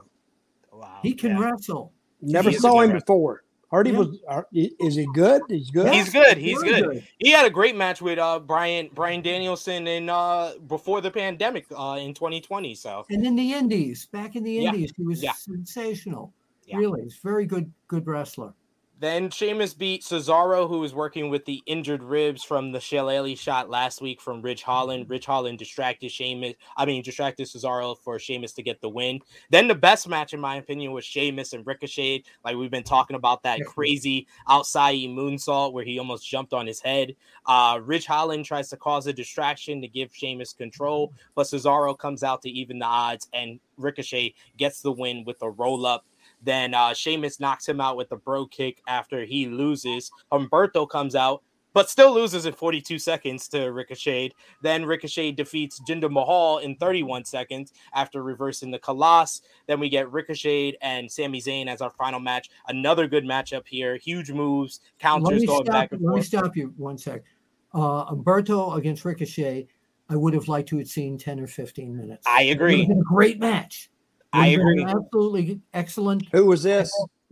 wow. 0.72 1.00
He 1.02 1.14
can 1.14 1.32
yeah. 1.32 1.40
wrestle. 1.50 1.92
Never 2.20 2.50
is 2.50 2.60
saw 2.60 2.80
him 2.80 2.90
wrestler. 2.92 3.00
before. 3.00 3.42
Hardy 3.70 3.90
Yeah. 3.90 3.98
was. 3.98 4.18
are- 4.26 4.48
Is 4.52 4.94
he 4.96 5.06
good? 5.14 5.42
He's 5.48 5.70
good. 5.70 5.92
He's 5.92 6.08
good. 6.10 6.38
He's 6.38 6.60
Very 6.62 6.80
good. 6.82 7.04
He 7.18 7.30
had 7.30 7.44
a 7.44 7.50
great 7.50 7.76
match 7.76 8.00
with 8.00 8.18
uh 8.18 8.38
Brian 8.40 8.88
Bryan 8.94 9.20
Danielson 9.20 9.86
in 9.86 10.08
uh 10.08 10.54
before 10.66 11.00
the 11.02 11.10
pandemic 11.10 11.66
uh 11.76 11.98
in 12.00 12.14
2020. 12.14 12.74
So 12.74 13.04
And 13.10 13.26
in 13.26 13.36
the 13.36 13.52
Indies, 13.52 14.06
back 14.06 14.36
in 14.36 14.42
the 14.42 14.52
Yeah. 14.52 14.70
Indies, 14.72 14.92
he 14.96 15.02
was 15.04 15.22
Yeah. 15.22 15.32
sensational. 15.32 16.32
Yeah. 16.64 16.78
Really, 16.78 17.02
he's 17.02 17.18
very 17.22 17.44
good, 17.46 17.70
good 17.88 18.06
wrestler. 18.06 18.54
Then 19.00 19.30
Sheamus 19.30 19.74
beat 19.74 20.02
Cesaro, 20.02 20.68
who 20.68 20.80
was 20.80 20.92
working 20.92 21.30
with 21.30 21.44
the 21.44 21.62
injured 21.66 22.02
ribs 22.02 22.42
from 22.42 22.72
the 22.72 22.80
Shillelagh 22.80 23.36
shot 23.36 23.70
last 23.70 24.00
week 24.00 24.20
from 24.20 24.42
Ridge 24.42 24.62
Holland. 24.62 25.04
Mm-hmm. 25.04 25.12
Ridge 25.12 25.26
Holland 25.26 25.58
distracted 25.58 26.10
Sheamus. 26.10 26.54
I 26.76 26.84
mean, 26.84 27.02
distracted 27.02 27.46
Cesaro 27.46 27.96
for 27.96 28.18
Sheamus 28.18 28.52
to 28.54 28.62
get 28.62 28.80
the 28.80 28.88
win. 28.88 29.20
Then 29.50 29.68
the 29.68 29.76
best 29.76 30.08
match, 30.08 30.34
in 30.34 30.40
my 30.40 30.56
opinion, 30.56 30.90
was 30.90 31.04
Sheamus 31.04 31.52
and 31.52 31.64
Ricochet. 31.64 32.24
Like 32.44 32.56
we've 32.56 32.72
been 32.72 32.82
talking 32.82 33.14
about 33.14 33.44
that 33.44 33.60
mm-hmm. 33.60 33.70
crazy 33.70 34.26
outside 34.48 34.88
moonsault 34.98 35.72
where 35.72 35.84
he 35.84 35.98
almost 35.98 36.28
jumped 36.28 36.52
on 36.52 36.66
his 36.66 36.80
head. 36.80 37.14
Uh, 37.46 37.78
Ridge 37.82 38.06
Holland 38.06 38.46
tries 38.46 38.68
to 38.70 38.76
cause 38.76 39.06
a 39.06 39.12
distraction 39.12 39.80
to 39.80 39.88
give 39.88 40.10
Sheamus 40.12 40.52
control, 40.52 41.08
mm-hmm. 41.08 41.16
but 41.36 41.46
Cesaro 41.46 41.96
comes 41.96 42.24
out 42.24 42.42
to 42.42 42.50
even 42.50 42.80
the 42.80 42.86
odds, 42.86 43.28
and 43.32 43.60
Ricochet 43.76 44.34
gets 44.56 44.82
the 44.82 44.90
win 44.90 45.22
with 45.24 45.40
a 45.42 45.50
roll 45.50 45.86
up. 45.86 46.04
Then 46.42 46.74
uh, 46.74 46.94
Sheamus 46.94 47.40
knocks 47.40 47.68
him 47.68 47.80
out 47.80 47.96
with 47.96 48.12
a 48.12 48.16
bro 48.16 48.46
kick 48.46 48.80
after 48.86 49.24
he 49.24 49.46
loses. 49.46 50.10
Humberto 50.32 50.88
comes 50.88 51.14
out, 51.14 51.42
but 51.72 51.90
still 51.90 52.12
loses 52.12 52.46
in 52.46 52.52
42 52.52 52.98
seconds 52.98 53.48
to 53.48 53.70
Ricochet. 53.70 54.32
Then 54.62 54.84
Ricochet 54.84 55.32
defeats 55.32 55.80
Jinder 55.88 56.10
Mahal 56.10 56.58
in 56.58 56.76
31 56.76 57.24
seconds 57.24 57.72
after 57.94 58.22
reversing 58.22 58.70
the 58.70 58.78
Colossus. 58.78 59.42
Then 59.66 59.80
we 59.80 59.88
get 59.88 60.10
Ricochet 60.10 60.76
and 60.80 61.10
Sami 61.10 61.40
Zayn 61.40 61.66
as 61.66 61.80
our 61.80 61.90
final 61.90 62.20
match. 62.20 62.50
Another 62.68 63.06
good 63.06 63.24
matchup 63.24 63.66
here. 63.66 63.96
Huge 63.96 64.30
moves, 64.30 64.80
counters 64.98 65.44
going 65.44 65.64
stop, 65.64 65.66
back 65.66 65.92
and 65.92 66.02
let 66.02 66.14
me 66.14 66.22
stop 66.22 66.56
you 66.56 66.72
one 66.76 66.98
sec. 66.98 67.22
Uh, 67.74 68.06
Humberto 68.06 68.76
against 68.76 69.04
Ricochet, 69.04 69.68
I 70.08 70.16
would 70.16 70.32
have 70.34 70.48
liked 70.48 70.70
to 70.70 70.78
have 70.78 70.88
seen 70.88 71.18
10 71.18 71.40
or 71.40 71.46
15 71.46 71.96
minutes. 71.96 72.26
I 72.26 72.44
agree. 72.44 72.80
have 72.80 72.88
been 72.88 72.98
a 72.98 73.02
great 73.02 73.38
match. 73.38 73.90
Would 74.34 74.40
I 74.40 74.46
agree. 74.48 74.84
Absolutely 74.84 75.60
excellent. 75.74 76.24
Who 76.32 76.46
was 76.46 76.62
this? 76.62 76.90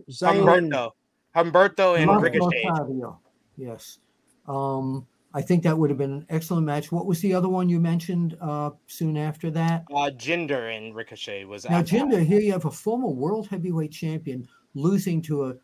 Zayn 0.09 0.43
Humberto. 0.43 0.91
Humberto 1.35 1.95
and 1.97 2.07
Marco 2.07 2.23
Ricochet. 2.23 2.63
Fabio. 2.69 3.19
Yes. 3.57 3.99
Um, 4.47 5.05
I 5.33 5.41
think 5.41 5.61
that 5.63 5.77
would 5.77 5.89
have 5.91 5.97
been 5.99 6.13
an 6.13 6.25
excellent 6.29 6.65
match. 6.65 6.91
What 6.91 7.05
was 7.05 7.19
the 7.21 7.33
other 7.33 7.49
one 7.49 7.69
you 7.69 7.79
mentioned 7.79 8.35
uh, 8.41 8.71
soon 8.87 9.17
after 9.17 9.51
that? 9.51 9.83
Uh, 9.91 10.09
Jinder 10.09 10.75
and 10.75 10.95
Ricochet 10.95 11.45
was 11.45 11.65
Now, 11.69 11.77
after. 11.79 11.97
Jinder, 11.97 12.25
here 12.25 12.39
you 12.39 12.51
have 12.53 12.65
a 12.65 12.71
former 12.71 13.09
world 13.09 13.47
heavyweight 13.47 13.91
champion 13.91 14.47
losing 14.73 15.21
to 15.23 15.45
a 15.47 15.55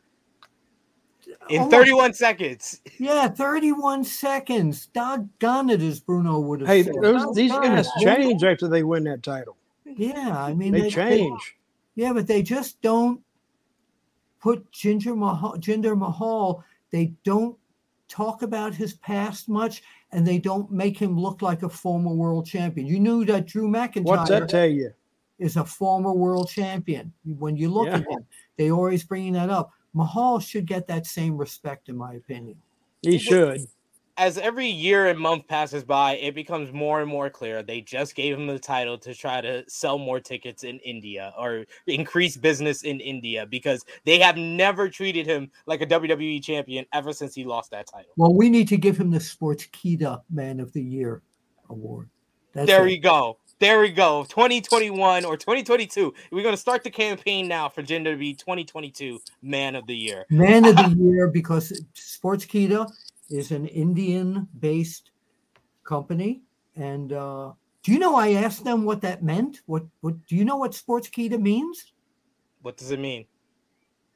in 1.50 1.62
almost- 1.62 1.72
31 1.76 2.14
seconds. 2.14 2.82
Yeah, 3.00 3.28
31 3.30 4.04
seconds. 4.04 4.88
Doggone 4.88 5.70
it, 5.72 5.82
as 5.82 6.00
Bruno 6.00 6.40
would 6.40 6.60
have 6.62 6.70
Hey, 6.70 6.84
said. 6.84 6.94
those, 7.02 7.34
these 7.34 7.52
guys 7.52 7.88
change 8.02 8.44
after 8.44 8.68
they 8.68 8.84
win 8.84 9.04
that 9.06 9.24
title. 9.24 9.58
Yeah, 9.86 10.42
I 10.44 10.54
mean 10.54 10.72
They 10.74 10.90
change. 10.90 11.58
yeah, 11.96 12.14
but 12.14 12.28
they 12.28 12.42
just 12.42 12.82
don't 12.82 13.22
put 14.42 14.72
Ginger 14.72 15.16
Mahal, 15.16 15.58
Jinder 15.58 15.98
Mahal. 15.98 16.64
They 16.92 17.14
don't 17.24 17.58
talk 18.08 18.42
about 18.44 18.76
his 18.76 18.94
past 18.96 19.50
much, 19.50 19.84
and 20.12 20.26
they 20.28 20.38
don't 20.38 20.72
make 20.72 20.98
him 20.98 21.18
look 21.20 21.42
like 21.42 21.64
a 21.64 21.70
former 21.70 22.12
world 22.14 22.46
champion. 22.46 22.86
You 22.88 23.00
knew 23.00 23.26
that 23.26 23.46
Drew 23.48 23.68
McIntyre 23.68 24.04
What's 24.06 24.30
that 24.30 24.50
tell 24.50 24.68
you? 24.68 24.94
is 25.40 25.58
a 25.58 25.66
former 25.66 26.14
world 26.14 26.48
champion. 26.50 27.12
When 27.26 27.56
you 27.58 27.70
look 27.70 27.88
Yeah. 27.88 27.96
at 27.98 28.08
him, 28.10 28.26
they 28.58 28.72
always 28.72 29.04
bringing 29.04 29.34
that 29.34 29.50
up. 29.50 29.72
Mahal 29.94 30.40
should 30.40 30.66
get 30.66 30.88
that 30.88 31.06
same 31.08 31.38
respect, 31.38 31.90
in 31.90 31.98
my 31.98 32.14
opinion. 32.14 32.62
He 33.02 33.18
should. 33.18 33.62
As 34.18 34.38
every 34.38 34.68
year 34.68 35.07
and 35.07 35.20
month 35.20 35.47
passes 35.47 35.84
by, 35.84 36.16
it 36.18 36.36
becomes 36.36 36.72
more 36.72 37.01
and 37.01 37.09
more 37.09 37.30
clear. 37.30 37.64
They 37.64 37.82
just 37.82 38.16
gave 38.16 38.38
him 38.38 38.47
the 38.47 38.59
title 38.59 38.97
to 38.99 39.16
try 39.16 39.41
to 39.41 39.64
sell 39.68 39.97
more 39.97 40.20
tickets 40.20 40.64
in 40.64 40.80
India 40.80 41.34
or 41.38 41.66
increase 41.88 42.38
business 42.38 42.84
in 42.84 42.99
India 42.99 43.45
because 43.45 43.84
they 44.05 44.20
have 44.20 44.38
never 44.38 44.88
treated 44.88 45.26
him 45.26 45.49
like 45.66 45.82
a 45.82 45.88
WWE 45.88 46.43
champion 46.43 46.86
ever 46.93 47.11
since 47.11 47.34
he 47.34 47.43
lost 47.43 47.72
that 47.72 47.88
title. 47.88 48.11
Well, 48.16 48.34
we 48.34 48.49
need 48.49 48.68
to 48.70 48.78
give 48.78 48.97
him 48.97 49.09
the 49.09 49.20
Sportskeeda 49.20 50.22
Man 50.30 50.59
of 50.59 50.72
the 50.74 50.84
Year 50.84 51.22
award. 51.70 52.09
That's 52.53 52.68
there 52.68 52.84
it. 52.84 52.86
we 52.86 52.97
go. 52.99 53.39
There 53.59 53.80
we 53.80 53.89
go. 53.91 54.26
2021 54.30 55.26
or 55.26 55.38
2022. 55.38 56.14
We're 56.32 56.43
going 56.43 56.53
to 56.53 56.57
start 56.57 56.84
the 56.84 56.91
campaign 56.91 57.47
now 57.47 57.70
for 57.70 57.82
Jinder 57.82 58.11
to 58.11 58.18
be 58.18 58.34
2022 58.34 59.20
Man 59.41 59.76
of 59.76 59.88
the 59.88 59.95
Year. 59.95 60.26
Man 60.30 60.66
of 60.66 60.76
the 60.76 60.95
Year 60.99 61.30
because 61.30 61.82
Sportskeeda 61.95 62.91
is 63.34 63.52
an 63.52 63.66
Indian-based 63.66 65.10
company, 65.84 66.42
and 66.76 67.12
uh, 67.14 67.52
do 67.82 67.92
you 67.92 68.00
know? 68.00 68.16
I 68.16 68.34
asked 68.34 68.64
them 68.64 68.86
what 68.86 69.02
that 69.02 69.24
meant. 69.24 69.62
What? 69.66 69.84
What? 70.02 70.26
Do 70.28 70.36
you 70.36 70.46
know 70.46 70.58
what 70.58 70.72
Sportskeeda 70.72 71.40
means? 71.42 71.94
What 72.62 72.78
does 72.78 72.92
it 72.92 73.00
mean? 73.00 73.26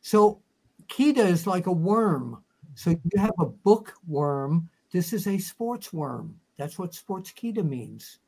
So, 0.01 0.39
Keeda 0.87 1.25
is 1.25 1.47
like 1.47 1.65
a 1.65 1.71
worm. 1.71 2.43
So 2.75 2.91
you 2.91 3.19
have 3.19 3.33
a 3.39 3.45
bookworm. 3.45 4.69
This 4.91 5.11
is 5.11 5.27
a 5.27 5.39
sports 5.39 5.91
worm. 5.91 6.39
That's 6.57 6.77
what 6.77 6.91
Sportskeeda 6.91 7.67
means. 7.67 8.19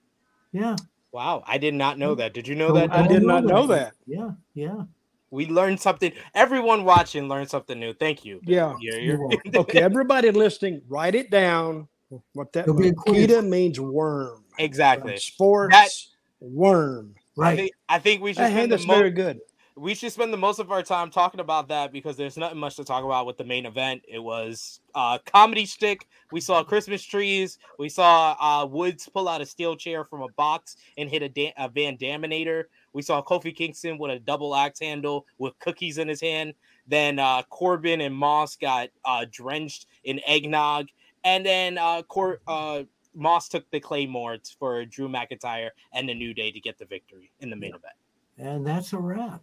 Yeah. 0.52 0.76
Wow, 1.12 1.44
I 1.46 1.58
did 1.58 1.76
not 1.76 1.98
know 1.98 2.16
that. 2.16 2.34
Did 2.34 2.48
you 2.48 2.56
know 2.56 2.70
So 2.70 2.74
that? 2.74 2.92
I 2.92 3.08
did 3.08 3.24
not 3.24 3.44
know 3.46 3.68
that. 3.68 3.94
Yeah. 4.08 4.32
Yeah. 4.56 4.84
We 5.32 5.46
learned 5.48 5.80
something. 5.80 6.12
Everyone 6.34 6.84
watching 6.86 7.28
learned 7.30 7.50
something 7.50 7.80
new. 7.80 7.94
Thank 7.94 8.26
you. 8.26 8.40
Yeah. 8.44 8.76
You're- 8.80 9.02
You're 9.04 9.18
you're- 9.32 9.42
Okay, 9.56 9.80
everybody 9.82 10.32
listening, 10.32 10.82
write 10.88 11.16
it 11.16 11.30
down. 11.30 11.88
What 12.34 12.52
that 12.54 12.66
There'll 12.66 12.80
be 12.80 12.90
a 12.90 12.94
means. 13.14 13.30
Kita 13.32 13.48
means 13.48 13.80
worm. 13.80 14.44
exactly. 14.58 15.18
Sports 15.18 15.76
That- 15.76 15.92
worm. 16.40 17.14
I 17.38 17.42
Right. 17.42 17.58
think 17.58 17.72
I 17.88 18.00
think 18.00 18.22
we 18.24 18.34
should 18.34 18.44
Hey, 18.44 18.50
spend 18.52 18.72
the 18.72 18.76
that's 18.78 18.88
mo- 18.88 18.96
very 18.96 19.12
good. 19.12 19.40
We 19.80 19.96
should 19.96 20.12
spend 20.12 20.34
the 20.34 20.38
most 20.38 20.60
of 20.60 20.72
our 20.72 20.84
time 20.84 21.10
talking 21.10 21.40
about 21.40 21.70
that 21.70 21.94
because 21.94 22.18
there's 22.18 22.36
nothing 22.36 22.58
much 22.58 22.76
to 22.76 22.84
talk 22.84 23.06
about 23.06 23.26
with 23.26 23.38
the 23.38 23.46
main 23.46 23.66
event. 23.66 24.02
It 24.08 24.20
was 24.20 24.82
uh 24.94 25.20
comedy 25.26 25.66
stick. 25.66 26.08
We 26.32 26.42
saw 26.42 26.64
Christmas 26.64 27.02
trees. 27.02 27.58
We 27.78 27.88
saw 27.88 28.36
uh 28.40 28.66
Woods 28.66 29.08
pull 29.08 29.30
out 29.30 29.42
a 29.42 29.46
steel 29.46 29.76
chair 29.76 30.04
from 30.04 30.22
a 30.22 30.28
box 30.36 30.76
and 30.98 31.10
hit 31.10 31.24
a, 31.24 31.30
da- 31.30 31.54
a 31.58 31.70
Van 31.70 31.98
Daminator. 31.98 32.66
We 32.92 33.02
saw 33.02 33.22
Kofi 33.22 33.56
Kingston 33.56 33.98
with 33.98 34.12
a 34.12 34.20
double 34.20 34.54
axe 34.54 34.82
handle 34.82 35.26
with 35.38 35.58
cookies 35.60 35.98
in 35.98 36.10
his 36.10 36.20
hand. 36.20 36.56
Then 36.88 37.18
uh 37.18 37.44
Corbin 37.44 38.02
and 38.02 38.14
Moss 38.14 38.58
got 38.58 38.90
uh 39.06 39.26
drenched 39.32 39.86
in 40.04 40.20
eggnog. 40.28 40.88
And 41.24 41.46
then 41.46 41.78
uh, 41.78 42.02
Cor- 42.04 42.42
uh 42.48 42.84
Moss 43.16 43.48
took 43.48 43.70
the 43.72 43.80
Claymore 43.80 44.38
for 44.60 44.86
Drew 44.86 45.08
McIntyre 45.08 45.70
and 45.94 46.08
the 46.08 46.14
New 46.14 46.34
Day 46.34 46.52
to 46.52 46.60
get 46.60 46.78
the 46.78 46.86
victory 46.86 47.32
in 47.40 47.50
the 47.50 47.56
main 47.56 47.72
event. 47.72 47.96
And 48.38 48.66
that's 48.66 48.94
a 48.94 48.98
wrap 48.98 49.42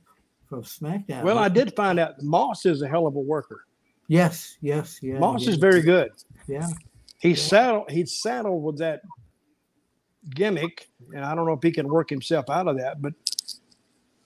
from 0.48 0.62
SmackDown. 0.62 1.22
Well, 1.22 1.38
I 1.38 1.48
did 1.48 1.74
find 1.74 1.98
out 1.98 2.22
Moss 2.22 2.66
is 2.66 2.82
a 2.82 2.88
hell 2.88 3.06
of 3.06 3.16
a 3.16 3.20
worker. 3.20 3.66
Yes. 4.08 4.56
Yes. 4.60 4.98
Yeah. 5.02 5.18
Moss 5.18 5.44
yeah, 5.44 5.50
is 5.50 5.56
very 5.56 5.82
good. 5.82 6.10
Yeah. 6.46 6.68
He's 7.20 7.42
saddled. 7.42 7.90
He's 7.90 8.14
saddled 8.20 8.62
with 8.62 8.78
that 8.78 9.00
gimmick, 10.34 10.88
and 11.14 11.24
I 11.24 11.34
don't 11.34 11.46
know 11.46 11.54
if 11.54 11.62
he 11.62 11.72
can 11.72 11.88
work 11.88 12.10
himself 12.10 12.50
out 12.50 12.68
of 12.68 12.76
that, 12.78 13.00
but 13.00 13.14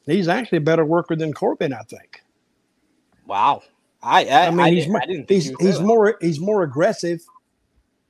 he's 0.06 0.28
actually 0.28 0.58
a 0.58 0.62
better 0.62 0.84
worker 0.84 1.16
than 1.16 1.32
Corbin, 1.32 1.72
I 1.72 1.82
think. 1.82 2.22
Wow. 3.26 3.62
I 4.02 4.24
I, 4.24 4.46
I 4.46 4.50
mean, 4.50 4.60
I 4.60 4.70
he's 4.70 4.78
didn't, 4.80 4.92
more, 4.92 5.02
I 5.02 5.06
didn't 5.06 5.28
think 5.28 5.42
he's 5.42 5.50
you 5.50 5.56
he's 5.60 5.80
more 5.80 6.16
he's 6.20 6.40
more 6.40 6.62
aggressive, 6.62 7.20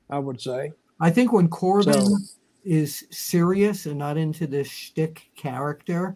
I 0.09 0.19
would 0.19 0.41
say. 0.41 0.71
I 0.99 1.09
think 1.09 1.31
when 1.31 1.47
Corbin 1.47 1.93
So- 1.93 2.17
is 2.63 3.05
serious 3.11 3.85
and 3.87 3.97
not 3.97 4.17
into 4.17 4.47
this 4.47 4.67
shtick 4.67 5.29
character, 5.35 6.15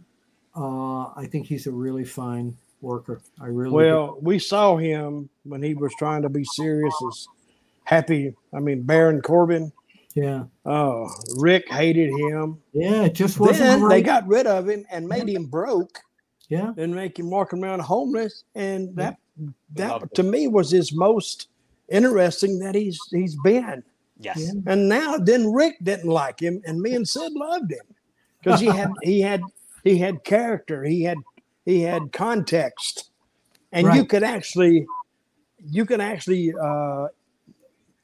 uh, 0.55 1.05
I 1.15 1.27
think 1.29 1.47
he's 1.47 1.67
a 1.67 1.71
really 1.71 2.05
fine 2.05 2.55
worker. 2.81 3.21
I 3.41 3.47
really 3.47 3.69
do. 3.71 3.75
Well, 3.75 4.17
we 4.21 4.39
saw 4.39 4.77
him 4.77 5.29
when 5.43 5.61
he 5.63 5.73
was 5.73 5.93
trying 5.97 6.21
to 6.23 6.29
be 6.29 6.43
serious 6.43 6.93
as 7.09 7.27
happy. 7.83 8.33
I 8.53 8.59
mean, 8.59 8.83
Baron 8.83 9.21
Corbin. 9.21 9.71
yeah, 10.15 10.43
Oh, 10.65 11.09
Rick 11.37 11.69
hated 11.69 12.09
him. 12.11 12.61
yeah. 12.73 13.03
It 13.03 13.13
just 13.13 13.39
wasn't 13.39 13.59
Then 13.59 13.81
right. 13.83 13.89
they 13.89 14.01
got 14.01 14.27
rid 14.27 14.47
of 14.47 14.67
him 14.69 14.85
and 14.91 15.07
made 15.07 15.27
him 15.27 15.45
broke 15.47 15.99
yeah, 16.47 16.73
and 16.77 16.93
make 16.95 17.17
him 17.19 17.29
walk 17.29 17.53
around 17.53 17.79
homeless. 17.81 18.43
And 18.55 18.95
that 18.95 19.17
Love 19.77 20.01
that 20.01 20.15
to 20.15 20.23
me 20.23 20.47
was 20.47 20.71
his 20.71 20.93
most 20.93 21.49
interesting 21.89 22.59
that 22.59 22.75
he's 22.75 22.97
he's 23.11 23.35
been. 23.43 23.83
Yes. 24.17 24.37
Yeah. 24.39 24.51
And 24.71 24.87
now 24.87 25.17
then 25.17 25.51
Rick 25.51 25.75
didn't 25.83 26.09
like 26.09 26.39
him, 26.39 26.61
and 26.65 26.79
me 26.81 26.93
and 26.95 27.05
Sid 27.07 27.33
loved 27.33 27.71
him 27.71 27.83
because 28.41 28.61
he 28.61 28.67
had 28.67 28.91
he 29.03 29.19
had 29.21 29.41
he 29.85 29.97
had 29.97 30.25
character, 30.25 30.83
he 30.83 31.03
had 31.03 31.17
he 31.63 31.81
had 31.81 32.11
context, 32.11 33.11
and 33.71 33.85
you 33.87 34.01
Right. 34.01 34.09
could 34.09 34.23
actually 34.23 34.85
you 35.71 35.85
could 35.85 36.01
actually 36.01 36.53
uh, 36.61 37.07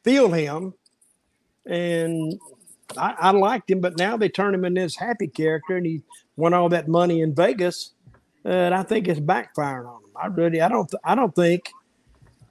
feel 0.04 0.32
him. 0.32 0.74
And 1.66 2.40
I, 2.98 3.16
I 3.20 3.32
liked 3.32 3.70
him, 3.70 3.82
but 3.82 3.98
now 3.98 4.18
they 4.18 4.30
turn 4.30 4.54
him 4.56 4.66
into 4.66 4.82
this 4.82 4.96
happy 4.96 5.28
character, 5.28 5.76
and 5.78 5.86
he 5.86 6.02
won 6.38 6.54
all 6.54 6.70
that 6.70 6.88
money 6.88 7.22
in 7.22 7.36
Vegas. 7.36 7.94
Uh, 8.46 8.50
and 8.50 8.74
I 8.74 8.82
think 8.84 9.08
it's 9.08 9.20
backfiring 9.20 9.88
on 9.88 10.04
him. 10.04 10.10
I 10.16 10.28
really, 10.28 10.62
I 10.62 10.70
don't, 10.70 10.92
I 11.04 11.14
don't 11.14 11.36
think 11.36 11.70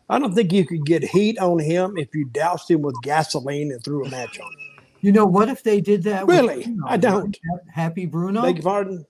I 0.08 0.18
don't 0.18 0.34
think 0.34 0.52
you 0.52 0.66
could 0.66 0.84
get 0.84 1.04
heat 1.04 1.38
on 1.38 1.60
him 1.60 1.96
if 1.96 2.14
you 2.14 2.24
doused 2.26 2.70
him 2.70 2.82
with 2.82 3.00
gasoline 3.02 3.70
and 3.70 3.82
threw 3.82 4.04
a 4.04 4.10
match 4.10 4.38
on 4.40 4.46
him. 4.46 4.84
You 5.02 5.12
know 5.12 5.24
what 5.24 5.48
if 5.48 5.62
they 5.62 5.80
did 5.80 6.02
that? 6.02 6.26
Really? 6.26 6.76
I 6.86 6.96
don't. 6.96 7.36
Happy 7.72 8.06
Bruno. 8.06 8.42
Beg 8.42 8.56
your 8.56 8.64
pardon. 8.64 9.06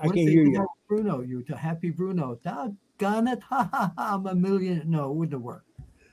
I 0.00 0.04
can't 0.04 0.16
hear 0.16 0.44
you. 0.44 0.66
Bruno, 0.88 1.20
you 1.20 1.42
to 1.44 1.56
Happy 1.56 1.90
Bruno. 1.90 2.38
Doggone 2.42 3.28
it! 3.28 3.42
Ha 3.48 3.68
ha 3.72 3.92
ha! 3.96 4.14
I'm 4.14 4.26
a 4.26 4.34
million. 4.34 4.82
No, 4.86 5.10
it 5.10 5.14
wouldn't 5.14 5.42
work. 5.42 5.64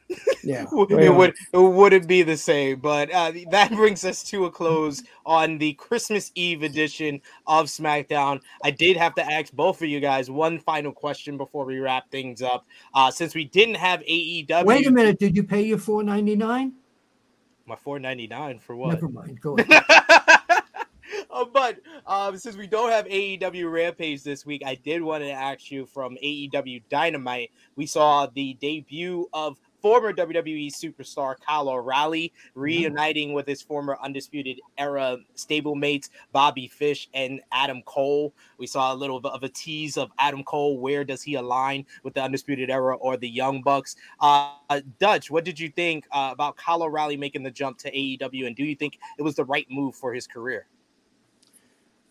worked. 0.09 0.43
Yeah, 0.43 0.65
it 0.71 1.15
would 1.15 1.33
it 1.53 1.57
wouldn't 1.57 2.07
be 2.07 2.21
the 2.21 2.37
same. 2.37 2.79
But 2.79 3.11
uh, 3.11 3.31
that 3.51 3.71
brings 3.71 4.03
us 4.03 4.23
to 4.25 4.45
a 4.45 4.51
close 4.51 5.01
on 5.25 5.57
the 5.57 5.73
Christmas 5.73 6.31
Eve 6.35 6.63
edition 6.63 7.21
of 7.47 7.67
SmackDown. 7.67 8.41
I 8.63 8.71
did 8.71 8.97
have 8.97 9.15
to 9.15 9.23
ask 9.31 9.51
both 9.53 9.81
of 9.81 9.87
you 9.87 9.99
guys 9.99 10.29
one 10.29 10.59
final 10.59 10.91
question 10.91 11.37
before 11.37 11.65
we 11.65 11.79
wrap 11.79 12.09
things 12.11 12.41
up. 12.41 12.65
Uh, 12.93 13.09
since 13.11 13.33
we 13.33 13.45
didn't 13.45 13.75
have 13.75 14.01
AEW, 14.01 14.65
wait 14.65 14.87
a 14.87 14.91
minute, 14.91 15.19
did 15.19 15.35
you 15.35 15.43
pay 15.43 15.61
your 15.61 15.77
four 15.79 16.03
ninety 16.03 16.35
nine? 16.35 16.73
My 17.65 17.75
four 17.75 17.99
ninety 17.99 18.27
nine 18.27 18.59
for 18.59 18.75
what? 18.75 18.93
Never 18.95 19.09
mind. 19.09 19.39
Go 19.39 19.57
ahead. 19.57 20.39
Uh, 21.33 21.45
but 21.53 21.79
um, 22.05 22.37
since 22.37 22.55
we 22.55 22.67
don't 22.67 22.91
have 22.91 23.05
AEW 23.05 23.71
Rampage 23.71 24.23
this 24.23 24.45
week, 24.45 24.61
I 24.65 24.75
did 24.75 25.01
want 25.01 25.23
to 25.23 25.31
ask 25.31 25.71
you 25.71 25.85
from 25.85 26.17
AEW 26.23 26.83
Dynamite. 26.89 27.51
We 27.75 27.85
saw 27.85 28.27
the 28.27 28.53
debut 28.55 29.27
of 29.33 29.59
former 29.83 30.13
WWE 30.13 30.71
superstar 30.71 31.35
Kyle 31.45 31.67
O'Reilly 31.67 32.31
reuniting 32.55 33.33
with 33.33 33.45
his 33.45 33.61
former 33.61 33.97
Undisputed 34.01 34.61
Era 34.77 35.17
stablemates 35.35 36.09
Bobby 36.31 36.69
Fish 36.69 37.09
and 37.13 37.41
Adam 37.51 37.81
Cole. 37.81 38.33
We 38.57 38.65
saw 38.65 38.93
a 38.93 38.95
little 38.95 39.19
bit 39.19 39.33
of 39.33 39.43
a 39.43 39.49
tease 39.49 39.97
of 39.97 40.09
Adam 40.17 40.41
Cole. 40.45 40.79
Where 40.79 41.03
does 41.03 41.21
he 41.21 41.35
align 41.35 41.85
with 42.03 42.13
the 42.13 42.23
Undisputed 42.23 42.69
Era 42.69 42.95
or 42.95 43.17
the 43.17 43.29
Young 43.29 43.61
Bucks? 43.61 43.97
Uh, 44.21 44.53
Dutch, 44.99 45.29
what 45.29 45.43
did 45.43 45.59
you 45.59 45.67
think 45.67 46.07
uh, 46.11 46.29
about 46.31 46.55
Kyle 46.55 46.83
O'Reilly 46.83 47.17
making 47.17 47.43
the 47.43 47.51
jump 47.51 47.77
to 47.79 47.91
AEW, 47.91 48.47
and 48.47 48.55
do 48.55 48.63
you 48.63 48.77
think 48.77 48.97
it 49.19 49.21
was 49.21 49.35
the 49.35 49.43
right 49.43 49.67
move 49.69 49.95
for 49.95 50.13
his 50.13 50.25
career? 50.25 50.65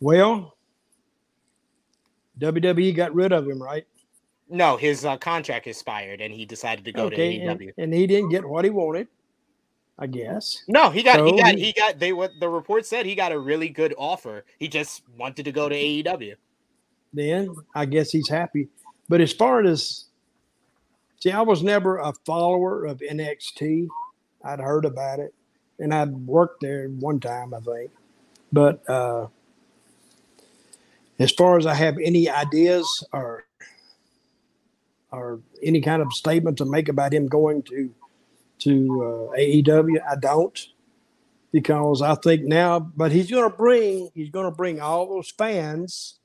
Well, 0.02 0.56
WWE 2.40 2.96
got 2.96 3.14
rid 3.14 3.32
of 3.32 3.46
him, 3.46 3.62
right? 3.62 3.86
No, 4.48 4.76
his 4.76 5.04
uh, 5.04 5.16
contract 5.16 5.68
expired, 5.68 6.20
and 6.20 6.34
he 6.34 6.44
decided 6.44 6.84
to 6.86 6.92
go 6.92 7.04
okay, 7.04 7.38
to 7.38 7.44
AEW. 7.44 7.60
And, 7.60 7.72
and, 7.78 7.94
he 7.94 8.08
didn't 8.08 8.30
get 8.30 8.44
what 8.44 8.64
he 8.64 8.70
wanted, 8.72 9.06
I 10.00 10.08
guess. 10.08 10.64
No, 10.66 10.90
he 10.90 11.04
got 11.04 11.18
so 11.18 11.26
he 11.26 11.38
got 11.38 11.54
he 11.54 11.72
got 11.72 12.00
they 12.00 12.12
what 12.12 12.32
the 12.40 12.48
report 12.48 12.84
said 12.84 13.06
he 13.06 13.14
got 13.14 13.30
a 13.30 13.38
really 13.38 13.68
good 13.68 13.94
offer. 13.96 14.44
He 14.58 14.66
just 14.66 15.02
wanted 15.16 15.44
to 15.44 15.52
go 15.52 15.68
to 15.68 15.74
AEW. 15.76 16.34
Then 17.14 17.54
I 17.72 17.84
guess 17.84 18.10
he's 18.10 18.28
happy. 18.28 18.66
But 19.08 19.20
as 19.20 19.32
far 19.32 19.64
as 19.64 20.06
see, 21.20 21.30
I 21.30 21.42
was 21.42 21.62
never 21.62 21.98
a 21.98 22.12
follower 22.26 22.86
of 22.86 22.98
NXT. 22.98 23.86
I'd 24.44 24.58
heard 24.58 24.84
about 24.84 25.20
it, 25.20 25.32
and 25.78 25.94
I'd 25.94 26.10
worked 26.26 26.60
there 26.60 26.88
one 26.88 27.20
time, 27.20 27.54
I 27.54 27.60
think. 27.60 27.92
But 28.52 28.82
uh, 28.90 29.28
as 31.18 31.30
far 31.32 31.58
as 31.58 31.66
I 31.66 31.74
have 31.74 31.98
any 31.98 32.28
ideas 32.28 33.06
or 33.12 33.44
or 35.10 35.40
any 35.62 35.80
kind 35.80 36.00
of 36.00 36.12
statement 36.12 36.58
to 36.58 36.64
make 36.64 36.88
about 36.88 37.12
him 37.12 37.28
going 37.28 37.62
to 37.64 37.94
to 38.60 39.30
uh, 39.32 39.38
AEW. 39.38 39.98
I 40.10 40.16
don't 40.16 40.58
because 41.52 42.00
I 42.00 42.14
think 42.14 42.44
now, 42.44 42.80
but 42.80 43.12
he's 43.12 43.30
going 43.30 43.48
to 43.48 43.56
bring 43.56 44.10
he's 44.14 44.30
going 44.30 44.46
to 44.46 44.56
bring 44.56 44.80
all 44.80 45.06
those 45.08 45.30
fans 45.30 46.18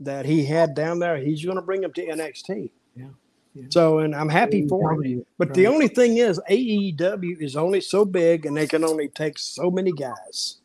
that 0.00 0.26
he 0.26 0.44
had 0.44 0.74
down 0.74 0.98
there. 0.98 1.16
He's 1.16 1.44
going 1.44 1.56
to 1.56 1.62
bring 1.62 1.80
them 1.80 1.92
to 1.92 2.06
NXT. 2.06 2.70
Yeah. 2.94 3.06
yeah. 3.54 3.64
So, 3.70 3.98
and 3.98 4.14
I'm 4.14 4.28
happy 4.28 4.66
for 4.68 4.92
him. 4.92 5.24
But 5.38 5.48
right. 5.48 5.54
the 5.54 5.66
only 5.66 5.88
thing 5.88 6.18
is, 6.18 6.40
AEW 6.50 7.40
is 7.40 7.56
only 7.56 7.80
so 7.80 8.04
big, 8.04 8.46
and 8.46 8.56
they 8.56 8.66
can 8.66 8.84
only 8.84 9.08
take 9.08 9.38
so 9.38 9.70
many 9.70 9.92
guys, 9.92 10.58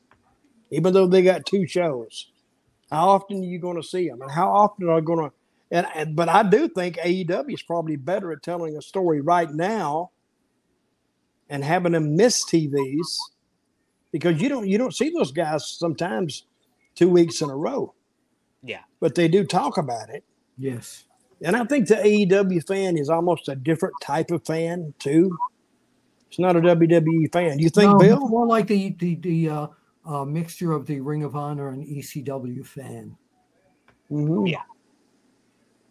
even 0.72 0.93
though 0.93 1.07
they 1.07 1.24
got 1.24 1.45
two 1.45 1.66
shows. 1.66 2.28
How 2.94 3.10
often 3.10 3.41
are 3.41 3.46
you 3.46 3.60
going 3.60 3.82
to 3.82 3.88
see 3.88 4.08
them, 4.08 4.22
and 4.22 4.32
how 4.32 4.52
often 4.52 4.88
are 4.88 5.02
they 5.02 5.06
going 5.06 5.30
to 5.30 5.34
and, 5.74 5.88
and 5.96 6.16
but 6.16 6.30
I 6.30 6.44
do 6.44 6.70
think 6.70 6.98
AEW 6.98 7.56
is 7.56 7.64
probably 7.64 7.96
better 7.96 8.32
at 8.32 8.44
telling 8.44 8.78
a 8.78 8.82
story 8.82 9.22
right 9.22 9.50
now 9.50 10.12
and 11.50 11.64
having 11.64 11.94
them 11.94 12.16
miss 12.16 12.46
TVs 12.46 13.18
because 14.12 14.39
you 14.39 14.50
don't 14.50 14.68
you 14.68 14.78
don't 14.78 14.96
see 14.96 15.10
those 15.10 15.32
guys 15.32 15.68
sometimes 15.68 16.46
two 16.94 17.10
weeks 17.10 17.41
in 17.41 17.50
a 17.50 17.56
row. 17.56 17.91
Yeah. 18.62 18.82
But 19.00 19.16
they 19.16 19.28
do 19.28 19.44
talk 19.44 19.78
about 19.78 20.10
it. 20.12 20.24
Yes. 20.60 21.06
And 21.41 21.56
I 21.56 21.66
think 21.66 21.88
the 21.88 21.96
AEW 21.96 22.68
fan 22.68 22.96
is 22.96 23.10
almost 23.10 23.50
a 23.50 23.56
different 23.56 23.96
type 24.00 24.30
of 24.30 24.46
fan 24.46 24.94
too. 25.00 25.36
It's 26.30 26.38
not 26.38 26.56
a 26.56 26.62
WWE 26.62 27.34
fan. 27.34 27.58
You 27.58 27.70
think, 27.70 27.94
no, 27.94 27.98
Bill? 27.98 28.28
More 28.28 28.46
like 28.46 28.68
the 28.68 28.96
the 29.00 29.16
the 29.16 29.50
uh, 29.50 29.68
uh, 30.06 30.26
mixture 30.26 30.74
of 30.74 30.86
the 30.86 30.99
Ring 30.99 31.24
of 31.24 31.36
Honor 31.36 31.70
and 31.70 31.86
ECW 31.86 32.66
fan. 32.66 33.18
Mm-hmm. 34.12 34.47
Yeah. 34.47 34.62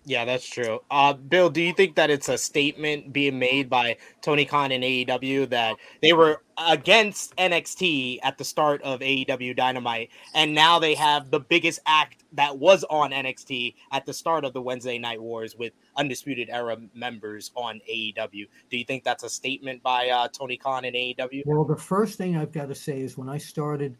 Yeah, 0.04 0.24
that's 0.24 0.48
true. 0.48 0.80
Uh, 0.90 1.12
Bill, 1.12 1.48
do 1.48 1.62
you 1.62 1.72
think 1.72 1.94
that 1.94 2.10
it's 2.10 2.28
a 2.28 2.36
statement 2.36 3.12
being 3.12 3.38
made 3.38 3.70
by 3.70 3.98
Tony 4.20 4.44
Khan 4.44 4.72
and 4.72 4.82
AEW 4.82 5.48
that 5.50 5.76
they 6.00 6.12
were 6.12 6.42
against 6.68 7.34
NXT 7.36 8.18
at 8.22 8.38
the 8.38 8.44
start 8.44 8.82
of 8.82 9.00
AEW 9.00 9.56
Dynamite, 9.56 10.10
and 10.34 10.54
now 10.54 10.78
they 10.78 10.94
have 10.94 11.30
the 11.30 11.40
biggest 11.40 11.80
act 11.86 12.24
that 12.32 12.58
was 12.58 12.84
on 12.90 13.10
NXT 13.10 13.74
at 13.92 14.06
the 14.06 14.12
start 14.12 14.44
of 14.44 14.52
the 14.52 14.62
Wednesday 14.62 14.98
Night 14.98 15.20
Wars 15.20 15.56
with 15.56 15.72
Undisputed 15.96 16.48
Era 16.50 16.76
members 16.94 17.50
on 17.54 17.80
AEW? 17.90 18.48
Do 18.70 18.76
you 18.76 18.84
think 18.84 19.04
that's 19.04 19.24
a 19.24 19.30
statement 19.30 19.82
by 19.82 20.08
uh, 20.08 20.28
Tony 20.28 20.56
Khan 20.56 20.84
and 20.84 20.96
AEW? 20.96 21.42
Well, 21.46 21.64
the 21.64 21.76
first 21.76 22.18
thing 22.18 22.36
I've 22.36 22.52
got 22.52 22.68
to 22.68 22.74
say 22.74 23.00
is 23.00 23.18
when 23.18 23.28
I 23.28 23.38
started 23.38 23.96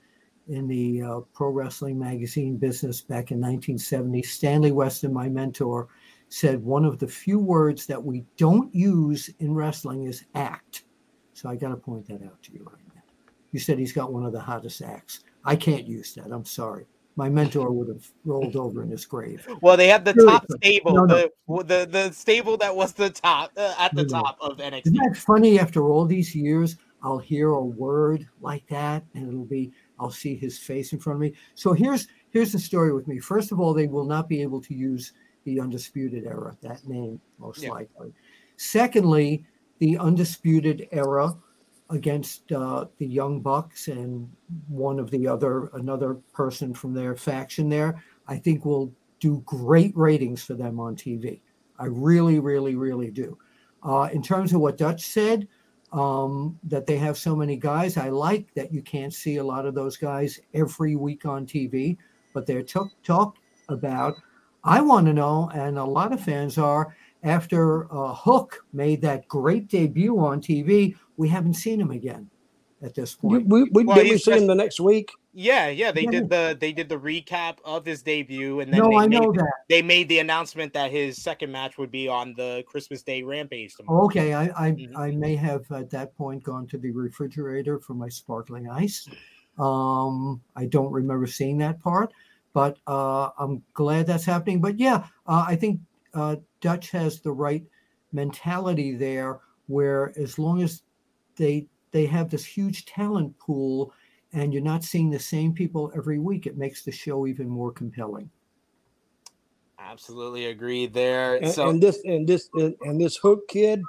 in 0.49 0.67
the 0.67 1.03
uh, 1.03 1.21
pro 1.33 1.51
wrestling 1.51 1.99
magazine 1.99 2.57
business 2.57 3.01
back 3.01 3.31
in 3.31 3.39
1970. 3.39 4.23
Stanley 4.23 4.73
Weston, 4.73 5.13
my 5.13 5.29
mentor, 5.29 5.89
said 6.29 6.63
one 6.63 6.85
of 6.85 6.99
the 6.99 7.07
few 7.07 7.39
words 7.39 7.87
that 7.87 8.03
we 8.03 8.25
don't 8.37 8.75
use 8.75 9.31
in 9.39 9.55
wrestling 9.55 10.05
is 10.05 10.25
act. 10.35 10.85
So 11.43 11.49
I 11.49 11.57
got 11.57 11.71
to 11.71 11.77
point 11.77 12.07
that 12.07 12.23
out 12.23 12.41
to 12.45 12.53
you 12.53 12.65
right 12.65 12.81
now. 12.95 13.03
You 13.51 13.59
said 13.59 13.77
he's 13.77 13.93
got 13.93 14.13
one 14.13 14.25
of 14.25 14.33
the 14.33 14.39
hottest 14.39 14.81
acts. 14.81 15.25
I 15.45 15.57
can't 15.57 15.85
use 15.89 16.15
that. 16.15 16.27
I'm 16.31 16.45
sorry. 16.45 16.87
My 17.17 17.29
mentor 17.29 17.73
would 17.73 17.89
have 17.89 18.09
rolled 18.25 18.55
over 18.55 18.81
in 18.85 18.91
his 18.91 19.05
grave. 19.05 19.45
Well, 19.61 19.77
they 19.77 19.89
have 19.89 20.05
the 20.05 20.13
top 20.13 20.47
stable, 20.59 20.95
no, 20.95 21.05
no. 21.05 21.29
The, 21.49 21.65
the 21.65 21.87
the 21.91 22.13
stable 22.13 22.57
that 22.59 22.75
was 22.75 22.93
the 22.93 23.11
top 23.11 23.51
uh, 23.57 23.75
at 23.77 23.93
the 23.93 24.05
no, 24.05 24.09
top 24.09 24.39
of 24.41 24.59
NXT. 24.59 24.87
Isn't 24.87 24.99
that 25.03 25.17
funny? 25.17 25.59
After 25.59 25.91
all 25.91 26.07
these 26.07 26.33
years, 26.33 26.77
I'll 27.03 27.19
hear 27.19 27.51
a 27.51 27.65
word 27.65 28.29
like 28.41 28.65
that, 28.69 29.03
and 29.15 29.29
it'll 29.29 29.45
be 29.45 29.73
I'll 29.99 30.13
see 30.13 30.37
his 30.37 30.59
face 30.59 30.93
in 30.93 31.01
front 31.01 31.17
of 31.17 31.21
me. 31.21 31.35
So 31.57 31.73
here's 31.73 32.07
here's 32.31 32.53
the 32.53 32.59
story 32.61 32.95
with 32.95 33.09
me. 33.09 33.19
First 33.19 33.51
of 33.51 33.59
all, 33.59 33.75
they 33.75 33.89
will 33.89 34.07
not 34.07 34.29
be 34.29 34.41
able 34.43 34.61
to 34.63 34.75
use 34.75 35.13
the 35.45 35.59
undisputed 35.59 36.25
era 36.25 36.57
that 36.63 36.87
name 36.87 37.21
most 37.39 37.65
yeah. 37.65 37.71
likely. 37.71 38.15
Secondly, 38.57 39.45
the 39.83 39.99
undisputed 39.99 40.87
era 40.93 41.35
against 41.91 42.53
uh, 42.53 42.85
the 42.99 43.07
Young 43.07 43.41
Bucks 43.41 43.89
and 43.89 44.31
one 44.69 45.01
of 45.01 45.11
the 45.11 45.27
other 45.27 45.71
another 45.75 46.15
person 46.33 46.73
from 46.73 46.95
their 46.95 47.17
faction 47.17 47.69
there, 47.69 48.01
I 48.29 48.37
think 48.37 48.65
will 48.65 48.95
do 49.19 49.43
great 49.45 49.93
ratings 49.97 50.45
for 50.45 50.55
them 50.55 50.79
on 50.79 50.95
TV. 50.95 51.41
I 51.81 51.87
really, 51.87 52.39
really, 52.39 52.77
really 52.77 53.11
do. 53.11 53.37
Uh, 53.83 54.09
in 54.13 54.23
terms 54.23 54.53
of 54.53 54.61
what 54.61 54.79
Dutch 54.79 55.03
said, 55.03 55.49
um, 55.93 56.61
that 56.63 56.87
they 56.87 56.97
have 56.99 57.19
so 57.19 57.35
many 57.35 57.57
guys. 57.57 57.97
I 57.97 58.09
like 58.09 58.55
that 58.55 58.73
you 58.73 58.83
can't 58.83 59.13
see 59.13 59.39
a 59.39 59.45
lot 59.45 59.67
of 59.67 59.75
those 59.75 59.97
guys 59.97 60.39
every 60.55 60.95
week 60.95 61.27
on 61.27 61.45
TV, 61.45 61.97
but 62.33 62.47
they're 62.47 62.63
t- 62.63 62.79
talked 63.03 63.41
about. 63.69 64.15
I 64.63 64.81
want 64.81 65.07
to 65.09 65.13
know, 65.13 65.51
and 65.53 65.77
a 65.77 65.85
lot 65.85 66.13
of 66.13 66.21
fans 66.21 66.57
are, 66.57 66.97
after 67.23 67.93
uh, 67.93 68.15
Hook 68.15 68.65
made 68.73 69.01
that 69.03 69.29
great 69.29 69.69
debut 69.69 70.19
on 70.19 70.41
TV, 70.41 70.97
we 71.17 71.29
haven't 71.29 71.55
seen 71.55 71.81
him 71.81 71.91
again 71.91 72.29
at 72.83 72.95
this 72.95 73.15
point. 73.15 73.47
We, 73.47 73.65
we, 73.65 73.85
well, 73.85 73.97
did 73.97 74.11
we 74.11 74.19
see 74.19 74.33
him 74.33 74.47
the 74.47 74.55
next 74.55 74.81
week? 74.81 75.13
Yeah, 75.35 75.69
yeah, 75.69 75.93
they 75.93 76.03
yeah. 76.03 76.11
did 76.11 76.29
the 76.29 76.57
they 76.61 76.73
did 76.73 76.91
the 76.91 76.99
recap 76.99 77.57
of 77.65 77.87
his 77.87 78.03
debut, 78.03 78.61
and 78.61 78.71
then 78.71 78.81
no, 78.81 78.91
they 78.91 78.97
I 78.97 79.07
made, 79.07 79.21
know 79.21 79.33
that 79.33 79.53
they 79.69 79.81
made 79.81 80.09
the 80.11 80.19
announcement 80.19 80.75
that 80.75 80.91
his 80.91 81.23
second 81.23 81.51
match 81.51 81.79
would 81.79 81.91
be 81.91 82.07
on 82.07 82.35
the 82.37 82.63
Christmas 82.67 83.03
Day 83.03 83.23
Rampage. 83.23 83.75
Tomorrow. 83.77 84.05
Okay, 84.05 84.35
I 84.35 84.45
I, 84.45 84.71
mm-hmm. 84.73 84.97
I 84.97 85.11
may 85.13 85.35
have 85.37 85.71
at 85.73 85.89
that 85.91 86.15
point 86.19 86.45
gone 86.45 86.67
to 86.67 86.77
the 86.77 86.91
refrigerator 86.91 87.79
for 87.79 87.95
my 87.95 88.11
sparkling 88.11 88.69
ice. 88.69 89.09
Um, 89.59 90.43
I 90.55 90.67
don't 90.67 90.93
remember 90.93 91.27
seeing 91.27 91.57
that 91.59 91.81
part, 91.81 92.13
but 92.53 92.77
uh, 92.87 93.31
I'm 93.39 93.63
glad 93.73 94.07
that's 94.07 94.27
happening. 94.27 94.61
But 94.61 94.79
yeah, 94.79 95.07
uh, 95.27 95.47
I 95.49 95.57
think 95.57 95.81
uh, 96.15 96.37
Dutch 96.61 96.91
has 96.91 97.21
the 97.21 97.33
right 97.33 97.65
mentality 98.13 98.95
there, 98.95 99.41
where 99.67 100.13
as 100.19 100.39
long 100.39 100.63
as 100.63 100.83
they 101.37 101.67
they 101.91 102.07
have 102.07 102.31
this 102.31 102.45
huge 102.45 102.85
talent 102.87 103.39
pool 103.39 103.93
and 104.33 104.53
you're 104.53 104.63
not 104.63 104.83
seeing 104.83 105.11
the 105.11 105.19
same 105.19 105.53
people 105.53 105.93
every 105.95 106.19
week, 106.19 106.47
it 106.47 106.57
makes 106.57 106.83
the 106.83 106.93
show 106.93 107.27
even 107.27 107.49
more 107.49 107.71
compelling. 107.71 108.31
Absolutely 109.79 110.47
agree 110.47 110.87
there. 110.87 111.37
And, 111.37 111.53
so 111.53 111.69
and 111.69 111.83
this 111.83 112.01
and 112.05 112.27
this 112.27 112.49
and 112.55 113.01
this 113.01 113.17
hook 113.17 113.49
kid, 113.49 113.83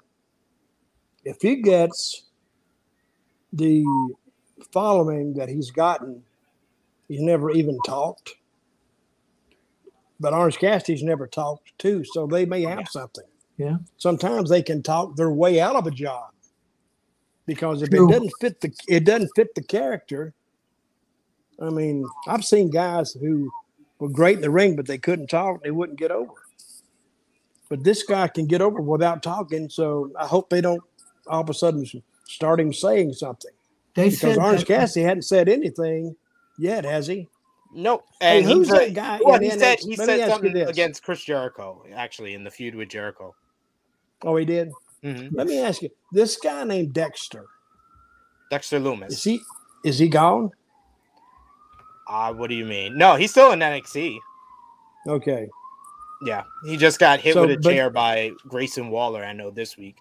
if 1.24 1.42
he 1.42 1.58
gets 1.58 2.24
the 3.54 3.86
following 4.72 5.34
that 5.36 5.50
he's 5.50 5.72
gotten, 5.72 6.24
he's 7.08 7.22
never 7.22 7.52
even 7.52 7.78
talked. 7.86 8.36
But 10.24 10.34
Orange 10.34 10.58
Cassidy's 10.58 11.04
never 11.04 11.28
talked 11.28 11.78
too, 11.78 12.06
so 12.06 12.26
they 12.26 12.46
may 12.46 12.62
have 12.62 12.88
something. 12.88 13.26
Yeah. 13.58 13.76
Sometimes 13.98 14.50
they 14.50 14.64
can 14.64 14.82
talk 14.82 15.18
their 15.18 15.32
way 15.32 15.60
out 15.60 15.76
of 15.76 15.86
a 15.86 15.92
job 15.92 16.32
because 17.46 17.82
if 17.82 17.90
True. 17.90 18.08
it 18.08 18.12
doesn't 18.14 18.32
fit 18.40 18.62
the 18.62 18.74
it 18.88 19.04
doesn't 19.04 19.32
fit 19.36 19.54
the 19.54 19.62
character. 19.62 20.34
I 21.62 21.70
mean, 21.70 22.06
I've 22.26 22.46
seen 22.46 22.70
guys 22.72 23.12
who 23.12 23.52
were 24.00 24.08
great 24.08 24.38
in 24.38 24.42
the 24.42 24.50
ring, 24.50 24.78
but 24.78 24.86
they 24.88 24.98
couldn't 24.98 25.28
talk; 25.28 25.62
they 25.62 25.72
wouldn't 25.72 26.00
get 26.00 26.10
over. 26.10 26.32
But 27.68 27.84
this 27.84 28.04
guy 28.04 28.30
can 28.30 28.48
get 28.48 28.62
over 28.62 28.80
without 28.82 29.22
talking, 29.24 29.70
so 29.70 30.10
I 30.18 30.26
hope 30.26 30.50
they 30.50 30.62
don't 30.62 30.82
all 31.28 31.42
of 31.42 31.50
a 31.50 31.54
sudden 31.54 31.86
start 32.28 32.62
him 32.62 32.72
saying 32.72 33.12
something 33.14 33.52
They 33.94 34.06
because 34.06 34.20
said 34.20 34.38
Orange 34.38 34.66
that- 34.66 34.74
uh, 34.74 34.80
Cassidy 34.80 35.04
hadn't 35.04 35.24
said 35.24 35.50
anything 35.50 36.16
yet, 36.58 36.86
has 36.86 37.08
he? 37.08 37.28
Nope. 37.76 38.06
Hey, 38.20 38.38
And 38.40 38.46
who's 38.48 38.68
he's 38.68 38.76
a- 38.76 38.80
that 38.86 38.94
guy 38.94 39.20
Well, 39.24 39.40
he 39.40 39.50
said 39.50 39.80
he 39.80 39.96
Let 39.96 40.06
said 40.06 40.30
something 40.30 40.56
against 40.58 41.04
Chris 41.04 41.24
Jericho, 41.24 41.84
actually, 41.96 42.34
in 42.36 42.44
the 42.44 42.52
feud 42.52 42.76
with 42.76 42.90
Jericho. 42.90 43.34
Oh, 44.22 44.36
he 44.36 44.46
did. 44.46 44.72
Mhm. 45.04 45.30
Let 45.34 45.48
me 45.48 45.60
ask 45.60 45.82
you: 45.82 45.90
this 46.12 46.38
guy 46.38 46.64
named 46.64 46.94
Dexter 46.94 47.46
Dexter 48.52 48.80
Lumis. 48.80 49.08
is 49.12 49.24
he 49.24 49.42
is 49.84 50.00
he 50.00 50.08
gone? 50.08 50.52
Uh, 52.08 52.34
what 52.34 52.50
do 52.50 52.56
you 52.56 52.66
mean? 52.66 52.98
No, 52.98 53.16
he's 53.16 53.32
still 53.32 53.52
in 53.52 53.60
NXT. 53.60 54.18
Okay. 55.08 55.48
Yeah, 56.26 56.44
he 56.66 56.78
just 56.78 57.00
got 57.00 57.20
hit 57.20 57.34
So, 57.34 57.42
with 57.42 57.52
a 57.52 57.60
but- 57.60 57.70
chair 57.72 57.90
by 57.90 58.32
Grayson 58.48 58.90
Waller. 58.90 59.24
I 59.26 59.34
know 59.34 59.50
this 59.52 59.78
week. 59.78 59.98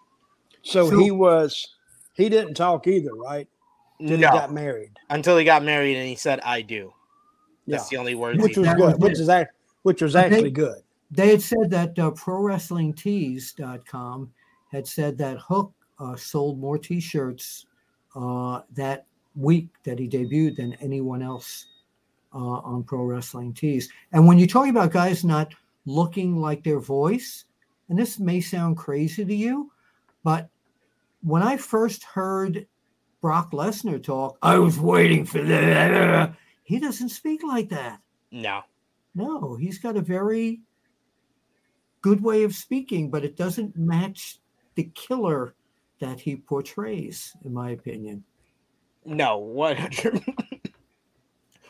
So, 0.63 0.89
So- 0.91 0.99
he 0.99 1.11
was 1.11 1.75
he 2.15 2.29
didn't 2.29 2.55
talk 2.55 2.87
either, 2.87 3.15
right? 3.15 3.49
Till 3.99 4.11
no, 4.11 4.17
he 4.17 4.23
got 4.23 4.53
married. 4.53 4.99
until 5.11 5.37
he 5.39 5.45
got 5.45 5.63
married 5.65 5.97
and 5.97 6.07
he 6.09 6.15
said, 6.17 6.41
"I 6.41 6.63
do." 6.63 6.93
Yeah. 7.67 7.77
That's 7.77 7.89
the 7.89 7.97
only 7.97 8.15
word. 8.15 8.41
Which 8.41 8.57
was. 8.57 8.67
That 8.67 8.77
good. 8.77 8.93
was 8.95 8.99
Which 8.99 9.13
it. 9.13 9.21
is 9.21 9.29
act, 9.29 9.55
which 9.83 10.03
was 10.03 10.13
But 10.15 10.31
they- 10.31 10.37
actually 10.37 10.51
good. 10.51 10.83
they 11.11 11.31
had 11.31 11.43
said 11.43 11.71
that 11.71 11.99
uh, 11.99 12.11
ProWrestlingTees.com 12.13 14.31
had 14.71 14.87
said 14.87 15.19
that 15.19 15.39
Hook 15.39 15.73
uh, 15.99 16.17
sold 16.17 16.59
more 16.59 16.79
T-shirts 16.79 17.67
uh, 18.17 18.61
that 18.75 19.07
week 19.37 19.69
that 19.85 19.99
he 19.99 20.09
debuted 20.09 20.57
than 20.57 20.75
anyone 20.81 21.23
else 21.23 21.67
uh, 22.35 22.39
on 22.39 22.83
Pro 22.83 23.03
Wrestling 23.05 23.53
Tees. 23.55 23.89
And 24.13 24.27
when 24.27 24.39
you're 24.39 24.49
talking 24.49 24.71
about 24.71 24.91
guys 24.93 25.25
not 25.25 25.55
looking 25.87 26.41
like 26.41 26.63
their 26.65 26.81
voice, 26.81 27.45
and 27.89 27.99
this 27.99 28.19
may 28.19 28.41
sound 28.41 28.77
crazy 28.79 29.25
to 29.25 29.35
you, 29.35 29.71
but 30.25 30.49
when 31.23 31.43
I 31.43 31.57
first 31.57 32.03
heard 32.05 32.67
Brock 33.21 33.53
Lesnar 33.53 34.03
talk, 34.03 34.39
I 34.43 34.59
was 34.59 34.79
waiting 34.79 35.25
for 35.25 35.43
that. 35.43 36.35
He 36.73 36.79
doesn't 36.79 37.11
speak 37.11 37.43
like 37.43 37.69
that. 37.69 38.01
No, 38.31 38.63
No, 39.15 39.57
he's 39.57 39.79
got 39.79 39.99
a 39.99 40.01
very 40.01 40.63
good 42.01 42.23
way 42.23 42.45
of 42.45 42.55
speaking, 42.55 43.11
but 43.11 43.27
it 43.27 43.37
doesn't 43.37 43.77
match 43.77 44.39
the 44.75 44.91
killer 44.95 45.55
that 46.01 46.19
he 46.19 46.37
portrays, 46.37 47.37
in 47.45 47.53
my 47.53 47.73
opinion. 47.73 48.25
no, 49.05 49.37
one 49.37 49.77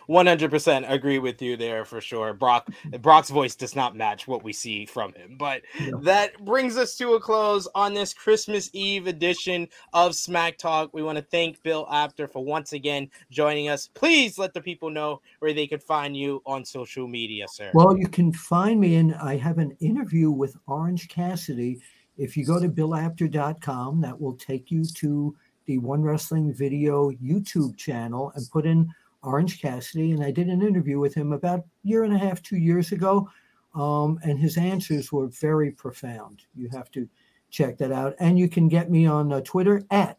hundred. 0.07 0.13
One 0.13 0.27
hundred 0.27 0.51
percent 0.51 0.87
agree 0.89 1.19
with 1.19 1.41
you 1.43 1.57
there 1.57 1.85
for 1.85 2.01
sure. 2.01 2.35
Brock 2.35 2.69
Brock's 3.01 3.31
voice 3.31 3.55
does 3.55 3.75
not 3.77 3.97
match 3.97 4.27
what 4.29 4.43
we 4.45 4.53
see 4.53 4.87
from 4.87 5.13
him. 5.15 5.37
But 5.39 5.63
Yeah. 5.81 5.91
that 6.03 6.45
brings 6.45 6.77
us 6.77 6.97
to 6.97 7.15
a 7.15 7.21
close 7.21 7.69
on 7.75 7.95
this 7.95 8.15
Christmas 8.15 8.71
Eve 8.73 9.07
edition 9.07 9.69
of 9.93 10.15
Smack 10.15 10.59
Talk. 10.59 10.91
We 10.93 11.03
want 11.03 11.19
to 11.19 11.25
thank 11.25 11.63
Bill 11.63 11.87
Apter 11.91 12.29
for 12.29 12.45
once 12.45 12.73
again 12.73 13.09
joining 13.31 13.69
us. 13.69 13.89
Please 13.95 14.39
let 14.39 14.55
the 14.55 14.61
people 14.61 14.91
know 14.91 15.21
where 15.41 15.53
they 15.53 15.67
could 15.67 15.83
find 15.83 16.17
you 16.17 16.43
on 16.47 16.65
social 16.65 17.07
media, 17.07 17.47
sir. 17.49 17.71
Well, 17.75 17.97
you 17.97 18.09
can 18.09 18.33
find 18.33 18.81
me 18.81 18.97
and 18.97 19.15
I 19.17 19.37
have 19.37 19.59
an 19.59 19.77
interview 19.81 20.31
with 20.31 20.57
Orange 20.67 21.09
Cassidy. 21.09 21.81
If 22.19 22.37
you 22.37 22.45
go 22.45 22.61
to 22.61 22.69
billapter.com, 22.69 24.01
that 24.03 24.21
will 24.21 24.35
take 24.35 24.71
you 24.71 24.85
to 24.85 25.35
the 25.67 25.79
One 25.79 26.03
Wrestling 26.03 26.53
Video 26.53 27.11
YouTube 27.13 27.77
channel 27.77 28.33
and 28.35 28.45
put 28.51 28.67
in 28.67 28.91
Orange 29.23 29.61
Cassidy. 29.61 30.13
And 30.13 30.23
I 30.23 30.31
did 30.31 30.49
an 30.49 30.63
interview 30.63 30.99
with 30.99 31.15
him 31.15 31.33
about 31.33 31.61
a 31.61 31.65
year 31.83 32.05
and 32.05 32.15
a 32.15 32.19
half, 32.19 32.43
two 32.43 32.57
years 32.57 32.93
ago. 32.93 33.29
Um, 33.75 34.19
and 34.23 34.39
his 34.39 34.59
answers 34.59 35.13
were 35.13 35.29
very 35.29 35.71
profound. 35.71 36.43
You 36.55 36.69
have 36.71 36.91
to 36.93 37.09
check 37.51 37.79
that 37.79 37.93
out. 37.93 38.15
And 38.19 38.39
you 38.39 38.49
can 38.49 38.69
get 38.69 38.91
me 38.91 39.07
on 39.07 39.33
uh, 39.33 39.41
Twitter 39.43 39.83
at 39.91 40.19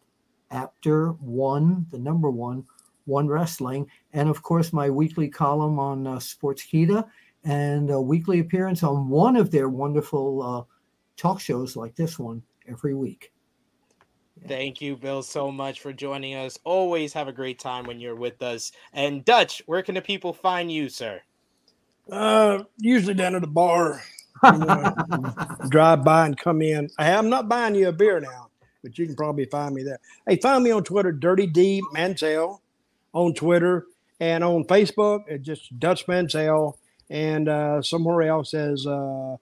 Apter 0.50 1.10
one, 1.20 1.86
the 1.90 1.98
number 1.98 2.30
one, 2.30 2.64
One 3.06 3.28
Wrestling. 3.28 3.86
And 4.12 4.28
of 4.28 4.42
course, 4.42 4.72
my 4.72 4.88
weekly 4.88 5.28
column 5.28 5.78
on 5.78 6.06
uh, 6.06 6.16
Sportskeeda 6.16 7.06
and 7.44 7.90
a 7.90 8.00
weekly 8.00 8.40
appearance 8.40 8.82
on 8.82 9.08
one 9.08 9.36
of 9.36 9.50
their 9.50 9.68
wonderful 9.68 10.42
uh, 10.42 10.62
talk 11.16 11.40
shows 11.40 11.76
like 11.76 11.94
this 11.94 12.18
one 12.18 12.42
every 12.66 12.94
week. 12.94 13.33
Thank 14.46 14.80
you, 14.82 14.96
Bill, 14.96 15.22
so 15.22 15.50
much 15.50 15.80
for 15.80 15.92
joining 15.92 16.34
us. 16.34 16.58
Always 16.64 17.12
have 17.14 17.28
a 17.28 17.32
great 17.32 17.58
time 17.58 17.84
when 17.86 17.98
you're 17.98 18.14
with 18.14 18.42
us. 18.42 18.72
And 18.92 19.24
Dutch, 19.24 19.62
where 19.66 19.82
can 19.82 19.94
the 19.94 20.02
people 20.02 20.32
find 20.34 20.70
you, 20.70 20.88
sir? 20.90 21.22
Uh, 22.10 22.64
usually 22.78 23.14
down 23.14 23.34
at 23.34 23.40
the 23.40 23.46
bar. 23.46 24.02
you 24.42 24.58
know, 24.58 24.94
drive 25.68 26.04
by 26.04 26.26
and 26.26 26.36
come 26.36 26.60
in. 26.60 26.90
I 26.98 27.10
am 27.10 27.30
not 27.30 27.48
buying 27.48 27.74
you 27.74 27.88
a 27.88 27.92
beer 27.92 28.20
now, 28.20 28.50
but 28.82 28.98
you 28.98 29.06
can 29.06 29.16
probably 29.16 29.46
find 29.46 29.74
me 29.74 29.82
there. 29.82 29.98
Hey, 30.28 30.36
find 30.36 30.62
me 30.62 30.70
on 30.70 30.84
Twitter, 30.84 31.12
Dirty 31.12 31.46
D 31.46 31.82
Mantell, 31.92 32.60
on 33.14 33.32
Twitter 33.32 33.86
and 34.20 34.44
on 34.44 34.64
Facebook. 34.64 35.24
It's 35.28 35.46
just 35.46 35.78
Dutch 35.78 36.06
Mantell, 36.06 36.78
and 37.08 37.48
uh, 37.48 37.80
somewhere 37.80 38.22
else 38.22 38.52
as 38.52 38.86
uh, 38.86 39.36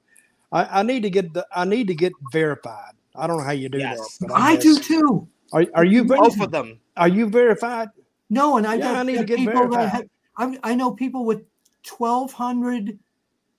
I, 0.53 0.81
I 0.81 0.83
need 0.85 1.03
to 1.03 1.11
get 1.11 1.33
the 1.33 1.47
I 1.55 1.65
need 1.65 1.89
to 1.89 1.95
get 1.95 2.13
verified. 2.31 2.95
I 3.17 3.27
don't 3.27 3.39
know 3.39 3.45
how 3.45 3.53
you 3.53 3.69
do 3.69 3.79
Yes. 3.79 4.19
that. 4.19 4.29
But 4.29 4.35
I 4.41 4.57
do 4.57 4.79
too. 4.79 5.29
Are, 5.53 5.67
are 5.75 5.85
you 5.85 6.05
ver- 6.05 6.17
Both 6.17 6.41
of 6.41 6.51
them. 6.51 6.81
are 6.97 7.09
you 7.09 7.29
verified? 7.29 7.89
No, 8.31 8.57
and 8.57 8.67
I, 8.67 8.75
Yeah, 8.75 8.85
got, 8.93 8.97
I 8.97 9.03
need 9.03 9.19
to 9.19 9.25
get 9.25 9.37
people 9.37 9.53
that 9.69 9.71
verified. 9.71 10.09
have, 10.39 10.55
I, 10.65 10.71
I 10.73 10.75
know 10.75 10.93
people 10.93 11.25
with 11.27 11.43
1,200 11.87 12.99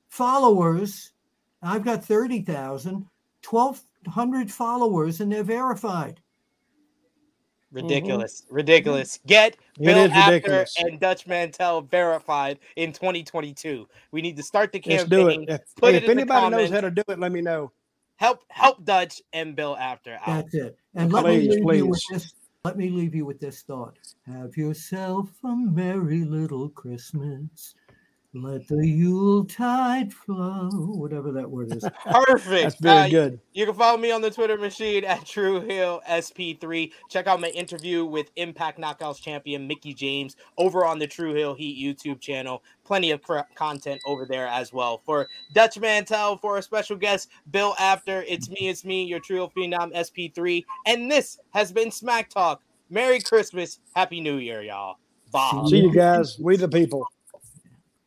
followers. 0.09 1.11
I've 1.61 1.83
got 1.85 2.03
30,000, 2.03 3.05
1,200 3.47 4.51
followers, 4.51 5.21
and 5.21 5.31
they're 5.31 5.43
verified. 5.43 6.19
Ridiculous. 7.71 8.45
Ridiculous. 8.49 9.17
Mm-hmm. 9.17 9.27
Get 9.27 9.53
It 9.79 9.85
Bill 9.85 9.97
is 10.05 10.11
Apter 10.11 10.65
and 10.77 10.99
Dutch 10.99 11.25
Mantell 11.25 11.81
verified 11.81 12.59
in 12.75 12.93
2022. 12.93 13.87
We 14.11 14.21
need 14.21 14.37
to 14.37 14.43
start 14.43 14.71
the 14.71 14.81
Let's 14.85 15.05
do 15.05 15.29
it. 15.29 15.39
If, 15.47 15.61
Put 15.77 15.91
hey, 15.91 15.97
it 15.97 16.03
if 16.03 16.09
in 16.09 16.17
the 16.17 16.21
anybody 16.21 16.49
knows 16.55 16.69
how 16.69 16.81
to 16.81 16.91
do 16.91 17.01
it, 17.07 17.19
let 17.19 17.31
me 17.31 17.41
know. 17.41 17.71
Help 18.23 18.45
help 18.47 18.85
Dutch 18.85 19.21
and 19.33 19.53
Bill 19.53 19.75
Apter 19.75 20.17
out. 20.25 20.45
That's 20.45 20.55
it. 20.55 20.77
And 20.95 21.11
let 21.11 21.25
me 21.25 21.45
Please, 21.45 21.59
leave 21.59 21.75
you 21.75 21.87
with 21.87 22.01
this. 22.09 22.33
Let 22.63 22.77
me 22.77 22.89
leave 22.89 23.13
you 23.13 23.25
with 23.25 23.37
this 23.41 23.63
thought. 23.63 23.97
Have 24.25 24.55
yourself 24.55 25.27
a 25.43 25.53
merry 25.53 26.23
little 26.23 26.69
Christmas. 26.69 27.75
Let 28.35 28.67
the 28.67 28.87
Yuletide 28.87 30.11
flow. 30.11 30.69
Whatever 30.71 31.31
that 31.33 31.49
word 31.49 31.71
is. 31.75 31.85
Perfect. 32.05 32.63
That's 32.63 32.75
very 32.77 32.97
Uh, 33.05 33.09
good. 33.09 33.39
You 33.53 33.67
can 33.67 33.75
follow 33.75 33.97
me 33.97 34.09
on 34.11 34.21
the 34.21 34.31
Twitter 34.31 34.57
machine 34.57 35.03
at 35.03 35.23
True 35.23 35.61
Hill 35.61 36.01
SP3. 36.09 36.91
Check 37.09 37.27
out 37.27 37.39
my 37.39 37.49
interview 37.49 38.05
with 38.05 38.31
Impact 38.35 38.79
Knockouts 38.79 39.21
champion 39.21 39.67
Mickie 39.67 39.93
James 39.93 40.35
over 40.57 40.83
on 40.83 40.97
the 40.97 41.05
True 41.05 41.35
Hill 41.35 41.53
Heat 41.53 41.77
YouTube 41.77 42.19
channel. 42.21 42.63
Plenty 42.85 43.11
of 43.11 43.21
cr- 43.21 43.39
content 43.53 44.01
over 44.07 44.25
there 44.25 44.47
as 44.47 44.73
well. 44.73 45.01
For 45.05 45.27
Dutch 45.53 45.77
Mantell, 45.79 46.37
for 46.37 46.57
a 46.57 46.63
special 46.63 46.95
guest, 46.95 47.29
Bill 47.51 47.75
Apter, 47.77 48.23
it's 48.27 48.49
me, 48.49 48.67
it's 48.67 48.83
me, 48.83 49.03
your 49.03 49.19
True 49.19 49.35
Hill 49.37 49.51
Phenom 49.55 49.93
SP3. 49.93 50.65
And 50.87 51.11
this 51.11 51.37
has 51.51 51.71
been 51.71 51.91
Smack 51.91 52.29
Talk. 52.31 52.61
Merry 52.89 53.19
Christmas. 53.19 53.79
Happy 53.95 54.21
New 54.21 54.37
Year, 54.37 54.63
y'all. 54.63 54.97
Bye. 55.31 55.65
See 55.69 55.77
you 55.81 55.93
guys. 55.93 56.39
We 56.39 56.57
the 56.57 56.67
people. 56.67 57.07